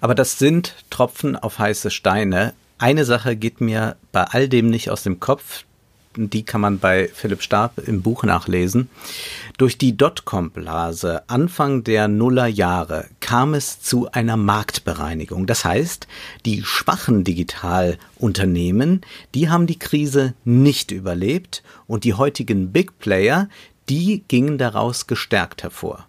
Aber 0.00 0.14
das 0.14 0.38
sind 0.38 0.74
Tropfen 0.90 1.36
auf 1.36 1.58
heiße 1.58 1.90
Steine. 1.90 2.54
Eine 2.82 3.04
Sache 3.04 3.36
geht 3.36 3.60
mir 3.60 3.94
bei 4.10 4.24
all 4.24 4.48
dem 4.48 4.68
nicht 4.68 4.90
aus 4.90 5.04
dem 5.04 5.20
Kopf. 5.20 5.62
Die 6.16 6.42
kann 6.42 6.60
man 6.60 6.80
bei 6.80 7.08
Philipp 7.14 7.40
Stab 7.40 7.78
im 7.78 8.02
Buch 8.02 8.24
nachlesen. 8.24 8.90
Durch 9.56 9.78
die 9.78 9.96
Dotcom-Blase 9.96 11.22
Anfang 11.28 11.84
der 11.84 12.08
Nullerjahre 12.08 13.06
kam 13.20 13.54
es 13.54 13.80
zu 13.80 14.10
einer 14.10 14.36
Marktbereinigung. 14.36 15.46
Das 15.46 15.64
heißt, 15.64 16.08
die 16.44 16.64
schwachen 16.64 17.22
Digitalunternehmen, 17.22 19.02
die 19.36 19.48
haben 19.48 19.68
die 19.68 19.78
Krise 19.78 20.34
nicht 20.44 20.90
überlebt 20.90 21.62
und 21.86 22.02
die 22.02 22.14
heutigen 22.14 22.72
Big 22.72 22.98
Player, 22.98 23.48
die 23.88 24.24
gingen 24.26 24.58
daraus 24.58 25.06
gestärkt 25.06 25.62
hervor. 25.62 26.08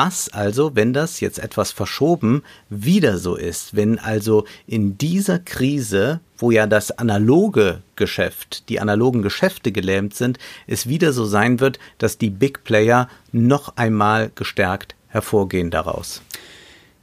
Was 0.00 0.28
also, 0.28 0.76
wenn 0.76 0.92
das 0.92 1.18
jetzt 1.18 1.40
etwas 1.40 1.72
verschoben 1.72 2.44
wieder 2.70 3.18
so 3.18 3.34
ist, 3.34 3.74
wenn 3.74 3.98
also 3.98 4.44
in 4.64 4.96
dieser 4.96 5.40
Krise, 5.40 6.20
wo 6.36 6.52
ja 6.52 6.68
das 6.68 6.92
analoge 6.92 7.82
Geschäft, 7.96 8.68
die 8.68 8.78
analogen 8.78 9.22
Geschäfte 9.22 9.72
gelähmt 9.72 10.14
sind, 10.14 10.38
es 10.68 10.88
wieder 10.88 11.12
so 11.12 11.24
sein 11.24 11.58
wird, 11.58 11.80
dass 11.98 12.16
die 12.16 12.30
Big 12.30 12.62
Player 12.62 13.08
noch 13.32 13.76
einmal 13.76 14.30
gestärkt 14.36 14.94
hervorgehen 15.08 15.72
daraus? 15.72 16.22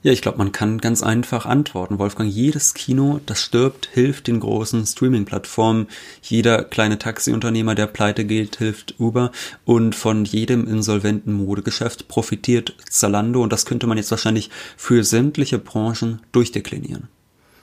Ja, 0.05 0.11
ich 0.11 0.21
glaube, 0.21 0.37
man 0.37 0.51
kann 0.51 0.77
ganz 0.77 1.01
einfach 1.01 1.47
antworten. 1.47 1.97
Wolfgang, 1.97 2.31
jedes 2.31 2.75
Kino, 2.75 3.21
das 3.25 3.41
stirbt, 3.41 3.89
hilft 3.91 4.27
den 4.27 4.39
großen 4.39 4.85
Streaming-Plattformen. 4.85 5.87
Jeder 6.21 6.63
kleine 6.63 6.99
Taxiunternehmer, 6.99 7.73
der 7.73 7.87
pleite 7.87 8.23
geht, 8.23 8.57
hilft 8.57 8.99
Uber. 8.99 9.31
Und 9.65 9.95
von 9.95 10.23
jedem 10.23 10.67
insolventen 10.67 11.33
Modegeschäft 11.33 12.07
profitiert 12.07 12.75
Zalando. 12.87 13.41
Und 13.41 13.51
das 13.51 13.65
könnte 13.65 13.87
man 13.87 13.97
jetzt 13.97 14.11
wahrscheinlich 14.11 14.51
für 14.77 15.03
sämtliche 15.03 15.57
Branchen 15.57 16.21
durchdeklinieren. 16.31 17.07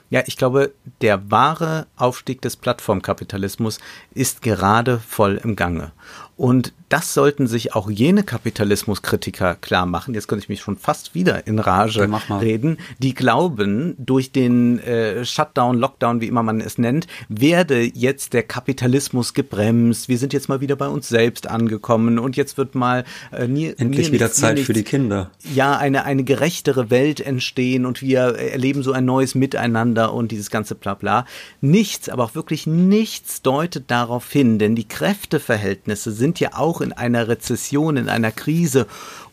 Ja, 0.09 0.21
ich 0.27 0.35
glaube, 0.35 0.73
der 0.99 1.31
wahre 1.31 1.87
Aufstieg 1.95 2.41
des 2.41 2.57
Plattformkapitalismus 2.57 3.79
ist 4.13 4.41
gerade 4.41 4.99
voll 4.99 5.39
im 5.41 5.55
Gange. 5.55 5.93
Und 6.35 6.73
das 6.89 7.13
sollten 7.13 7.47
sich 7.47 7.73
auch 7.73 7.89
jene 7.89 8.23
Kapitalismuskritiker 8.23 9.55
klar 9.55 9.87
machen. 9.87 10.13
Jetzt 10.13 10.27
könnte 10.27 10.43
ich 10.43 10.49
mich 10.49 10.61
schon 10.61 10.77
fast 10.77 11.15
wieder 11.15 11.47
in 11.47 11.57
Rage 11.57 12.07
reden, 12.39 12.77
die 12.99 13.15
glauben, 13.15 13.95
durch 13.97 14.31
den 14.31 14.77
äh, 14.79 15.25
Shutdown, 15.25 15.77
Lockdown, 15.77 16.21
wie 16.21 16.27
immer 16.27 16.43
man 16.43 16.61
es 16.61 16.77
nennt, 16.77 17.07
werde 17.29 17.81
jetzt 17.81 18.33
der 18.33 18.43
Kapitalismus 18.43 19.33
gebremst. 19.33 20.07
Wir 20.07 20.19
sind 20.19 20.33
jetzt 20.33 20.49
mal 20.49 20.61
wieder 20.61 20.75
bei 20.75 20.87
uns 20.87 21.09
selbst 21.09 21.47
angekommen 21.47 22.19
und 22.19 22.35
jetzt 22.35 22.57
wird 22.57 22.75
mal 22.75 23.05
äh, 23.31 23.47
nie, 23.47 23.73
endlich 23.75 24.07
nie 24.07 24.13
wieder 24.13 24.25
nichts, 24.25 24.39
Zeit 24.39 24.55
nichts, 24.55 24.67
für 24.67 24.73
die 24.73 24.83
Kinder. 24.83 25.31
Ja, 25.53 25.77
eine 25.77 26.05
eine 26.05 26.23
gerechtere 26.23 26.89
Welt 26.89 27.21
entstehen 27.21 27.85
und 27.87 28.01
wir 28.01 28.19
erleben 28.19 28.83
so 28.83 28.91
ein 28.91 29.05
neues 29.05 29.33
Miteinander 29.33 30.13
und 30.13 30.31
dieses 30.31 30.49
ganze 30.49 30.75
Blabla. 30.75 31.25
Nichts, 31.61 32.09
aber 32.09 32.23
auch 32.23 32.35
wirklich 32.35 32.67
nichts 32.67 33.41
deutet 33.41 33.89
darauf 33.89 34.31
hin, 34.31 34.59
denn 34.59 34.75
die 34.75 34.87
Kräfteverhältnisse 34.87 36.11
sind 36.11 36.22
sind 36.23 36.39
ja 36.39 36.51
auch 36.53 36.79
in 36.79 36.93
einer 36.93 37.27
Rezession, 37.27 37.97
in 37.97 38.07
einer 38.07 38.31
Krise 38.31 38.87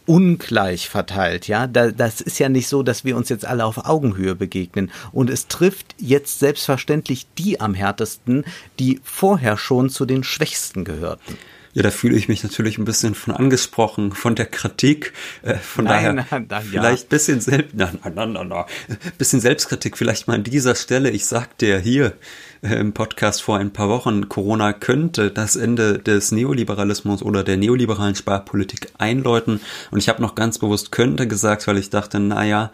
ungleich 0.06 0.88
verteilt, 0.88 1.46
ja. 1.46 1.68
Da, 1.68 1.92
das 1.92 2.20
ist 2.20 2.40
ja 2.40 2.48
nicht 2.48 2.66
so, 2.66 2.82
dass 2.82 3.04
wir 3.04 3.16
uns 3.16 3.28
jetzt 3.28 3.44
alle 3.44 3.64
auf 3.64 3.86
Augenhöhe 3.86 4.34
begegnen. 4.34 4.90
Und 5.12 5.30
es 5.30 5.46
trifft 5.46 5.94
jetzt 5.98 6.40
selbstverständlich 6.40 7.28
die 7.38 7.60
am 7.60 7.74
härtesten, 7.74 8.44
die 8.80 9.00
vorher 9.04 9.56
schon 9.56 9.88
zu 9.88 10.04
den 10.04 10.24
Schwächsten 10.24 10.84
gehörten. 10.84 11.38
Ja, 11.74 11.84
da 11.84 11.92
fühle 11.92 12.16
ich 12.16 12.26
mich 12.26 12.42
natürlich 12.42 12.78
ein 12.78 12.84
bisschen 12.84 13.14
von 13.14 13.32
angesprochen, 13.32 14.10
von 14.10 14.34
der 14.34 14.46
Kritik. 14.46 15.12
Äh, 15.42 15.54
von 15.54 15.84
nein, 15.84 16.16
daher 16.16 16.26
nein, 16.28 16.46
nein, 16.48 16.62
vielleicht 16.68 17.04
ja. 17.04 17.08
bisschen 17.08 17.40
selbst, 17.40 17.72
nein, 17.76 18.00
nein, 18.02 18.14
nein, 18.14 18.32
nein, 18.32 18.48
nein, 18.48 18.64
bisschen 19.16 19.40
Selbstkritik 19.40 19.96
vielleicht 19.96 20.26
mal 20.26 20.34
an 20.34 20.42
dieser 20.42 20.74
Stelle. 20.74 21.10
Ich 21.10 21.26
sagte 21.26 21.68
ja 21.68 21.78
hier 21.78 22.14
im 22.62 22.92
Podcast 22.92 23.42
vor 23.42 23.56
ein 23.56 23.72
paar 23.72 23.88
Wochen, 23.88 24.28
Corona 24.28 24.72
könnte 24.72 25.30
das 25.30 25.56
Ende 25.56 25.98
des 25.98 26.30
Neoliberalismus 26.30 27.22
oder 27.22 27.42
der 27.42 27.56
neoliberalen 27.56 28.14
Sparpolitik 28.14 28.88
einläuten. 28.98 29.60
Und 29.90 29.98
ich 29.98 30.08
habe 30.08 30.20
noch 30.20 30.34
ganz 30.34 30.58
bewusst 30.58 30.92
könnte 30.92 31.26
gesagt, 31.26 31.66
weil 31.66 31.78
ich 31.78 31.90
dachte, 31.90 32.20
naja, 32.20 32.70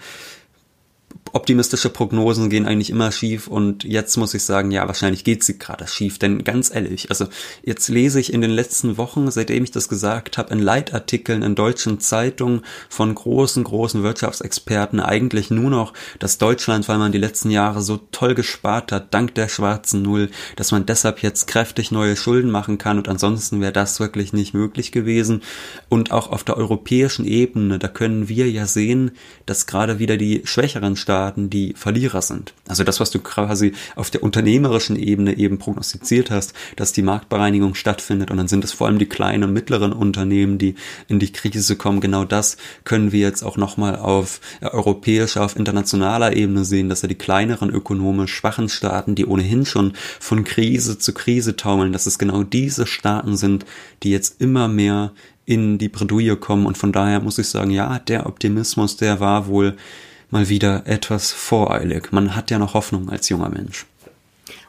optimistische 1.36 1.90
Prognosen 1.90 2.48
gehen 2.48 2.66
eigentlich 2.66 2.88
immer 2.88 3.12
schief 3.12 3.46
und 3.46 3.84
jetzt 3.84 4.16
muss 4.16 4.32
ich 4.32 4.42
sagen, 4.42 4.70
ja, 4.70 4.86
wahrscheinlich 4.86 5.22
geht 5.22 5.44
sie 5.44 5.58
gerade 5.58 5.86
schief, 5.86 6.18
denn 6.18 6.44
ganz 6.44 6.74
ehrlich, 6.74 7.10
also 7.10 7.26
jetzt 7.62 7.88
lese 7.88 8.18
ich 8.18 8.32
in 8.32 8.40
den 8.40 8.50
letzten 8.50 8.96
Wochen, 8.96 9.30
seitdem 9.30 9.62
ich 9.62 9.70
das 9.70 9.90
gesagt 9.90 10.38
habe, 10.38 10.54
in 10.54 10.60
Leitartikeln 10.60 11.42
in 11.42 11.54
deutschen 11.54 12.00
Zeitungen 12.00 12.62
von 12.88 13.14
großen, 13.14 13.62
großen 13.64 14.02
Wirtschaftsexperten 14.02 14.98
eigentlich 14.98 15.50
nur 15.50 15.68
noch, 15.68 15.92
dass 16.20 16.38
Deutschland, 16.38 16.88
weil 16.88 16.96
man 16.96 17.12
die 17.12 17.18
letzten 17.18 17.50
Jahre 17.50 17.82
so 17.82 17.98
toll 18.12 18.34
gespart 18.34 18.90
hat, 18.90 19.12
dank 19.12 19.34
der 19.34 19.48
schwarzen 19.48 20.00
Null, 20.00 20.30
dass 20.56 20.72
man 20.72 20.86
deshalb 20.86 21.22
jetzt 21.22 21.46
kräftig 21.48 21.90
neue 21.90 22.16
Schulden 22.16 22.50
machen 22.50 22.78
kann 22.78 22.96
und 22.96 23.10
ansonsten 23.10 23.60
wäre 23.60 23.72
das 23.72 24.00
wirklich 24.00 24.32
nicht 24.32 24.54
möglich 24.54 24.90
gewesen. 24.90 25.42
Und 25.90 26.12
auch 26.12 26.30
auf 26.30 26.44
der 26.44 26.56
europäischen 26.56 27.26
Ebene, 27.26 27.78
da 27.78 27.88
können 27.88 28.30
wir 28.30 28.50
ja 28.50 28.66
sehen, 28.66 29.10
dass 29.44 29.66
gerade 29.66 29.98
wieder 29.98 30.16
die 30.16 30.40
schwächeren 30.44 30.96
Staaten 30.96 31.25
Staaten 31.26 31.50
die 31.50 31.74
Verlierer 31.76 32.22
sind. 32.22 32.54
Also 32.68 32.84
das, 32.84 33.00
was 33.00 33.10
du 33.10 33.18
quasi 33.18 33.72
auf 33.96 34.10
der 34.10 34.22
unternehmerischen 34.22 34.94
Ebene 34.94 35.36
eben 35.36 35.58
prognostiziert 35.58 36.30
hast, 36.30 36.52
dass 36.76 36.92
die 36.92 37.02
Marktbereinigung 37.02 37.74
stattfindet 37.74 38.30
und 38.30 38.36
dann 38.36 38.46
sind 38.46 38.62
es 38.62 38.72
vor 38.72 38.86
allem 38.86 38.98
die 38.98 39.06
kleinen 39.06 39.42
und 39.42 39.52
mittleren 39.52 39.92
Unternehmen, 39.92 40.58
die 40.58 40.76
in 41.08 41.18
die 41.18 41.32
Krise 41.32 41.74
kommen. 41.74 42.00
Genau 42.00 42.24
das 42.24 42.58
können 42.84 43.10
wir 43.10 43.20
jetzt 43.20 43.42
auch 43.42 43.56
nochmal 43.56 43.96
auf 43.96 44.40
europäischer, 44.60 45.44
auf 45.44 45.56
internationaler 45.56 46.36
Ebene 46.36 46.64
sehen, 46.64 46.88
dass 46.88 47.02
ja 47.02 47.08
die 47.08 47.16
kleineren 47.16 47.70
ökonomisch 47.70 48.32
schwachen 48.32 48.68
Staaten, 48.68 49.16
die 49.16 49.26
ohnehin 49.26 49.66
schon 49.66 49.94
von 50.20 50.44
Krise 50.44 50.98
zu 50.98 51.12
Krise 51.12 51.56
taumeln, 51.56 51.92
dass 51.92 52.06
es 52.06 52.18
genau 52.18 52.44
diese 52.44 52.86
Staaten 52.86 53.36
sind, 53.36 53.66
die 54.04 54.10
jetzt 54.10 54.40
immer 54.40 54.68
mehr 54.68 55.10
in 55.44 55.78
die 55.78 55.88
Bredouille 55.88 56.36
kommen 56.36 56.66
und 56.66 56.76
von 56.76 56.92
daher 56.92 57.20
muss 57.20 57.38
ich 57.38 57.48
sagen, 57.48 57.70
ja, 57.70 58.00
der 58.00 58.26
Optimismus, 58.26 58.96
der 58.96 59.20
war 59.20 59.46
wohl 59.46 59.76
mal 60.30 60.48
wieder 60.48 60.86
etwas 60.86 61.32
voreilig. 61.32 62.12
Man 62.12 62.34
hat 62.34 62.50
ja 62.50 62.58
noch 62.58 62.74
Hoffnung 62.74 63.08
als 63.10 63.28
junger 63.28 63.48
Mensch. 63.48 63.86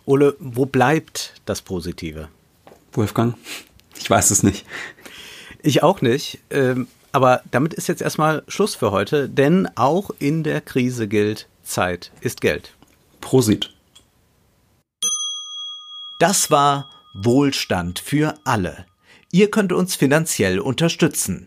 Ole, 0.05 0.35
wo 0.39 0.65
bleibt 0.65 1.33
das 1.45 1.61
Positive? 1.61 2.29
Wolfgang? 2.93 3.35
Ich 3.99 4.09
weiß 4.09 4.31
es 4.31 4.43
nicht. 4.43 4.65
Ich 5.61 5.83
auch 5.83 6.01
nicht. 6.01 6.39
Ähm, 6.49 6.87
aber 7.11 7.41
damit 7.51 7.73
ist 7.73 7.87
jetzt 7.87 8.01
erstmal 8.01 8.43
Schluss 8.47 8.75
für 8.75 8.91
heute, 8.91 9.27
denn 9.27 9.67
auch 9.75 10.11
in 10.19 10.43
der 10.43 10.61
Krise 10.61 11.07
gilt, 11.07 11.47
Zeit 11.63 12.11
ist 12.21 12.41
Geld. 12.41 12.75
Prosit. 13.21 13.73
Das 16.19 16.51
war 16.51 16.89
Wohlstand 17.13 17.99
für 17.99 18.35
alle. 18.43 18.85
Ihr 19.31 19.51
könnt 19.51 19.73
uns 19.73 19.95
finanziell 19.95 20.59
unterstützen 20.59 21.46